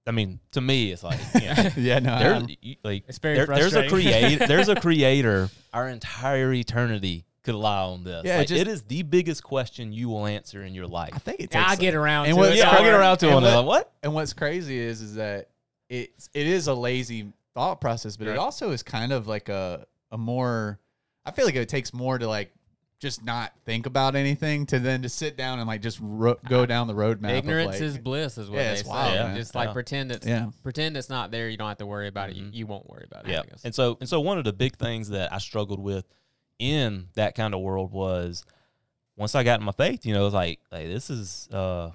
I 0.06 0.12
mean, 0.12 0.40
to 0.52 0.62
me, 0.62 0.92
it's 0.92 1.04
like 1.04 1.20
yeah, 1.42 1.72
Yeah. 1.78 2.00
No. 2.00 2.20
there, 2.20 2.48
like 2.84 3.06
It's 3.08 3.20
very 3.20 3.38
there- 3.38 3.46
there's 3.48 3.74
a 3.76 3.88
creator. 3.88 4.46
there's 4.48 4.68
a 4.70 4.76
creator. 4.82 5.50
Our 5.74 5.90
entire 5.90 6.52
eternity 6.54 7.26
could 7.44 7.56
lie 7.56 7.82
on 7.84 8.04
this. 8.04 8.24
Yeah, 8.26 8.38
Like, 8.38 8.48
just- 8.48 8.62
it 8.62 8.68
is 8.68 8.84
the 8.84 9.04
biggest 9.04 9.44
question 9.44 9.92
you 9.92 10.10
will 10.10 10.26
answer 10.26 10.64
in 10.64 10.74
your 10.74 10.88
life. 10.88 11.12
I 11.14 11.20
think 11.20 11.40
it 11.42 11.50
Yeah, 11.52 11.60
takes. 11.60 11.72
I'll 11.72 11.78
get 11.78 11.94
around 11.94 12.26
And 12.28 12.36
to 12.36 12.40
what- 12.40 12.52
it. 12.54 12.58
yeah, 12.58 12.66
don't 12.66 12.76
I'll 12.76 12.84
get 12.84 12.94
around 12.94 13.18
to 13.18 13.28
And 13.38 13.46
it. 13.46 13.50
what- 13.56 13.66
what? 13.66 13.92
and 14.02 14.14
what's 14.14 14.34
crazy 14.34 14.80
is, 14.80 15.02
is 15.02 15.16
that 15.16 15.50
it's 15.90 16.30
it 16.34 16.48
is 16.48 16.68
a 16.68 16.74
lazy 16.74 17.34
thought 17.54 17.82
process, 17.82 18.18
but 18.18 18.28
Right. 18.28 18.34
it 18.34 18.40
also 18.40 18.72
is 18.72 18.82
kind 18.84 19.12
of 19.12 19.28
like 19.28 19.50
a 19.50 19.86
a 20.12 20.18
more. 20.18 20.80
I 21.26 21.32
feel 21.32 21.46
like 21.46 21.56
it 21.56 21.70
takes 21.70 21.94
more 21.94 22.18
to 22.18 22.28
like 22.28 22.54
just 23.00 23.24
not 23.26 23.52
think 23.66 23.86
about 23.86 24.16
anything 24.16 24.66
to 24.68 24.80
then 24.80 25.02
to 25.02 25.10
sit 25.10 25.36
down 25.36 25.60
and 25.60 25.68
like 25.68 25.82
just 25.82 26.00
ro- 26.02 26.38
go 26.48 26.66
down 26.66 26.88
the 26.88 26.96
road 26.96 27.20
map. 27.22 27.32
Ignorance 27.34 27.74
like, 27.74 27.82
is 27.82 27.98
bliss, 27.98 28.38
is 28.38 28.50
what 28.50 28.60
Yeah, 28.60 28.76
they 28.76 28.82
say. 28.84 28.90
wild, 28.90 29.14
man. 29.16 29.36
Just 29.36 29.54
like 29.56 29.68
Yeah. 29.70 29.74
pretend 29.74 30.12
it's 30.14 30.26
yeah. 30.26 30.50
pretend 30.64 30.96
it's 30.96 31.10
not 31.10 31.30
there. 31.30 31.50
You 31.50 31.58
don't 31.58 31.68
have 31.68 31.78
to 31.80 31.86
worry 31.86 32.08
about 32.08 32.30
it. 32.30 32.38
You, 32.38 32.44
Mhm. 32.46 32.54
you 32.54 32.66
won't 32.68 32.90
worry 32.90 33.04
about 33.06 33.26
it. 33.28 33.32
Yeah. 33.32 33.42
I 33.42 33.46
guess. 33.46 33.62
And 33.66 33.76
so 33.76 33.98
and 34.00 34.08
so 34.08 34.22
one 34.22 34.38
of 34.38 34.46
the 34.46 34.54
big 34.54 34.78
things 34.78 35.10
that 35.10 35.34
I 35.34 35.40
struggled 35.40 35.80
with 35.82 36.06
in 36.64 37.08
that 37.16 37.36
kind 37.36 37.54
of 37.54 37.60
world 37.62 37.92
was 37.92 38.44
once 39.16 39.36
I 39.36 39.44
got 39.44 39.60
in 39.60 39.66
my 39.66 39.72
faith, 39.74 40.06
you 40.06 40.14
know, 40.14 40.26
it's 40.26 40.34
like 40.34 40.60
like 40.72 40.88
this 40.88 41.10
is 41.10 41.48
uh 41.52 41.92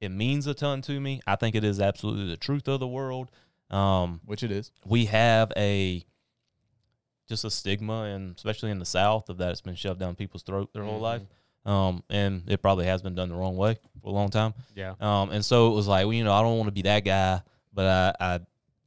it 0.00 0.10
means 0.10 0.46
a 0.46 0.54
ton 0.54 0.80
to 0.82 1.00
me. 1.00 1.20
I 1.26 1.36
think 1.36 1.54
it 1.56 1.64
is 1.64 1.80
absolutely 1.80 2.28
the 2.28 2.36
truth 2.36 2.68
of 2.68 2.80
the 2.80 2.86
world. 2.88 3.30
Um 3.70 4.20
which 4.24 4.42
it 4.42 4.50
is. 4.50 4.70
we 4.86 5.06
have 5.06 5.52
a 5.56 6.04
just 7.28 7.44
a 7.44 7.50
stigma 7.50 8.04
and 8.04 8.34
especially 8.36 8.70
in 8.70 8.78
the 8.78 8.86
south 8.86 9.28
of 9.28 9.36
that 9.38 9.50
it's 9.50 9.60
been 9.60 9.74
shoved 9.74 10.00
down 10.00 10.14
people's 10.14 10.42
throat 10.42 10.70
their 10.72 10.84
whole 10.84 10.98
Mhm. 10.98 11.02
life. 11.02 11.22
Um 11.66 12.02
and 12.08 12.44
it 12.48 12.62
probably 12.62 12.86
has 12.86 13.02
been 13.02 13.14
done 13.14 13.28
the 13.28 13.34
wrong 13.34 13.56
way 13.56 13.76
for 14.00 14.08
a 14.08 14.12
long 14.12 14.30
time. 14.30 14.54
yeah. 14.74 14.94
Um, 15.00 15.30
and 15.30 15.44
so 15.44 15.70
it 15.70 15.74
was 15.74 15.86
like, 15.86 16.04
well, 16.06 16.14
you 16.14 16.24
know, 16.24 16.32
I 16.32 16.40
don't 16.40 16.56
want 16.56 16.68
to 16.68 16.72
be 16.72 16.82
that 16.82 17.04
guy, 17.04 17.42
but 17.74 18.14
I, 18.20 18.34
I, 18.34 18.40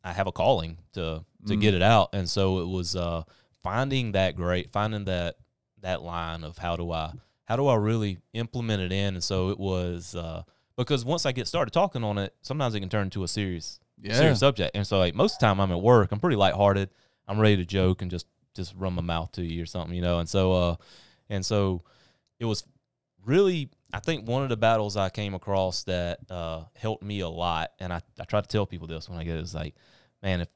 I 0.04 0.13
have 0.13 0.26
a 0.28 0.32
calling 0.32 0.78
to 0.93 1.24
to 1.47 1.54
Mm. 1.56 1.62
get 1.62 1.74
it 1.74 1.82
out. 1.82 2.10
And 2.13 2.28
so 2.30 2.60
it 2.62 2.67
was 2.67 2.95
uh, 2.95 3.24
finding 3.63 4.13
that 4.13 4.36
great, 4.36 4.71
finding 4.71 5.06
that 5.06 5.36
that 5.82 6.02
line 6.02 6.43
of 6.43 6.58
how 6.58 6.76
do 6.76 6.91
I 6.91 7.12
how 7.45 7.56
do 7.56 7.67
I 7.67 7.76
really 7.76 8.19
implement 8.34 8.82
it 8.82 8.91
in. 8.91 9.15
And 9.15 9.24
so 9.24 9.50
it 9.50 9.60
was 9.60 10.15
uh, 10.15 10.43
because 10.78 11.04
once 11.04 11.26
I 11.26 11.32
get 11.32 11.47
started 11.47 11.71
talking 11.71 12.04
on 12.04 12.17
it, 12.17 12.34
sometimes 12.41 12.76
it 12.76 12.80
can 12.80 12.89
turn 12.89 13.04
into 13.04 13.24
a 13.24 13.28
serious 13.28 13.80
Yeah. 14.02 14.13
serious 14.13 14.39
subject. 14.39 14.76
And 14.76 14.86
so 14.86 15.00
like 15.00 15.15
most 15.15 15.34
of 15.36 15.39
the 15.39 15.45
time 15.47 15.60
I'm 15.60 15.71
at 15.71 15.82
work, 15.82 16.12
I'm 16.12 16.19
pretty 16.19 16.38
lighthearted. 16.38 16.89
I'm 17.28 17.39
ready 17.39 17.58
to 17.58 17.65
joke 17.65 18.02
and 18.02 18.10
just 18.12 18.28
just 18.54 18.74
run 18.76 18.93
my 18.93 19.02
mouth 19.02 19.32
to 19.34 19.43
you 19.43 19.63
or 19.63 19.65
something, 19.65 19.95
you 19.95 20.02
know. 20.02 20.19
And 20.19 20.28
so 20.30 20.54
uh, 20.54 20.76
and 21.30 21.45
so 21.45 21.84
it 22.39 22.45
was 22.45 22.63
really 23.26 23.69
I 23.93 24.00
think 24.00 24.28
one 24.28 24.43
of 24.43 24.50
the 24.50 24.58
battles 24.58 24.95
I 24.95 25.10
came 25.10 25.34
across 25.34 25.84
that 25.84 26.19
uh, 26.30 26.63
helped 26.76 27.04
me 27.04 27.19
a 27.19 27.28
lot, 27.30 27.71
and 27.80 27.91
I, 27.91 28.02
I 28.19 28.24
try 28.24 28.39
to 28.39 28.47
tell 28.47 28.65
people 28.65 28.88
this 28.88 29.10
when 29.10 29.19
I 29.19 29.26
get 29.26 29.36
it, 29.36 29.43
is 29.43 29.54
like, 29.54 29.76
man, 30.24 30.39
if 30.39 30.47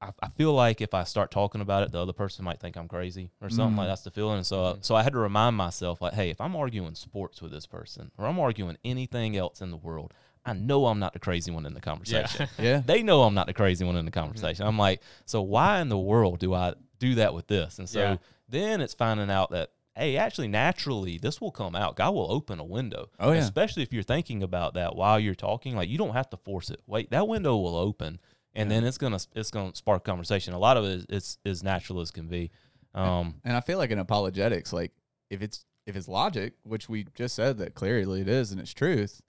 I, 0.00 0.10
I 0.22 0.28
feel 0.28 0.52
like 0.52 0.80
if 0.80 0.94
I 0.94 1.04
start 1.04 1.30
talking 1.30 1.60
about 1.60 1.82
it, 1.82 1.92
the 1.92 2.00
other 2.00 2.12
person 2.12 2.44
might 2.44 2.60
think 2.60 2.76
I'm 2.76 2.88
crazy 2.88 3.30
or 3.42 3.50
something 3.50 3.74
Mm. 3.74 3.78
like 3.78 3.88
that's 3.88 4.02
the 4.02 4.10
feeling. 4.10 4.36
And 4.36 4.46
so, 4.46 4.62
uh, 4.64 4.76
so 4.80 4.94
I 4.94 5.02
had 5.02 5.12
to 5.12 5.18
remind 5.18 5.56
myself, 5.56 6.00
like, 6.00 6.14
hey, 6.14 6.30
if 6.30 6.40
I'm 6.40 6.54
arguing 6.54 6.94
sports 6.94 7.42
with 7.42 7.50
this 7.52 7.66
person 7.66 8.10
or 8.16 8.26
I'm 8.26 8.38
arguing 8.38 8.76
anything 8.84 9.36
else 9.36 9.60
in 9.60 9.70
the 9.70 9.76
world, 9.76 10.14
I 10.46 10.52
know 10.52 10.86
I'm 10.86 10.98
not 11.00 11.12
the 11.14 11.18
crazy 11.18 11.50
one 11.50 11.66
in 11.66 11.74
the 11.74 11.80
conversation. 11.80 12.48
Yeah. 12.58 12.80
they 12.86 13.02
know 13.02 13.22
I'm 13.24 13.34
not 13.34 13.46
the 13.48 13.52
crazy 13.54 13.84
one 13.84 13.96
in 13.96 14.04
the 14.04 14.10
conversation. 14.10 14.66
I'm 14.66 14.78
like, 14.78 15.02
so 15.26 15.42
why 15.42 15.80
in 15.80 15.88
the 15.88 15.98
world 15.98 16.38
do 16.38 16.54
I 16.54 16.74
do 16.98 17.16
that 17.16 17.34
with 17.34 17.48
this? 17.48 17.78
And 17.78 17.88
so 17.88 18.00
Yeah. 18.00 18.16
then 18.48 18.80
it's 18.80 18.94
finding 18.94 19.30
out 19.30 19.50
that 19.50 19.70
hey, 19.96 20.16
actually, 20.16 20.46
naturally, 20.46 21.18
this 21.18 21.40
will 21.40 21.50
come 21.50 21.74
out. 21.74 21.96
God 21.96 22.14
will 22.14 22.30
open 22.30 22.60
a 22.60 22.64
window. 22.64 23.08
Oh, 23.18 23.32
yeah. 23.32 23.40
Especially 23.40 23.82
if 23.82 23.92
you're 23.92 24.04
thinking 24.04 24.44
about 24.44 24.74
that 24.74 24.94
while 24.94 25.18
you're 25.18 25.34
talking. 25.34 25.74
Like 25.74 25.88
you 25.88 25.98
don't 25.98 26.12
have 26.14 26.30
to 26.30 26.36
force 26.36 26.70
it. 26.70 26.80
Wait, 26.86 27.10
that 27.10 27.26
window 27.26 27.56
will 27.56 27.74
open, 27.74 28.20
and 28.58 28.70
then 28.70 28.84
it's 28.84 28.98
gonna 28.98 29.18
it's 29.34 29.50
gonna 29.50 29.74
spark 29.74 30.04
conversation. 30.04 30.52
A 30.54 30.58
lot 30.58 30.76
of 30.76 30.84
it 30.84 31.06
is 31.08 31.38
as 31.44 31.62
natural 31.62 32.00
as 32.00 32.10
can 32.10 32.26
be. 32.28 32.50
Um, 32.94 33.40
And 33.44 33.56
I 33.56 33.60
feel 33.60 33.78
like 33.78 33.90
in 33.90 33.98
apologetics, 33.98 34.72
like 34.72 34.92
if 35.30 35.40
it's 35.42 35.64
if 35.86 35.96
it's 35.96 36.08
logic, 36.08 36.52
which 36.64 36.88
we 36.88 37.06
just 37.14 37.34
said 37.34 37.58
that 37.58 37.74
clearly 37.74 38.20
it 38.20 38.28
is 38.28 38.50
and 38.52 38.60
it's 38.60 38.74
truth, 38.74 39.22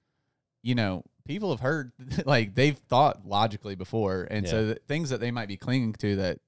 you 0.63 0.75
know, 0.75 1.03
people 1.25 1.51
have 1.51 1.59
heard 1.61 1.91
like 2.25 2.55
they've 2.55 2.77
thought 2.77 3.25
logically 3.25 3.75
before, 3.75 4.27
and 4.29 4.47
so 4.47 4.59
Yeah. 4.61 4.65
the 4.73 4.75
things 4.87 5.09
that 5.09 5.19
they 5.19 5.31
might 5.31 5.47
be 5.47 5.57
clinging 5.57 5.93
to 5.93 6.15
that 6.17 6.39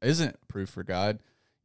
isn't 0.00 0.36
proof 0.48 0.70
for 0.70 0.82
God, 0.82 1.18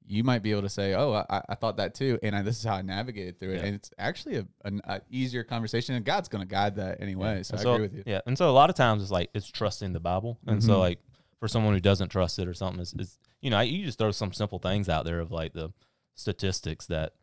you 0.08 0.24
might 0.24 0.41
be 0.41 0.52
able 0.52 0.62
to 0.63 0.70
say, 0.70 0.93
"Oh, 0.93 1.12
I, 1.30 1.41
I 1.50 1.56
thought 1.56 1.78
that 1.78 1.93
too," 1.93 2.17
and 2.24 2.36
I, 2.36 2.41
this 2.41 2.58
is 2.58 2.63
how 2.63 2.76
I 2.76 2.82
navigated 2.82 3.39
through 3.39 3.54
it, 3.54 3.58
Yeah. 3.58 3.65
and 3.65 3.76
it's 3.76 3.91
actually 3.98 4.38
a, 4.38 4.48
an 4.65 4.82
a 4.86 5.02
easier 5.10 5.43
conversation, 5.43 5.96
and 5.96 6.06
God's 6.06 6.30
going 6.30 6.41
to 6.41 6.48
guide 6.48 6.76
that 6.78 7.02
anyway. 7.02 7.43
So, 7.43 7.58
And 7.58 7.67
I 7.67 7.74
agree 7.74 7.82
with 7.88 7.93
you. 7.96 8.04
Yeah, 8.06 8.22
and 8.26 8.38
so 8.38 8.50
a 8.50 8.52
lot 8.52 8.70
of 8.70 8.76
times 8.76 9.02
it's 9.04 9.12
like 9.12 9.30
it's 9.34 9.48
trusting 9.50 9.93
the 9.93 10.00
Bible, 10.00 10.39
and 10.48 10.63
so 10.63 10.76
Mhm. 10.76 10.80
like 10.80 11.00
for 11.39 11.48
someone 11.48 11.74
who 11.74 11.80
doesn't 11.80 12.10
trust 12.10 12.39
it 12.39 12.48
or 12.48 12.54
something, 12.54 12.82
is 12.82 12.93
is 12.98 13.20
you 13.41 13.50
know 13.50 13.60
you 13.60 13.86
just 13.86 13.98
throw 14.00 14.12
some 14.12 14.32
simple 14.34 14.60
things 14.60 14.88
out 14.89 15.06
there 15.06 15.20
of 15.20 15.32
like 15.32 15.54
the 15.54 15.72
statistics 16.15 16.86
that 16.88 17.13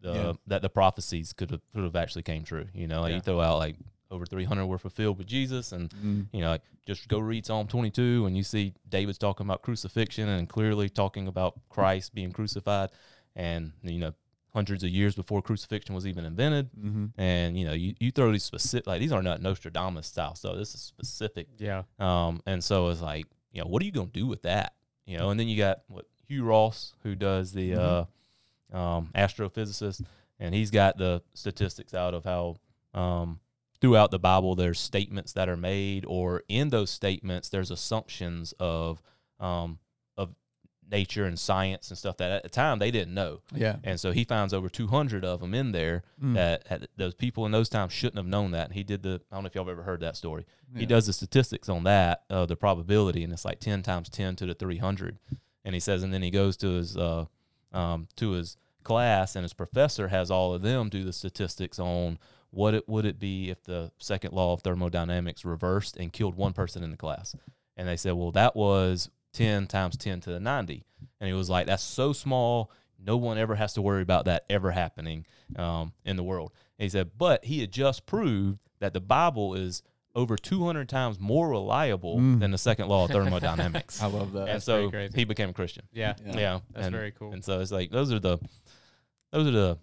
the 0.00 0.12
Yeah. 0.12 0.32
that 0.46 0.62
the 0.62 0.68
prophecies 0.68 1.32
could 1.32 1.50
have 1.50 1.60
could 1.72 1.84
have 1.84 1.96
actually 1.96 2.22
came 2.22 2.44
true. 2.44 2.66
You 2.74 2.86
know, 2.86 3.00
like 3.00 3.10
Yeah. 3.10 3.16
you 3.16 3.22
throw 3.22 3.40
out 3.40 3.58
like 3.58 3.76
over 4.14 4.24
three 4.26 4.44
hundred 4.44 4.66
were 4.66 4.78
fulfilled 4.78 5.18
with 5.18 5.26
Jesus, 5.26 5.72
and 5.72 5.90
Mm. 5.90 6.26
you 6.32 6.40
know, 6.40 6.50
like 6.50 6.62
just 6.86 7.08
go 7.08 7.18
read 7.18 7.44
Psalm 7.46 7.66
22 7.66 8.26
and 8.26 8.36
you 8.36 8.42
see 8.42 8.74
David's 8.88 9.18
talking 9.18 9.46
about 9.46 9.62
crucifixion 9.62 10.28
and 10.28 10.48
clearly 10.48 10.88
talking 10.88 11.26
about 11.28 11.54
Christ 11.70 12.14
being 12.14 12.30
crucified 12.32 12.90
and 13.34 13.72
you 13.82 13.98
know 13.98 14.12
hundreds 14.52 14.84
of 14.84 14.90
years 14.90 15.14
before 15.16 15.42
crucifixion 15.42 15.94
was 15.94 16.06
even 16.06 16.24
invented 16.24 16.68
hmm 16.80 17.06
and 17.18 17.58
you 17.58 17.64
know 17.64 17.72
you, 17.72 17.92
you 17.98 18.10
throw 18.12 18.30
these 18.30 18.44
specific 18.44 18.86
like 18.86 19.00
these 19.00 19.10
are 19.12 19.22
not 19.22 19.40
Nostradamus 19.42 20.06
style 20.06 20.34
so 20.36 20.54
this 20.54 20.74
is 20.74 20.80
specific 20.82 21.48
Yeah. 21.58 21.82
um 21.98 22.40
and 22.46 22.62
so 22.62 22.88
it's 22.90 23.00
like 23.00 23.26
you 23.50 23.60
know 23.62 23.66
what 23.66 23.82
are 23.82 23.86
you 23.86 23.90
going 23.92 24.10
to 24.12 24.20
do 24.20 24.26
with 24.28 24.42
that 24.42 24.74
you 25.06 25.16
know 25.18 25.30
and 25.30 25.40
then 25.40 25.48
you 25.48 25.56
got 25.56 25.78
what 25.88 26.04
Hugh 26.28 26.44
Ross 26.44 26.92
who 27.02 27.14
does 27.16 27.50
the 27.52 27.70
Mhm. 27.72 28.06
uh 28.72 28.76
um 28.76 29.10
astrophysicist 29.14 30.04
and 30.38 30.54
he's 30.54 30.70
got 30.70 30.98
the 30.98 31.22
statistics 31.34 31.94
out 31.94 32.14
of 32.14 32.24
how 32.24 32.56
um 32.92 33.40
throughout 33.84 34.10
the 34.10 34.18
Bible 34.18 34.54
there's 34.54 34.80
statements 34.80 35.32
that 35.34 35.48
are 35.48 35.56
made 35.56 36.04
or 36.06 36.42
in 36.48 36.70
those 36.70 36.90
statements 36.90 37.48
there's 37.50 37.70
assumptions 37.70 38.54
of 38.58 39.02
um 39.40 39.78
of 40.16 40.34
nature 40.90 41.24
and 41.24 41.38
science 41.38 41.88
and 41.90 41.96
stuff 41.98 42.16
that 42.18 42.30
at 42.30 42.42
the 42.42 42.48
time 42.48 42.78
they 42.78 42.90
didn't 42.90 43.14
know 43.14 43.40
Yeah. 43.54 43.76
and 43.84 43.98
so 43.98 44.12
he 44.12 44.24
finds 44.24 44.52
over 44.52 44.68
200 44.68 45.24
of 45.24 45.40
them 45.40 45.54
in 45.54 45.72
there 45.72 46.02
Mm. 46.22 46.34
that 46.34 46.66
had, 46.68 46.88
those 46.96 47.14
people 47.14 47.46
in 47.46 47.52
those 47.52 47.68
times 47.68 47.92
shouldn't 47.92 48.16
have 48.18 48.26
known 48.26 48.50
that. 48.52 48.66
And 48.66 48.74
he 48.74 48.82
did 48.84 49.02
the, 49.02 49.20
I 49.30 49.34
don't 49.36 49.42
know 49.44 49.46
if 49.48 49.54
y'all 49.54 49.64
have 49.64 49.72
ever 49.72 49.82
heard 49.82 50.00
that 50.00 50.16
story. 50.16 50.44
He 50.76 50.86
does 50.86 51.06
the 51.06 51.12
statistics 51.12 51.68
on 51.68 51.84
that, 51.84 52.24
uh, 52.30 52.46
the 52.46 52.56
probability, 52.56 53.24
and 53.24 53.32
it's 53.32 53.44
like 53.44 53.60
10 53.60 53.82
times 53.82 54.08
10 54.08 54.36
to 54.36 54.46
the 54.46 54.54
300. 54.54 55.18
And 55.64 55.74
he 55.74 55.80
says, 55.80 56.02
and 56.02 56.12
then 56.12 56.22
he 56.22 56.30
goes 56.30 56.56
to 56.58 56.68
his, 56.68 56.96
uh, 56.96 57.24
um, 57.72 58.06
to 58.16 58.32
his 58.32 58.56
class, 58.82 59.34
and 59.36 59.42
his 59.44 59.54
professor 59.54 60.08
has 60.08 60.30
all 60.30 60.52
of 60.54 60.62
them 60.62 60.88
do 60.90 61.02
the 61.04 61.12
statistics 61.12 61.78
on 61.78 62.18
what 62.54 62.74
it 62.74 62.88
would 62.88 63.04
it 63.04 63.18
be 63.18 63.50
if 63.50 63.62
the 63.64 63.90
second 63.98 64.32
law 64.32 64.52
of 64.52 64.62
thermodynamics 64.62 65.44
reversed 65.44 65.96
and 65.96 66.12
killed 66.12 66.34
one 66.36 66.52
person 66.52 66.82
in 66.84 66.90
the 66.90 66.96
class. 66.96 67.34
And 67.76 67.88
they 67.88 67.96
said, 67.96 68.12
well, 68.12 68.30
that 68.32 68.54
was 68.54 69.10
10 69.32 69.66
times 69.66 69.96
10 69.96 70.20
to 70.22 70.30
the 70.30 70.40
90. 70.40 70.84
And 71.20 71.26
he 71.28 71.34
was 71.34 71.50
like, 71.50 71.66
that's 71.66 71.82
so 71.82 72.12
small. 72.12 72.70
No 72.98 73.16
one 73.16 73.36
ever 73.36 73.54
has 73.56 73.74
to 73.74 73.82
worry 73.82 74.02
about 74.02 74.26
that 74.26 74.44
ever 74.48 74.70
happening 74.70 75.26
um, 75.56 75.92
in 76.04 76.16
the 76.16 76.22
world. 76.22 76.52
And 76.78 76.84
he 76.84 76.88
said, 76.88 77.10
but 77.18 77.44
he 77.44 77.60
had 77.60 77.72
just 77.72 78.06
proved 78.06 78.58
that 78.80 78.94
the 78.94 79.00
Bible 79.00 79.54
is 79.54 79.82
over 80.14 80.36
200 80.36 80.88
times 80.88 81.18
more 81.18 81.48
reliable 81.48 82.18
Mm. 82.18 82.38
than 82.38 82.52
the 82.52 82.58
second 82.58 82.86
law 82.88 83.04
of 83.06 83.10
thermodynamics. 83.12 84.00
I 84.00 84.06
love 84.06 84.32
that. 84.34 84.38
and 84.42 84.48
That's 84.48 84.64
so 84.64 84.88
crazy. 84.90 85.12
he 85.16 85.24
became 85.24 85.48
a 85.50 85.52
Christian. 85.52 85.84
Yeah. 85.92 86.14
Yeah. 86.24 86.38
Yeah, 86.38 86.58
That's 86.72 86.86
and, 86.86 86.94
very 86.94 87.10
cool. 87.10 87.32
And 87.32 87.44
so 87.44 87.58
it's 87.60 87.72
like 87.72 87.90
those 87.90 88.12
are 88.12 88.20
the, 88.20 88.38
those 89.32 89.48
are 89.48 89.50
the, 89.50 89.78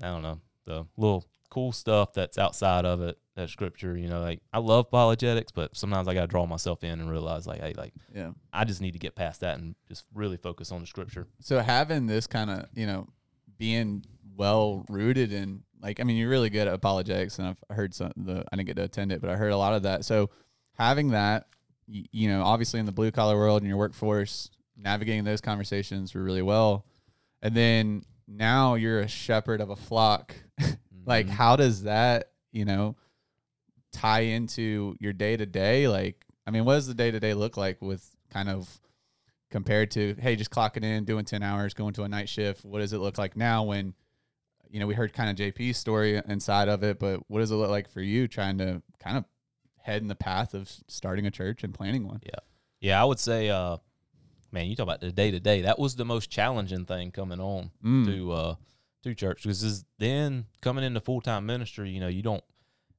I 0.00 0.06
don't 0.06 0.22
know, 0.22 0.40
the 0.66 0.86
little 0.96 1.24
cool 1.56 1.72
stuff 1.72 2.12
that's 2.12 2.36
outside 2.36 2.84
of 2.84 3.00
it. 3.00 3.16
That 3.34 3.48
scripture, 3.48 3.96
you 3.96 4.08
know, 4.08 4.20
like 4.20 4.40
I 4.52 4.58
love 4.58 4.86
apologetics, 4.88 5.52
but 5.52 5.74
sometimes 5.74 6.06
I 6.06 6.12
got 6.12 6.20
to 6.20 6.26
draw 6.26 6.44
myself 6.44 6.84
in 6.84 7.00
and 7.00 7.10
realize, 7.10 7.46
like, 7.46 7.62
hey, 7.62 7.72
like 7.74 7.94
yeah. 8.14 8.32
I 8.52 8.64
just 8.64 8.82
need 8.82 8.90
to 8.92 8.98
get 8.98 9.14
past 9.14 9.40
that 9.40 9.58
and 9.58 9.74
just 9.88 10.04
really 10.12 10.36
focus 10.36 10.70
on 10.70 10.82
the 10.82 10.86
scripture. 10.86 11.26
So 11.40 11.60
having 11.60 12.06
this 12.06 12.26
kind 12.26 12.50
of, 12.50 12.66
you 12.74 12.86
know, 12.86 13.08
being 13.56 14.04
well 14.36 14.84
rooted 14.90 15.32
in 15.32 15.62
like 15.80 15.98
I 15.98 16.04
mean 16.04 16.18
you're 16.18 16.28
really 16.28 16.50
good 16.50 16.68
at 16.68 16.74
apologetics 16.74 17.38
and 17.38 17.48
I've 17.48 17.74
heard 17.74 17.94
some 17.94 18.12
the 18.16 18.44
I 18.52 18.56
didn't 18.56 18.66
get 18.66 18.76
to 18.76 18.84
attend 18.84 19.10
it, 19.10 19.22
but 19.22 19.30
I 19.30 19.36
heard 19.36 19.52
a 19.52 19.56
lot 19.56 19.72
of 19.72 19.84
that. 19.84 20.04
So 20.04 20.28
having 20.74 21.08
that 21.12 21.46
y- 21.88 22.04
you 22.12 22.28
know, 22.28 22.42
obviously 22.42 22.80
in 22.80 22.86
the 22.86 22.92
blue 22.92 23.10
collar 23.10 23.36
world 23.36 23.62
and 23.62 23.68
your 23.68 23.78
workforce, 23.78 24.50
navigating 24.76 25.24
those 25.24 25.40
conversations 25.40 26.14
were 26.14 26.22
really 26.22 26.42
well. 26.42 26.84
And 27.40 27.54
then 27.54 28.02
now 28.28 28.74
you're 28.74 29.00
a 29.00 29.08
shepherd 29.08 29.62
of 29.62 29.70
a 29.70 29.76
flock. 29.76 30.34
like 31.06 31.26
Mhm. 31.26 31.30
how 31.30 31.56
does 31.56 31.84
that, 31.84 32.32
you 32.52 32.64
know, 32.66 32.96
tie 33.92 34.20
into 34.20 34.96
your 35.00 35.12
day 35.12 35.36
to 35.36 35.46
day? 35.46 35.88
Like 35.88 36.24
I 36.46 36.50
mean, 36.50 36.64
what 36.64 36.74
does 36.74 36.86
the 36.86 36.94
day 36.94 37.10
to 37.10 37.18
day 37.20 37.34
look 37.34 37.56
like 37.56 37.80
with 37.82 38.08
kind 38.30 38.48
of 38.48 38.68
compared 39.50 39.90
to 39.92 40.14
hey 40.20 40.36
just 40.36 40.50
clocking 40.50 40.82
in 40.84 41.04
doing 41.04 41.24
10 41.24 41.42
hours 41.42 41.72
going 41.72 41.94
to 41.94 42.02
a 42.02 42.08
night 42.08 42.28
shift 42.28 42.64
what 42.64 42.80
does 42.80 42.92
it 42.92 42.98
look 42.98 43.16
like 43.16 43.36
now 43.36 43.62
when 43.62 43.94
you 44.68 44.80
know 44.80 44.86
we 44.88 44.92
heard 44.94 45.12
kind 45.12 45.30
of 45.30 45.36
jp's 45.36 45.78
story 45.78 46.20
inside 46.26 46.68
of 46.68 46.82
it 46.82 46.98
but 46.98 47.20
what 47.30 47.38
does 47.38 47.52
it 47.52 47.54
look 47.54 47.70
like 47.70 47.88
for 47.88 48.00
you 48.00 48.26
trying 48.26 48.58
to 48.58 48.82
kind 48.98 49.16
of 49.16 49.24
head 49.80 50.02
in 50.02 50.08
the 50.08 50.16
path 50.16 50.52
of 50.52 50.68
starting 50.88 51.24
a 51.26 51.30
church 51.30 51.62
and 51.62 51.72
planning 51.72 52.06
one 52.08 52.20
Yeah. 52.24 52.40
Yeah, 52.80 53.00
I 53.00 53.04
would 53.04 53.20
say, 53.20 53.48
uh, 53.48 53.76
man, 54.50 54.66
you 54.66 54.74
talk 54.76 54.82
about 54.84 55.00
the 55.00 55.12
day 55.12 55.30
to 55.30 55.38
day. 55.40 55.62
That 55.62 55.78
was 55.78 55.94
the 55.96 56.04
most 56.04 56.28
challenging 56.28 56.84
thing 56.84 57.12
coming 57.12 57.40
on 57.40 57.70
Mm. 57.82 58.04
to 58.06 58.32
uh, 58.32 58.54
to 59.02 59.14
church 59.14 59.42
because 59.42 59.62
is 59.62 59.84
then 59.98 60.46
coming 60.60 60.84
into 60.84 61.00
full 61.00 61.20
time 61.20 61.46
ministry, 61.46 61.90
you 61.90 62.00
know, 62.00 62.08
you 62.08 62.22
don't, 62.22 62.42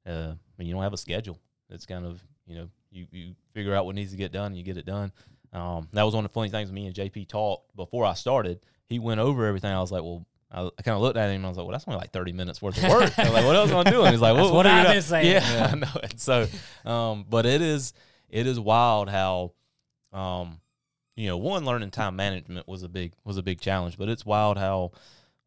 uh, 0.05 0.33
I 0.33 0.53
mean, 0.57 0.67
you 0.67 0.73
don't 0.73 0.83
have 0.83 0.93
a 0.93 0.97
schedule. 0.97 1.39
It's 1.69 1.86
kind 1.86 2.05
of, 2.05 2.23
you 2.45 2.55
know, 2.55 2.69
you 2.91 3.07
you 3.12 3.36
figure 3.53 3.75
out 3.75 3.86
what 3.86 3.95
needs 3.95 4.12
to 4.12 4.17
get 4.17 4.31
done, 4.31 4.47
and 4.47 4.57
you 4.57 4.63
get 4.63 4.77
it 4.77 4.86
done. 4.86 5.12
Um, 5.53 5.88
that 5.93 6.03
was 6.03 6.13
one 6.13 6.25
of 6.25 6.31
the 6.31 6.33
funny 6.33 6.49
things 6.49 6.71
me 6.71 6.86
and 6.88 6.95
JP 6.95 7.27
talked 7.27 7.75
before 7.75 8.05
I 8.05 8.13
started. 8.13 8.60
He 8.88 8.99
went 8.99 9.19
over 9.19 9.45
everything. 9.45 9.71
I 9.71 9.79
was 9.81 9.91
like, 9.91 10.03
well. 10.03 10.25
I, 10.49 10.62
I 10.62 10.81
kind 10.81 10.95
of 10.95 11.01
looked 11.01 11.17
at 11.17 11.29
him 11.29 11.36
and 11.36 11.45
I 11.45 11.49
was 11.49 11.57
like, 11.57 11.67
"Well, 11.67 11.73
that's 11.73 11.83
only 11.89 11.99
like 11.99 12.13
thirty 12.13 12.31
minutes 12.31 12.62
worth 12.62 12.81
of 12.81 12.89
work." 12.89 13.12
Like, 13.17 13.43
"What 13.45 13.57
else 13.57 13.69
am 13.69 13.86
I 13.86 13.91
doing?" 13.91 14.13
He's 14.13 14.21
like, 14.21 14.33
"Well, 14.33 14.53
what 14.53 14.65
are 14.65 14.69
you 14.69 14.77
I've 14.77 14.83
not-" 14.86 14.93
been 14.93 15.01
saying. 15.01 15.25
Yeah, 15.25 15.41
Yeah. 15.41 15.69
I 15.73 15.75
know 15.75 16.01
it. 16.01 16.21
So, 16.21 16.47
um, 16.86 17.25
but 17.29 17.45
it 17.45 17.62
is 17.62 17.91
it 18.29 18.47
is 18.47 18.57
wild 18.57 19.10
how 19.10 19.51
um 20.13 20.62
you 21.17 21.27
know 21.27 21.38
one 21.38 21.65
learning 21.65 21.91
time 21.91 22.15
management 22.15 22.65
was 22.65 22.83
a 22.83 22.88
big 22.88 23.12
was 23.25 23.36
a 23.36 23.43
big 23.43 23.60
challenge 23.60 23.97
but 23.97 24.07
it's 24.07 24.25
wild 24.25 24.57
how 24.57 24.91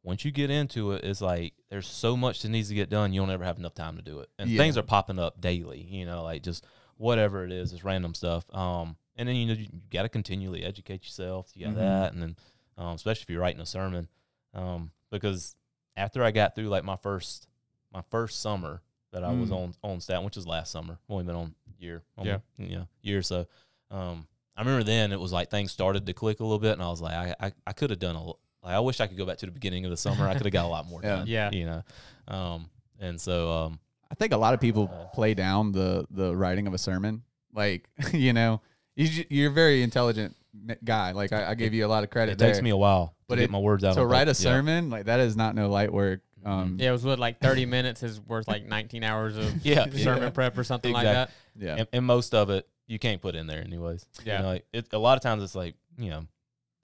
once 0.02 0.24
you 0.24 0.30
get 0.30 0.50
into 0.50 0.92
it 0.92 1.04
it's 1.04 1.20
like 1.20 1.52
there's 1.70 1.86
so 1.86 2.16
much 2.16 2.42
that 2.42 2.48
needs 2.48 2.68
to 2.68 2.74
get 2.74 2.88
done 2.90 3.12
you'll 3.12 3.26
never 3.26 3.44
have 3.44 3.58
enough 3.58 3.74
time 3.74 3.96
to 3.96 4.02
do 4.02 4.20
it 4.20 4.28
and 4.38 4.48
Yeah. 4.50 4.58
things 4.58 4.76
are 4.78 4.82
popping 4.82 5.18
up 5.18 5.40
daily 5.40 5.80
you 5.82 6.06
know 6.06 6.22
like 6.22 6.42
just 6.42 6.64
whatever 6.96 7.44
it 7.44 7.52
is 7.52 7.72
it's 7.72 7.84
random 7.84 8.14
stuff 8.14 8.44
um 8.54 8.96
and 9.16 9.28
then 9.28 9.36
you 9.36 9.46
know 9.46 9.52
you, 9.52 9.68
got 9.90 10.02
to 10.02 10.08
continually 10.08 10.64
educate 10.64 11.02
yourself 11.04 11.50
you 11.54 11.66
got 11.66 11.74
Mhm. 11.74 11.78
that 11.78 12.12
and 12.12 12.22
then 12.22 12.36
um, 12.78 12.94
especially 12.94 13.22
if 13.22 13.31
you're 13.31 13.40
writing 13.42 13.60
a 13.60 13.66
sermon 13.66 14.08
um 14.54 14.90
because 15.10 15.54
after 15.96 16.22
i 16.25 16.31
got 16.31 16.54
through 16.54 16.68
like 16.68 16.85
my 16.85 16.96
first 16.96 17.46
my 17.92 18.02
first 18.10 18.40
summer 18.40 18.83
that 19.12 19.22
i 19.25 19.33
was 19.33 19.50
Mm. 19.50 19.56
on 19.56 19.75
on 19.83 20.00
staff 20.00 20.22
which 20.25 20.37
was 20.37 20.46
last 20.46 20.70
summer 20.72 20.98
only 21.08 21.25
been 21.25 21.37
on 21.37 21.54
year 21.79 22.02
Yeah. 22.16 22.38
almost, 22.38 22.44
yeah 22.58 22.85
year 23.02 23.18
or 23.18 23.22
so 23.22 23.46
um 23.90 24.27
I 24.56 24.62
remember 24.62 24.85
then 24.85 25.10
it 25.12 25.18
was 25.20 25.33
like 25.33 25.48
things 25.50 25.72
started 25.72 26.04
to 26.06 26.12
click 26.12 26.40
a 26.40 26.42
little 26.42 26.58
bit, 26.58 26.72
and 26.72 26.83
I 26.83 26.88
was 26.90 27.00
like, 27.00 27.14
I 27.14 27.46
I, 27.46 27.52
I 27.68 27.72
could 27.72 27.88
have 27.88 27.98
done 27.98 28.14
a. 28.14 28.33
l- 28.63 28.69
Like, 28.69 28.77
I 28.77 28.81
wish 28.81 29.00
I 29.00 29.06
could 29.06 29.17
go 29.17 29.27
back 29.27 29.38
to 29.38 29.46
the 29.46 29.52
beginning 29.52 29.85
of 29.85 29.90
the 29.90 29.96
summer. 29.96 30.29
I 30.29 30.35
could 30.35 30.44
have 30.46 30.52
got 30.52 30.65
a 30.67 30.69
lot 30.69 30.87
more 30.87 31.00
Yeah. 31.04 31.17
done. 31.17 31.27
Yeah. 31.27 31.50
you 31.52 31.67
know, 31.67 31.83
um, 32.29 32.71
and 33.00 33.21
so 33.21 33.50
um, 33.50 33.79
i 34.11 34.15
think 34.15 34.33
a 34.33 34.37
lot 34.37 34.52
of 34.54 34.61
people 34.61 34.90
Uh, 34.92 35.06
play 35.15 35.35
down 35.35 35.73
the 35.73 36.04
the 36.11 36.35
writing 36.37 36.67
of 36.67 36.75
a 36.75 36.79
sermon 36.79 37.23
like 37.54 37.88
you 38.13 38.33
know 38.33 38.61
you, 38.96 39.25
you're 39.31 39.50
a 39.50 39.54
very 39.54 39.83
intelligent 39.83 40.37
guy 40.85 41.13
like 41.13 41.33
i, 41.33 41.50
I 41.50 41.54
give 41.54 41.73
you 41.75 41.87
a 41.87 41.88
lot 41.88 42.02
of 42.04 42.11
credit 42.11 42.33
it 42.33 42.38
takes 42.38 42.61
me 42.61 42.71
a 42.71 42.77
while 42.77 43.15
But 43.29 43.37
to 43.37 43.40
it- 43.42 43.44
get 43.44 43.50
my 43.52 43.58
words 43.61 43.85
out. 43.85 43.94
to 43.94 44.04
write 44.04 44.29
a 44.29 44.35
paper. 44.35 44.42
Yeah. 44.42 44.50
sermon 44.56 44.90
like 44.90 45.04
that 45.06 45.21
is 45.21 45.37
not 45.37 45.54
no 45.54 45.69
light 45.71 45.92
work 45.92 46.21
um 46.44 46.77
Yeah, 46.81 46.88
it 46.90 46.92
was 46.92 47.04
what 47.04 47.19
like 47.19 47.38
thirty 47.40 47.67
minutes 47.67 48.02
is 48.02 48.21
worth 48.21 48.48
like 48.48 48.65
nineteen 48.67 49.04
hours 49.04 49.37
of 49.37 49.65
Yeah. 49.65 49.85
sermon 49.90 50.25
Yeah. 50.25 50.31
prep 50.31 50.58
or 50.58 50.65
something 50.65 50.92
like 50.92 51.04
that. 51.04 51.31
yeah 51.56 51.77
and, 51.79 51.88
and 51.92 52.04
most 52.04 52.35
of 52.35 52.50
it, 52.50 52.67
you 52.87 52.98
can't 52.98 53.21
put 53.23 53.35
in 53.37 53.46
there 53.46 53.63
anyways. 53.63 54.04
Yeah. 54.25 54.37
You 54.38 54.42
know, 54.42 54.48
like 54.48 54.65
it, 54.73 54.87
a 54.92 54.98
lot 54.98 55.17
of 55.17 55.23
times 55.23 55.42
it's 55.42 55.54
like 55.54 55.75
you 55.98 56.11
know, 56.11 56.27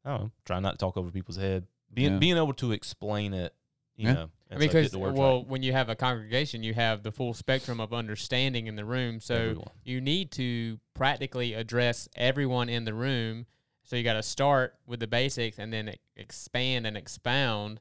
I 0.06 0.10
don't 0.10 0.20
know, 0.22 0.30
try 0.44 0.60
not 0.60 0.72
to 0.72 0.78
talk 0.78 0.96
over 0.96 1.10
people's 1.10 1.36
head. 1.36 1.66
Being 1.92 2.12
Yeah. 2.14 2.18
being 2.18 2.36
able 2.36 2.54
to 2.54 2.72
explain 2.72 3.34
it, 3.34 3.54
you 3.96 4.06
Yeah. 4.08 4.14
know, 4.14 4.30
I 4.50 4.54
and 4.54 4.60
mean, 4.60 4.70
so 4.70 4.80
because 4.80 4.96
well, 4.96 5.38
right. 5.38 5.46
when 5.48 5.62
you 5.62 5.72
have 5.72 5.88
a 5.88 5.96
congregation, 5.96 6.62
you 6.62 6.74
have 6.74 7.02
the 7.02 7.10
full 7.12 7.34
spectrum 7.34 7.80
of 7.80 7.92
understanding 7.92 8.66
in 8.68 8.76
the 8.76 8.84
room. 8.84 9.20
So 9.20 9.34
Everyone. 9.34 9.68
you 9.84 10.00
need 10.00 10.30
to 10.32 10.78
practically 10.94 11.54
address 11.54 12.08
everyone 12.16 12.68
in 12.68 12.84
the 12.84 12.94
room. 12.94 13.46
So 13.82 13.96
you 13.96 14.02
got 14.02 14.14
to 14.14 14.22
start 14.22 14.74
with 14.86 15.00
the 15.00 15.06
basics 15.06 15.58
and 15.58 15.72
then 15.72 15.88
e- 15.90 15.94
expand 16.16 16.86
and 16.86 16.96
expound, 16.96 17.80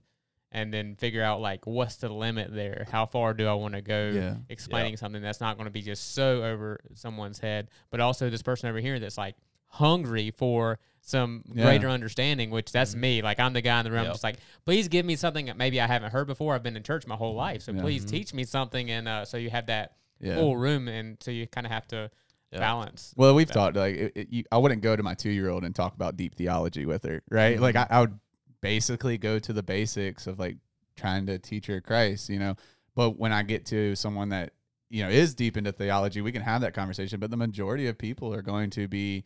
and 0.52 0.74
then 0.74 0.96
figure 0.96 1.22
out 1.24 1.42
like 1.42 1.66
what's 1.68 1.96
the 1.98 2.10
limit 2.10 2.54
there. 2.54 2.86
How 2.92 3.06
far 3.06 3.34
do 3.34 3.48
I 3.48 3.54
want 3.54 3.74
to 3.76 3.82
go? 3.82 4.12
Yeah. 4.14 4.36
Explaining 4.50 4.98
something 4.98 5.22
that's 5.22 5.42
not 5.42 5.58
going 5.58 5.66
to 5.66 5.72
be 5.72 5.82
just 5.82 6.14
so 6.14 6.44
over 6.44 6.80
someone's 6.94 7.40
head, 7.40 7.70
but 7.90 8.00
also 8.00 8.30
this 8.30 8.42
person 8.44 8.70
over 8.70 8.80
here 8.80 9.00
that's 9.00 9.18
like 9.18 9.36
hungry 9.68 10.32
for 10.32 10.80
some 11.08 11.44
Yeah. 11.54 11.64
greater 11.66 11.88
understanding, 11.88 12.50
which 12.50 12.72
that's 12.72 12.96
me. 12.96 13.22
Like 13.22 13.40
I'm 13.40 13.54
the 13.54 13.62
guy 13.62 13.80
in 13.80 13.86
the 13.86 13.92
room, 13.92 14.06
Yep. 14.06 14.14
just 14.14 14.24
like, 14.24 14.38
please 14.66 14.88
give 14.88 15.06
me 15.06 15.16
something 15.16 15.46
that 15.46 15.56
maybe 15.56 15.80
I 15.80 15.86
haven't 15.86 16.12
heard 16.12 16.26
before. 16.26 16.56
I've 16.56 16.64
been 16.64 16.76
in 16.76 16.82
church 16.84 17.06
my 17.06 17.16
whole 17.16 17.36
life, 17.36 17.62
so 17.62 17.72
Yeah. 17.72 17.82
please 17.82 18.04
Mhm. 18.06 18.10
teach 18.10 18.34
me 18.34 18.44
something. 18.44 18.90
And 18.90 19.08
uh, 19.08 19.24
so 19.24 19.38
you 19.38 19.52
have 19.52 19.68
that 19.68 19.96
Yeah. 20.20 20.36
full 20.36 20.58
room, 20.58 20.88
and 20.88 21.18
so 21.22 21.30
you 21.30 21.46
kind 21.46 21.68
of 21.68 21.72
have 21.72 21.88
to 21.90 22.10
Yeah. 22.52 22.60
balance. 22.60 23.14
Well, 23.16 23.36
we've 23.36 23.48
that. 23.48 23.54
talked 23.54 23.76
like 23.76 23.96
it, 23.96 24.12
it, 24.16 24.30
you, 24.32 24.44
I 24.52 24.58
wouldn't 24.58 24.82
go 24.82 24.96
to 24.96 25.04
my 25.04 25.14
two 25.14 25.30
year 25.30 25.50
old 25.50 25.64
and 25.64 25.76
talk 25.76 25.94
about 25.94 26.18
deep 26.18 26.34
theology 26.36 26.86
with 26.88 27.04
her, 27.04 27.22
right? 27.30 27.60
Like 27.60 27.76
I, 27.76 27.86
I 27.90 28.00
would 28.02 28.18
basically 28.62 29.18
go 29.20 29.38
to 29.38 29.54
the 29.54 29.62
basics 29.64 30.26
of 30.26 30.40
like 30.40 30.58
trying 30.96 31.28
to 31.28 31.38
teach 31.38 31.68
her 31.68 31.82
Christ, 31.82 32.30
you 32.30 32.40
know. 32.40 32.56
But 32.96 33.20
when 33.20 33.32
I 33.32 33.44
get 33.44 33.66
to 33.68 33.96
someone 33.96 34.30
that 34.30 34.54
you 34.90 35.04
know 35.04 35.10
is 35.10 35.36
deep 35.36 35.56
into 35.58 35.72
theology, 35.72 36.22
we 36.22 36.32
can 36.32 36.42
have 36.42 36.62
that 36.62 36.74
conversation. 36.74 37.20
But 37.20 37.30
the 37.30 37.38
majority 37.38 37.86
of 37.88 37.98
people 37.98 38.34
are 38.34 38.42
going 38.42 38.72
to 38.72 38.88
be 38.88 39.24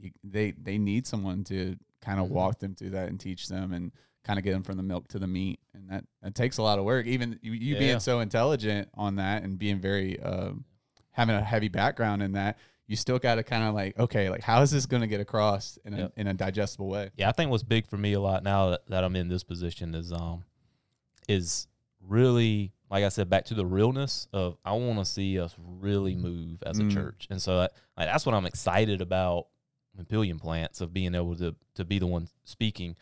you- 0.00 0.12
they 0.24 0.52
they 0.52 0.78
need 0.78 1.06
someone 1.06 1.44
to 1.44 1.76
kind 2.00 2.18
of 2.20 2.26
Mhm. 2.28 2.30
walk 2.32 2.58
them 2.58 2.74
through 2.74 2.90
that 2.90 3.08
and 3.08 3.20
teach 3.20 3.48
them 3.48 3.72
and 3.72 3.92
kind 4.24 4.38
of 4.38 4.44
get 4.44 4.52
them 4.52 4.62
from 4.62 4.76
the 4.76 4.82
milk 4.82 5.08
to 5.08 5.18
the 5.18 5.26
meat, 5.26 5.60
and 5.74 5.88
that 5.90 6.04
that 6.22 6.34
takes 6.34 6.58
a 6.58 6.62
lot 6.62 6.78
of 6.78 6.84
work. 6.84 7.06
Even 7.06 7.38
you, 7.42 7.52
you 7.52 7.74
Yeah. 7.74 7.78
being 7.78 8.00
so 8.00 8.20
intelligent 8.20 8.88
on 8.94 9.16
that 9.16 9.42
and 9.42 9.58
being 9.58 9.80
very 9.80 10.18
um, 10.20 10.64
having 11.12 11.34
a 11.34 11.42
heavy 11.44 11.68
background 11.68 12.22
in 12.22 12.32
that, 12.32 12.58
you 12.86 12.96
still 12.96 13.18
got 13.18 13.36
to 13.36 13.42
kind 13.42 13.64
of 13.64 13.74
like, 13.74 13.98
okay, 13.98 14.30
like 14.30 14.42
how 14.42 14.62
is 14.62 14.70
this 14.70 14.86
going 14.86 15.00
to 15.02 15.06
get 15.06 15.20
across 15.20 15.78
in 15.84 15.94
a, 15.94 16.12
in 16.16 16.26
a 16.26 16.34
digestible 16.34 16.88
way? 16.88 17.10
Yeah, 17.16 17.28
I 17.28 17.32
think 17.32 17.50
what's 17.50 17.62
big 17.62 17.86
for 17.86 17.96
me 17.96 18.12
a 18.14 18.20
lot 18.20 18.42
now 18.42 18.70
that, 18.70 18.86
that 18.88 19.04
I'm 19.04 19.14
in 19.16 19.28
this 19.28 19.42
position 19.44 19.94
is 19.94 20.12
um 20.12 20.44
is 21.28 21.66
really 22.00 22.72
like 22.90 23.04
I 23.04 23.08
said 23.08 23.30
back 23.30 23.44
to 23.46 23.54
the 23.54 23.64
realness 23.66 24.26
of 24.32 24.56
I 24.64 24.72
want 24.72 24.98
to 24.98 25.04
see 25.04 25.38
us 25.38 25.54
really 25.58 26.14
move 26.16 26.62
as 26.64 26.78
a 26.80 26.82
Mm. 26.82 26.92
church, 26.92 27.28
and 27.30 27.40
so 27.40 27.58
that, 27.60 27.72
like, 27.96 28.08
that's 28.08 28.26
what 28.26 28.34
I'm 28.34 28.46
excited 28.46 29.00
about 29.00 29.46
with 29.96 30.08
Pelion 30.08 30.38
Plants 30.40 30.80
of 30.80 30.92
being 30.92 31.14
able 31.14 31.36
to 31.36 31.54
to 31.74 31.84
be 31.84 31.98
the 31.98 32.06
one 32.06 32.28
speaking, 32.44 32.96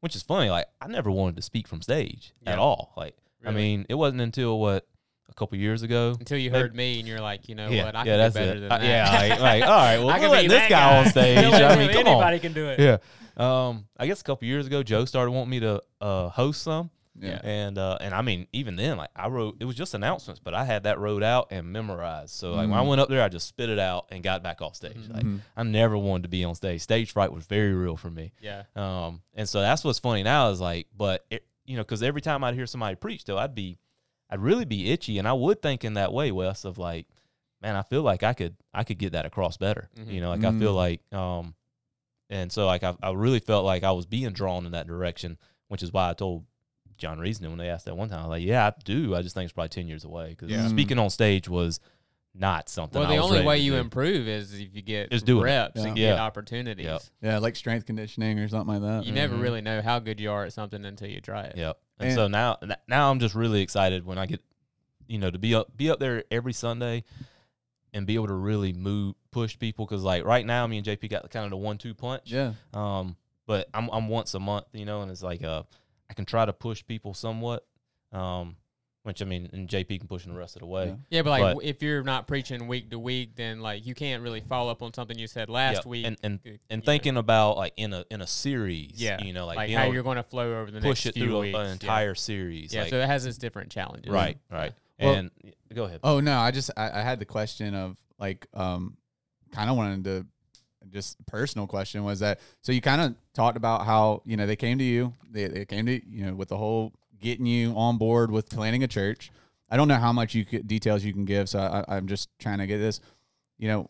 which 0.00 0.16
is 0.16 0.22
funny. 0.22 0.50
Like 0.50 0.66
I 0.80 0.86
never 0.88 1.10
wanted 1.10 1.36
to 1.36 1.42
speak 1.42 1.68
from 1.68 1.82
stage 1.82 2.32
Yeah. 2.42 2.52
at 2.54 2.58
all. 2.58 2.92
Like 2.96 3.16
I 3.44 3.50
mean, 3.50 3.86
it 3.88 3.94
wasn't 3.94 4.20
until 4.20 4.58
what 4.60 4.86
a 5.28 5.34
couple 5.34 5.58
years 5.58 5.82
ago. 5.82 6.14
Until 6.18 6.38
you 6.38 6.50
Maybe- 6.50 6.60
heard 6.62 6.74
me, 6.76 6.98
and 7.00 7.08
you're 7.08 7.20
like, 7.20 7.48
you 7.48 7.54
know 7.56 7.68
yeah, 7.70 7.86
what? 7.86 7.96
I 7.96 7.98
yeah, 8.00 8.04
can 8.04 8.18
that's 8.18 8.34
do 8.34 8.40
better 8.40 8.56
it. 8.56 8.60
than 8.60 8.68
that. 8.68 8.82
yeah, 8.82 9.10
like, 9.10 9.40
like, 9.40 9.62
all 9.64 9.68
right, 9.76 9.98
well, 10.04 10.10
I 10.10 10.18
can 10.20 10.30
be 10.30 10.46
this 10.48 10.58
that 10.60 10.70
guy 10.70 10.98
on 10.98 11.06
stage. 11.10 11.38
I 11.38 11.76
mean, 11.76 11.90
come 11.90 12.06
on. 12.06 12.12
anybody 12.14 12.38
can 12.38 12.52
do 12.52 12.68
it. 12.68 12.78
Yeah. 12.78 12.98
Um, 13.36 13.86
I 13.98 14.06
guess 14.06 14.20
a 14.20 14.24
couple 14.24 14.46
years 14.46 14.66
ago, 14.66 14.82
Joe 14.82 15.04
started 15.06 15.30
wanting 15.32 15.50
me 15.50 15.60
to 15.60 15.82
uh, 16.00 16.28
host 16.28 16.62
some, 16.62 16.90
Yeah. 17.20 17.40
and 17.44 17.76
uh, 17.76 17.98
and 18.00 18.14
I 18.14 18.22
mean, 18.22 18.46
even 18.54 18.76
then, 18.76 18.96
like 18.96 19.10
I 19.14 19.28
wrote, 19.28 19.56
it 19.60 19.64
was 19.66 19.76
just 19.76 19.92
announcements, 19.92 20.40
but 20.42 20.54
I 20.54 20.64
had 20.64 20.84
that 20.84 20.98
wrote 20.98 21.22
out 21.22 21.48
and 21.50 21.70
memorized. 21.70 22.30
So 22.34 22.52
like 22.54 22.70
when 22.70 22.78
I 22.78 22.82
Mm. 22.82 22.88
went 22.88 23.00
up 23.02 23.08
there, 23.10 23.22
I 23.22 23.28
just 23.28 23.46
spit 23.46 23.68
it 23.68 23.78
out 23.78 24.06
and 24.10 24.22
got 24.22 24.42
back 24.42 24.62
off 24.62 24.74
stage. 24.76 25.08
Like 25.10 25.24
Mhm. 25.24 25.40
I 25.56 25.62
never 25.62 25.98
wanted 25.98 26.22
to 26.22 26.28
be 26.30 26.42
on 26.44 26.54
stage. 26.54 26.80
Stage 26.80 27.12
fright 27.12 27.30
was 27.32 27.44
very 27.44 27.74
real 27.74 27.96
for 27.98 28.10
me. 28.10 28.32
Yeah. 28.40 28.62
Um, 28.74 29.20
and 29.34 29.46
so 29.48 29.60
that's 29.60 29.84
what's 29.84 29.98
funny 29.98 30.22
now 30.22 30.48
is 30.50 30.60
like, 30.60 30.86
but 30.96 31.26
it, 31.28 31.44
you 31.66 31.76
know, 31.76 31.82
because 31.82 32.02
every 32.02 32.22
time 32.22 32.42
I'd 32.44 32.54
hear 32.54 32.66
somebody 32.66 32.96
preach, 32.96 33.24
though, 33.24 33.38
I'd 33.38 33.54
be, 33.54 33.78
I'd 34.30 34.40
really 34.40 34.64
be 34.64 34.90
itchy, 34.90 35.18
and 35.18 35.28
I 35.28 35.34
would 35.34 35.60
think 35.60 35.84
in 35.84 35.94
that 35.94 36.12
way, 36.14 36.32
Wes, 36.32 36.64
of 36.64 36.78
like, 36.78 37.06
man, 37.60 37.76
I 37.76 37.82
feel 37.82 38.02
like 38.02 38.22
I 38.22 38.32
could, 38.32 38.56
I 38.72 38.84
could 38.84 38.98
get 38.98 39.12
that 39.12 39.26
across 39.26 39.58
better. 39.58 39.90
Mhm. 39.96 40.10
You 40.10 40.20
know, 40.22 40.30
like 40.30 40.44
I 40.44 40.58
feel 40.58 40.72
Mm. 40.72 40.76
like, 40.76 41.12
um, 41.12 41.54
and 42.30 42.50
so 42.50 42.64
like 42.66 42.82
I, 42.82 42.94
I 43.02 43.10
really 43.12 43.40
felt 43.40 43.66
like 43.66 43.84
I 43.84 43.92
was 43.92 44.06
being 44.06 44.32
drawn 44.32 44.64
in 44.64 44.72
that 44.72 44.86
direction, 44.86 45.36
which 45.68 45.82
is 45.82 45.92
why 45.92 46.08
I 46.08 46.14
told 46.14 46.46
John 47.02 47.18
Reasoning 47.18 47.50
when 47.50 47.58
they 47.58 47.68
asked 47.68 47.84
that 47.86 47.96
one 47.96 48.08
time, 48.08 48.20
I 48.20 48.22
was 48.22 48.30
like, 48.30 48.44
yeah, 48.44 48.66
I 48.68 48.72
do. 48.84 49.14
I 49.14 49.22
just 49.22 49.34
think 49.34 49.44
it's 49.44 49.52
probably 49.52 49.68
ten 49.70 49.88
years 49.88 50.04
away 50.04 50.30
because 50.30 50.50
Yeah. 50.50 50.68
speaking 50.68 50.98
on 51.00 51.10
stage 51.10 51.48
was 51.48 51.80
not 52.34 52.68
something. 52.68 52.98
Well, 53.00 53.10
I 53.10 53.16
the 53.16 53.20
was 53.20 53.24
only 53.26 53.36
ready 53.38 53.48
way 53.48 53.58
you 53.58 53.72
do. 53.72 53.78
improve 53.78 54.28
is 54.28 54.54
if 54.54 54.74
you 54.74 54.80
get 54.82 55.12
Is 55.12 55.22
doing 55.24 55.42
reps 55.44 55.80
Yeah. 55.80 55.86
and 55.88 55.98
Yeah. 55.98 56.10
get 56.12 56.18
opportunities. 56.20 56.86
Yep. 56.86 57.02
Yeah, 57.22 57.38
like 57.38 57.56
strength 57.56 57.84
conditioning 57.86 58.38
or 58.38 58.48
something 58.48 58.80
like 58.80 58.82
that. 58.82 59.04
You 59.04 59.12
never 59.12 59.34
Mhm. 59.36 59.42
really 59.42 59.60
know 59.60 59.82
how 59.82 59.98
good 59.98 60.18
you 60.20 60.30
are 60.30 60.44
at 60.44 60.52
something 60.52 60.84
until 60.84 61.08
you 61.08 61.20
try 61.20 61.42
it. 61.42 61.56
Yep. 61.56 61.78
And, 61.98 62.08
And- 62.08 62.14
so 62.14 62.28
now, 62.28 62.56
now 62.88 63.10
I'm 63.10 63.18
just 63.18 63.34
really 63.34 63.60
excited 63.62 64.06
when 64.06 64.16
I 64.16 64.26
get, 64.26 64.40
you 65.08 65.18
know, 65.18 65.30
to 65.30 65.38
be 65.38 65.54
up, 65.54 65.76
be 65.76 65.90
up 65.90 65.98
there 65.98 66.24
every 66.30 66.52
Sunday, 66.54 67.02
and 67.92 68.06
be 68.06 68.14
able 68.14 68.28
to 68.28 68.34
really 68.34 68.72
move, 68.72 69.14
push 69.30 69.58
people. 69.58 69.84
Because 69.84 70.02
like 70.04 70.24
right 70.24 70.46
now, 70.46 70.66
me 70.68 70.78
and 70.78 70.86
JP 70.86 71.08
got 71.10 71.28
kind 71.30 71.44
of 71.44 71.50
the 71.50 71.56
one-two 71.58 71.94
punch. 71.94 72.30
Yeah. 72.32 72.52
Um, 72.72 73.16
but 73.46 73.68
I'm 73.74 73.90
I'm 73.90 74.08
once 74.08 74.32
a 74.34 74.40
month, 74.40 74.66
you 74.72 74.86
know, 74.86 75.02
and 75.02 75.10
it's 75.10 75.22
like 75.22 75.42
uh, 75.44 75.64
I 76.10 76.14
can 76.14 76.24
try 76.24 76.44
to 76.44 76.52
push 76.52 76.84
people 76.86 77.14
somewhat. 77.14 77.66
Um, 78.12 78.56
which 79.04 79.20
I 79.20 79.24
mean, 79.24 79.50
and 79.52 79.68
JP 79.68 79.98
can 79.98 80.06
push 80.06 80.22
them 80.22 80.32
the 80.32 80.38
rest 80.38 80.54
of 80.54 80.60
the 80.60 80.66
way. 80.66 80.86
Yeah. 80.86 80.94
Yeah, 81.10 81.22
but 81.22 81.30
like 81.30 81.56
But- 81.56 81.64
if 81.64 81.82
you're 81.82 82.04
not 82.04 82.28
preaching 82.28 82.68
week 82.68 82.88
to 82.90 83.00
week, 83.00 83.34
then 83.34 83.60
like 83.60 83.84
you 83.84 83.94
can't 83.96 84.22
really 84.22 84.40
follow 84.42 84.70
up 84.70 84.80
on 84.80 84.94
something 84.94 85.18
you 85.18 85.26
said 85.26 85.48
last 85.48 85.78
Yep. 85.78 85.86
week. 85.86 86.06
and 86.06 86.16
and 86.22 86.38
you 86.44 86.58
and 86.70 86.82
know, 86.82 86.86
thinking 86.86 87.16
about 87.16 87.56
like 87.56 87.72
in 87.76 87.92
a 87.92 88.04
in 88.12 88.20
a 88.20 88.28
series. 88.28 88.92
yeah, 89.02 89.20
you 89.20 89.32
know, 89.32 89.44
like, 89.44 89.56
like 89.56 89.66
being 89.68 89.78
how 89.78 89.84
able 89.86 89.94
you're 89.94 90.04
going 90.04 90.18
to 90.18 90.22
flow 90.22 90.60
over 90.60 90.70
the 90.70 90.78
push 90.80 91.04
next 91.04 91.06
it 91.06 91.14
few 91.14 91.24
through 91.26 91.36
a- 91.36 91.40
weeks. 91.40 91.58
an 91.58 91.64
yeah. 91.66 91.72
entire 91.72 92.14
series. 92.14 92.72
Yeah, 92.72 92.82
like, 92.82 92.90
so 92.90 93.00
it 93.00 93.06
has 93.08 93.26
its 93.26 93.38
different 93.38 93.72
challenges. 93.72 94.12
right, 94.12 94.38
right, 94.48 94.72
Well- 95.00 95.14
and 95.14 95.30
go 95.74 95.84
ahead. 95.84 95.98
Oh 96.04 96.20
no, 96.20 96.38
I 96.38 96.52
just 96.52 96.70
I, 96.76 97.00
I 97.00 97.02
had 97.02 97.18
the 97.18 97.24
question 97.24 97.74
of 97.74 97.96
like 98.20 98.46
um 98.54 98.96
kind 99.50 99.68
of 99.68 99.76
wanted 99.76 100.04
to 100.04 100.26
just 100.92 101.24
personal 101.26 101.66
question 101.66 102.04
was 102.04 102.20
that 102.20 102.40
so 102.60 102.72
you 102.72 102.80
kind 102.80 103.00
of 103.00 103.14
talked 103.34 103.56
about 103.56 103.84
how 103.84 104.22
you 104.24 104.36
know 104.36 104.46
they 104.46 104.56
came 104.56 104.78
to 104.78 104.84
you 104.84 105.12
they, 105.30 105.48
they 105.48 105.64
came 105.64 105.86
to 105.86 106.00
you 106.08 106.26
know 106.26 106.34
with 106.34 106.48
the 106.48 106.56
whole 106.56 106.92
getting 107.20 107.46
you 107.46 107.72
on 107.74 107.98
board 107.98 108.30
with 108.30 108.48
planning 108.48 108.82
a 108.82 108.88
church 108.88 109.30
i 109.70 109.76
don't 109.76 109.88
know 109.88 109.96
how 109.96 110.12
much 110.12 110.34
you 110.34 110.44
could, 110.44 110.66
details 110.66 111.04
you 111.04 111.12
can 111.12 111.24
give 111.24 111.48
so 111.48 111.58
I, 111.58 111.96
i'm 111.96 112.06
just 112.06 112.28
trying 112.38 112.58
to 112.58 112.66
get 112.66 112.78
this 112.78 113.00
you 113.58 113.68
know 113.68 113.88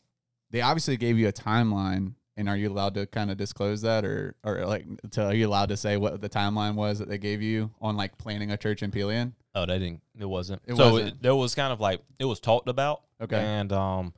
they 0.50 0.60
obviously 0.60 0.96
gave 0.96 1.18
you 1.18 1.28
a 1.28 1.32
timeline 1.32 2.14
and 2.36 2.48
are 2.48 2.56
you 2.56 2.70
allowed 2.70 2.94
to 2.94 3.06
kind 3.06 3.30
of 3.30 3.36
disclose 3.36 3.82
that 3.82 4.04
or 4.04 4.34
or 4.44 4.64
like 4.66 4.84
to, 5.12 5.26
are 5.26 5.34
you 5.34 5.46
allowed 5.46 5.68
to 5.68 5.76
say 5.76 5.96
what 5.96 6.20
the 6.20 6.28
timeline 6.28 6.74
was 6.74 6.98
that 6.98 7.08
they 7.08 7.18
gave 7.18 7.42
you 7.42 7.70
on 7.80 7.96
like 7.96 8.16
planning 8.18 8.52
a 8.52 8.56
church 8.56 8.82
in 8.82 8.90
Pelion? 8.90 9.32
Oh, 9.54 9.66
they 9.66 9.78
didn't. 9.78 10.00
It 10.18 10.24
wasn't. 10.24 10.62
It 10.66 10.76
so 10.76 10.92
wasn't. 10.92 11.08
It, 11.10 11.22
there 11.22 11.34
was 11.34 11.54
kind 11.54 11.72
of 11.72 11.80
like 11.80 12.00
it 12.18 12.24
was 12.24 12.40
talked 12.40 12.68
about. 12.68 13.02
Okay. 13.20 13.36
And 13.36 13.72
um, 13.72 14.14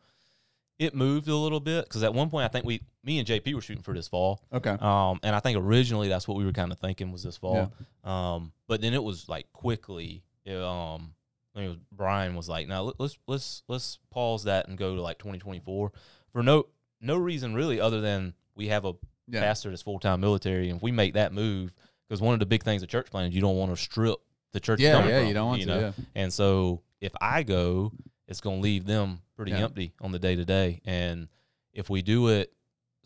it 0.85 0.95
moved 0.95 1.29
a 1.29 1.37
little 1.37 1.61
bit 1.61 1.85
because 1.85 2.03
at 2.03 2.15
one 2.15 2.31
point 2.31 2.45
I 2.45 2.49
think 2.49 2.65
we, 2.65 2.81
me 3.03 3.19
and 3.19 3.27
JP 3.27 3.55
were 3.55 3.61
shooting 3.61 3.83
for 3.83 3.93
this 3.95 4.09
fall. 4.09 4.41
Okay. 4.53 4.77
Um, 4.81 5.19
and 5.23 5.35
I 5.35 5.41
think 5.41 5.59
originally 5.59 6.09
that's 6.09 6.27
what 6.29 6.37
we 6.37 6.45
were 6.45 6.53
kind 6.53 6.71
of 6.73 6.79
thinking 6.79 7.11
was 7.13 7.23
this 7.23 7.37
fall. 7.37 7.73
Um, 8.05 8.53
but 8.69 8.81
then 8.81 8.95
it 8.95 9.03
was 9.03 9.29
like 9.29 9.53
quickly. 9.53 10.23
It, 10.45 10.57
um, 10.57 11.15
I 11.57 11.69
was 11.69 11.77
Brian 11.93 12.35
was 12.35 12.49
like, 12.49 12.67
"Now 12.69 12.83
let- 12.83 12.99
let's 12.99 13.17
let's 13.29 13.63
let's 13.69 13.99
pause 14.11 14.45
that 14.45 14.69
and 14.69 14.77
go 14.77 14.97
to 14.97 15.01
like 15.03 15.19
2024 15.19 15.93
for 16.33 16.43
no 16.43 16.67
no 17.01 17.17
reason 17.17 17.55
really 17.55 17.81
other 17.81 18.01
than 18.01 18.35
we 18.57 18.69
have 18.69 18.85
a 18.85 18.95
Yeah. 19.29 19.41
pastor 19.41 19.71
that's 19.71 19.83
full 19.83 19.99
time 20.01 20.21
military, 20.21 20.69
and 20.69 20.77
if 20.79 20.83
we 20.83 20.91
make 20.93 21.15
that 21.15 21.33
move, 21.33 21.73
because 22.09 22.21
one 22.21 22.35
of 22.35 22.41
the 22.41 22.47
big 22.47 22.63
things 22.65 22.83
of 22.83 22.89
church 22.89 23.09
planning 23.11 23.31
is 23.31 23.35
you 23.37 23.41
don't 23.41 23.57
want 23.57 23.71
to 23.71 23.77
strip 23.81 24.19
the 24.53 24.61
church. 24.61 24.81
Yeah, 24.81 25.07
yeah, 25.07 25.19
from, 25.21 25.29
you 25.29 25.35
don't 25.35 25.47
want 25.47 25.61
you 25.61 25.67
to. 25.67 25.75
know? 25.75 25.81
Yeah. 25.81 25.93
And 26.17 26.33
so 26.33 26.83
if 27.01 27.13
I 27.21 27.43
go, 27.45 27.93
it's 28.29 28.41
going 28.41 28.57
to 28.59 28.63
leave 28.63 28.87
them 28.87 29.21
pretty 29.37 29.53
Yeah. 29.53 29.65
empty 29.65 29.93
on 30.01 30.13
the 30.13 30.19
day 30.19 30.37
to 30.37 30.45
day. 30.45 30.81
And 30.85 31.29
if 31.73 31.91
we 31.91 32.03
do 32.03 32.29
it, 32.29 32.53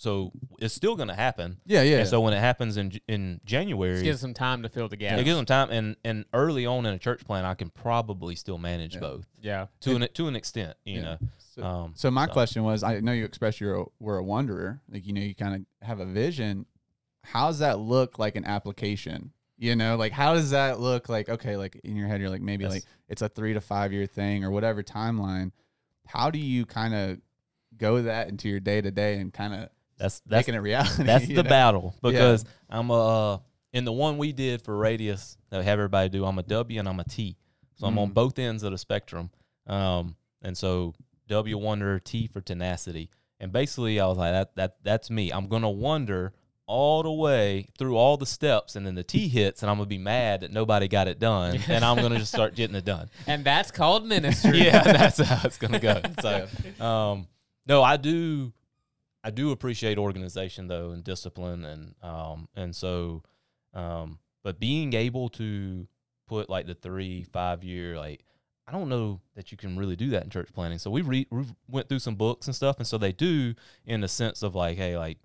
so 0.00 0.30
it's 0.60 0.74
still 0.74 0.94
going 0.94 1.08
to 1.08 1.14
happen. 1.14 1.58
Yeah, 1.66 1.82
yeah. 1.82 1.98
And 1.98 2.08
so 2.08 2.20
when 2.20 2.32
it 2.32 2.38
happens 2.38 2.76
in 2.76 2.92
in 3.08 3.40
January, 3.44 3.94
Just 3.94 4.04
gives 4.04 4.20
some 4.20 4.32
time 4.34 4.62
to 4.62 4.68
fill 4.68 4.88
the 4.88 4.96
gap. 4.96 5.14
it 5.14 5.16
gaps. 5.16 5.24
gives 5.24 5.36
them 5.38 5.44
time. 5.46 5.70
And 5.70 5.96
and 6.04 6.24
early 6.32 6.66
on 6.66 6.86
in 6.86 6.94
a 6.94 6.98
church 6.98 7.24
plan, 7.24 7.44
I 7.44 7.54
can 7.54 7.70
probably 7.70 8.36
still 8.36 8.58
manage 8.58 8.94
Yeah. 8.94 9.00
both 9.00 9.26
yeah. 9.40 9.66
to 9.80 9.96
an 9.96 10.06
to 10.14 10.28
an 10.28 10.36
extent. 10.36 10.76
You 10.84 10.94
Yeah. 10.96 11.02
know. 11.02 11.18
So, 11.38 11.62
Um, 11.64 11.92
so 11.96 12.10
my 12.12 12.26
so- 12.26 12.32
question 12.32 12.62
was, 12.62 12.84
I 12.84 13.00
know 13.00 13.10
you 13.10 13.24
expressed 13.24 13.60
you're 13.60 13.80
a, 13.80 13.84
were 13.98 14.18
a 14.18 14.22
wanderer, 14.24 14.80
like 14.88 15.04
you 15.04 15.12
know 15.12 15.20
you 15.20 15.34
kind 15.34 15.54
of 15.56 15.86
have 15.88 15.98
a 15.98 16.06
vision. 16.06 16.66
How 17.24 17.48
does 17.48 17.58
that 17.58 17.80
look 17.80 18.20
like 18.20 18.36
an 18.36 18.44
application? 18.44 19.32
You 19.60 19.74
know, 19.74 19.96
like 19.96 20.12
how 20.12 20.34
does 20.34 20.50
that 20.50 20.78
look 20.78 21.08
like? 21.08 21.28
Okay, 21.28 21.56
like 21.56 21.80
in 21.82 21.96
your 21.96 22.06
head, 22.06 22.20
you're 22.20 22.30
like 22.30 22.40
maybe 22.42 22.64
That's- 22.64 22.82
like 22.82 22.84
it's 23.08 23.22
a 23.22 23.28
three 23.28 23.54
to 23.54 23.60
five 23.60 23.92
year 23.92 24.06
thing 24.06 24.44
or 24.44 24.50
whatever 24.50 24.82
timeline. 24.82 25.50
How 26.06 26.30
do 26.30 26.38
you 26.38 26.64
kind 26.64 26.94
of 26.94 27.18
go 27.76 28.02
that 28.02 28.28
into 28.28 28.48
your 28.48 28.60
day 28.60 28.80
to 28.80 28.90
day 28.90 29.18
and 29.18 29.32
kind 29.32 29.54
of 29.54 29.68
that's 29.98 30.20
that's 30.26 30.46
making 30.46 30.54
it 30.54 30.62
reality? 30.62 31.02
That's 31.02 31.26
the 31.28 31.34
know? 31.42 31.42
battle 31.42 31.94
because 32.02 32.44
I'm 32.70 32.90
a 32.90 33.34
uh, 33.34 33.38
in 33.72 33.84
the 33.84 33.92
one 33.92 34.16
we 34.16 34.32
did 34.32 34.62
for 34.62 34.76
radius 34.76 35.36
that 35.50 35.58
we 35.58 35.64
have 35.64 35.78
everybody 35.78 36.08
do. 36.08 36.24
I'm 36.24 36.38
a 36.38 36.42
W 36.44 36.78
and 36.78 36.88
I'm 36.88 37.00
a 37.00 37.04
T, 37.04 37.36
so 37.74 37.86
I'm 37.86 37.98
on 37.98 38.10
Mm. 38.10 38.14
both 38.14 38.38
ends 38.38 38.62
of 38.62 38.70
the 38.72 38.78
spectrum. 38.78 39.30
Um, 39.66 40.14
and 40.40 40.56
so 40.56 40.94
W 41.26 41.58
wonder, 41.58 41.98
T 41.98 42.26
for 42.28 42.40
tenacity, 42.40 43.10
And 43.40 43.52
basically, 43.52 43.98
I 44.00 44.06
was 44.06 44.16
like, 44.18 44.32
that 44.32 44.54
that 44.56 44.76
that's 44.84 45.10
me. 45.10 45.30
I'm 45.32 45.48
gonna 45.48 45.68
wonder 45.70 46.32
all 46.68 47.02
the 47.02 47.10
way 47.10 47.66
through 47.78 47.96
all 47.96 48.16
the 48.16 48.26
steps, 48.26 48.76
and 48.76 48.86
then 48.86 48.94
the 48.94 49.02
T 49.02 49.26
hits, 49.26 49.62
and 49.62 49.70
I'm 49.70 49.78
gonna 49.78 49.86
be 49.86 49.98
mad 49.98 50.42
that 50.42 50.52
nobody 50.52 50.86
got 50.86 51.08
it 51.08 51.18
done, 51.18 51.58
and 51.68 51.84
I'm 51.84 51.96
gonna 51.96 52.18
just 52.18 52.32
start 52.32 52.54
getting 52.54 52.76
it 52.76 52.84
done. 52.84 53.10
And 53.26 53.44
that's 53.44 53.70
called 53.70 54.06
ministry. 54.06 54.58
yeah, 54.64 54.84
that's 54.84 55.18
how 55.18 55.40
it's 55.44 55.58
gonna 55.58 55.80
go. 55.80 56.00
So, 56.20 56.48
um, 56.84 57.26
no, 57.66 57.82
I 57.82 57.96
do, 57.96 58.52
I 59.24 59.30
do 59.30 59.52
appreciate 59.52 59.98
organization 59.98 60.68
though 60.68 60.90
and 60.90 61.02
discipline, 61.02 61.64
and 61.64 61.94
um, 62.02 62.48
and 62.54 62.76
so, 62.76 63.22
um, 63.72 64.18
but 64.42 64.60
being 64.60 64.92
able 64.92 65.28
to 65.30 65.86
put 66.26 66.50
like 66.50 66.66
the 66.66 66.74
three, 66.74 67.24
five 67.24 67.64
year, 67.64 67.96
like 67.96 68.24
I 68.66 68.72
don't 68.72 68.90
know 68.90 69.20
that 69.36 69.50
you 69.50 69.56
can 69.56 69.78
really 69.78 69.96
do 69.96 70.10
that 70.10 70.24
in 70.24 70.30
church 70.30 70.52
planning. 70.52 70.78
So 70.78 70.90
we 70.90 71.00
re- 71.00 71.26
we 71.30 71.44
went 71.68 71.88
through 71.88 72.00
some 72.00 72.16
books 72.16 72.46
and 72.46 72.54
stuff, 72.54 72.76
and 72.78 72.86
so 72.86 72.98
they 72.98 73.12
do 73.12 73.54
in 73.86 74.02
the 74.02 74.08
sense 74.08 74.42
of 74.42 74.54
like, 74.54 74.76
hey, 74.76 74.98
like 74.98 75.18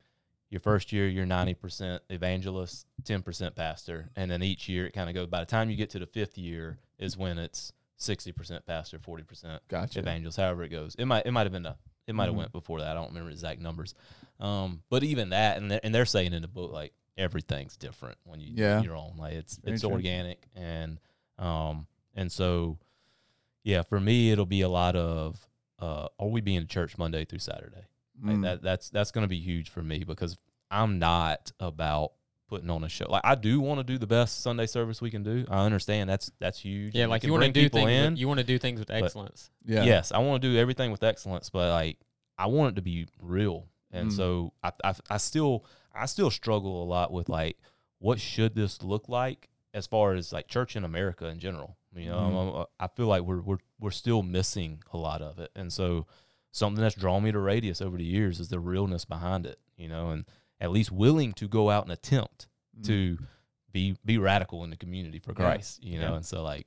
your 0.54 0.60
first 0.62 0.94
year 0.94 1.08
you're 1.08 1.26
90% 1.26 2.00
evangelist 2.12 2.86
10% 3.04 3.56
pastor 3.56 4.10
and 4.16 4.30
then 4.32 4.42
each 4.44 4.70
year 4.70 4.86
it 4.86 4.92
kind 4.94 5.10
of 5.10 5.16
goes 5.16 5.28
by 5.28 5.40
the 5.40 5.46
time 5.48 5.70
you 5.70 5.76
get 5.76 5.90
to 5.90 6.00
the 6.00 6.06
fifth 6.06 6.38
year 6.38 6.78
is 7.00 7.18
when 7.18 7.38
it's 7.40 7.74
60% 8.00 8.66
pastor 8.66 9.00
40% 9.00 9.60
Gotcha. 9.68 10.00
evangelist 10.00 10.38
however 10.38 10.64
it 10.64 10.70
goes 10.70 10.96
it 11.00 11.06
might 11.06 11.26
it 11.26 11.32
might 11.32 11.44
have 11.44 11.52
been 11.52 11.66
a 11.66 11.76
it 12.08 12.14
might 12.14 12.26
have 12.26 12.34
Mhm. 12.36 12.38
went 12.38 12.52
before 12.52 12.80
that 12.82 12.90
i 12.90 12.94
don't 12.94 13.08
remember 13.10 13.32
exact 13.32 13.60
numbers 13.62 13.96
um 14.40 14.84
but 14.90 15.04
even 15.04 15.30
that 15.30 15.58
and 15.58 15.72
they're, 15.72 15.80
and 15.84 15.94
they're 15.96 16.06
saying 16.06 16.34
in 16.34 16.42
the 16.44 16.48
book 16.48 16.72
like 16.72 16.94
everything's 17.18 17.76
different 17.76 18.18
when 18.24 18.40
you 18.40 18.54
Yeah. 18.56 18.82
you're 18.82 18.96
on 18.96 19.18
like 19.18 19.34
it's 19.34 19.58
Very 19.58 19.74
it's 19.74 19.82
true. 19.82 19.92
organic 19.92 20.46
and 20.56 21.00
um 21.40 21.88
and 22.14 22.32
so 22.32 22.78
yeah 23.64 23.82
for 23.82 24.00
me 24.00 24.32
it'll 24.32 24.46
be 24.46 24.62
a 24.62 24.70
lot 24.70 24.96
of 24.96 25.48
uh 25.80 26.08
are 26.20 26.28
we 26.28 26.42
being 26.42 26.58
in 26.62 26.68
church 26.68 26.98
monday 26.98 27.26
through 27.26 27.40
saturday 27.40 27.86
like 28.22 28.36
Mm. 28.38 28.42
that 28.44 28.62
that's 28.62 28.90
that's 28.90 29.12
going 29.12 29.24
to 29.24 29.28
be 29.30 29.40
huge 29.40 29.70
for 29.70 29.82
me 29.82 30.04
because 30.04 30.38
I'm 30.70 31.00
not 31.00 31.52
about 31.60 32.12
putting 32.50 32.70
on 32.70 32.84
a 32.84 32.90
show. 32.90 33.06
Like 33.10 33.22
I 33.26 33.36
do 33.36 33.60
want 33.62 33.80
to 33.80 33.84
do 33.84 33.98
the 33.98 34.08
best 34.08 34.42
Sunday 34.42 34.66
service 34.66 35.02
we 35.02 35.10
can 35.12 35.24
do. 35.24 35.46
I 35.50 35.66
understand 35.66 36.10
that's 36.10 36.32
that's 36.40 36.60
huge. 36.60 36.94
Yeah, 36.96 37.08
like 37.08 37.22
can 37.22 37.28
you 37.30 37.34
want 37.34 37.46
to 37.46 37.52
do 37.52 37.70
things. 37.70 37.90
in. 37.90 38.12
With, 38.14 38.20
you 38.20 38.28
want 38.28 38.40
to 38.40 38.46
do 38.46 38.60
things 38.60 38.80
with 38.80 38.92
excellence. 38.92 39.50
yeah. 39.66 39.84
Yes, 39.84 40.12
I 40.12 40.20
want 40.20 40.42
to 40.42 40.50
do 40.52 40.58
everything 40.58 40.92
with 40.92 41.04
excellence, 41.04 41.50
but 41.50 41.72
like 41.72 41.98
I 42.38 42.48
want 42.48 42.74
it 42.74 42.76
to 42.76 42.82
be 42.82 43.08
real. 43.22 43.68
And 43.92 44.10
Mm. 44.10 44.16
so 44.16 44.54
I, 44.64 44.72
I 44.84 44.94
I 45.12 45.18
still 45.18 45.66
I 45.96 46.06
still 46.08 46.30
struggle 46.32 46.84
a 46.84 46.86
lot 46.86 47.12
with 47.12 47.30
like 47.30 47.58
what 48.00 48.20
should 48.20 48.56
this 48.56 48.82
look 48.84 49.08
like 49.10 49.50
as 49.74 49.88
far 49.88 50.14
as 50.14 50.34
like 50.34 50.48
church 50.48 50.76
in 50.76 50.84
America 50.84 51.28
in 51.28 51.40
general. 51.40 51.78
You 51.96 52.10
know. 52.10 52.18
I'm- 52.58 52.66
I 52.80 52.88
feel 52.96 53.08
like 53.08 53.22
we're 53.24 53.42
we're 53.42 53.60
we're 53.80 53.92
still 53.92 54.24
missing 54.24 54.82
a 54.92 54.98
lot 54.98 55.22
of 55.22 55.40
it. 55.40 55.52
And 55.56 55.72
so 55.72 56.08
something 56.54 56.82
that's 56.82 56.96
drawn 56.96 57.22
me 57.24 57.32
to 57.34 57.40
Radius 57.40 57.82
over 57.82 57.98
the 57.98 58.06
years 58.06 58.40
is 58.40 58.48
the 58.48 58.60
realness 58.62 59.04
behind 59.04 59.46
it, 59.46 59.60
you 59.76 59.90
know, 59.90 60.12
and 60.12 60.24
at 60.62 60.72
least 60.72 60.92
willing 60.92 61.34
to 61.34 61.48
go 61.50 61.70
out 61.70 61.84
and 61.84 61.92
attempt 61.92 62.48
Mm. 62.80 62.86
to 62.88 63.18
be 63.72 63.98
be 64.06 64.18
radical 64.18 64.64
in 64.64 64.70
the 64.70 64.78
community 64.78 65.20
for 65.20 65.32
Yeah. 65.32 65.36
Christ, 65.36 65.84
you 65.84 66.00
know. 66.00 66.12
Yeah. 66.12 66.16
And 66.18 66.26
so 66.26 66.42
like 66.44 66.66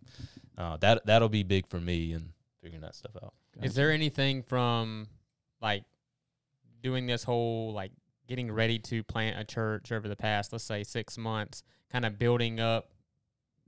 uh, 0.59 0.77
that 0.79 1.05
that'll 1.07 1.29
be 1.29 1.43
big 1.43 1.67
for 1.67 1.81
me 1.81 2.13
and 2.13 2.33
figuring 2.61 2.83
that 2.83 2.95
stuff 2.95 3.13
out. 3.23 3.33
Is 3.63 3.75
there 3.75 3.91
anything 3.91 4.43
from 4.43 5.09
like 5.63 5.85
doing 6.83 7.07
this 7.07 7.25
whole 7.25 7.73
like 7.73 7.91
getting 8.29 8.51
ready 8.53 8.79
to 8.81 9.03
plant 9.05 9.39
a 9.39 9.45
church 9.45 9.91
over 9.93 10.09
the 10.09 10.17
past, 10.17 10.53
let's 10.53 10.65
say 10.65 10.83
six 10.85 11.17
months, 11.17 11.63
kind 11.91 12.05
of 12.05 12.19
building 12.19 12.59
up 12.61 12.91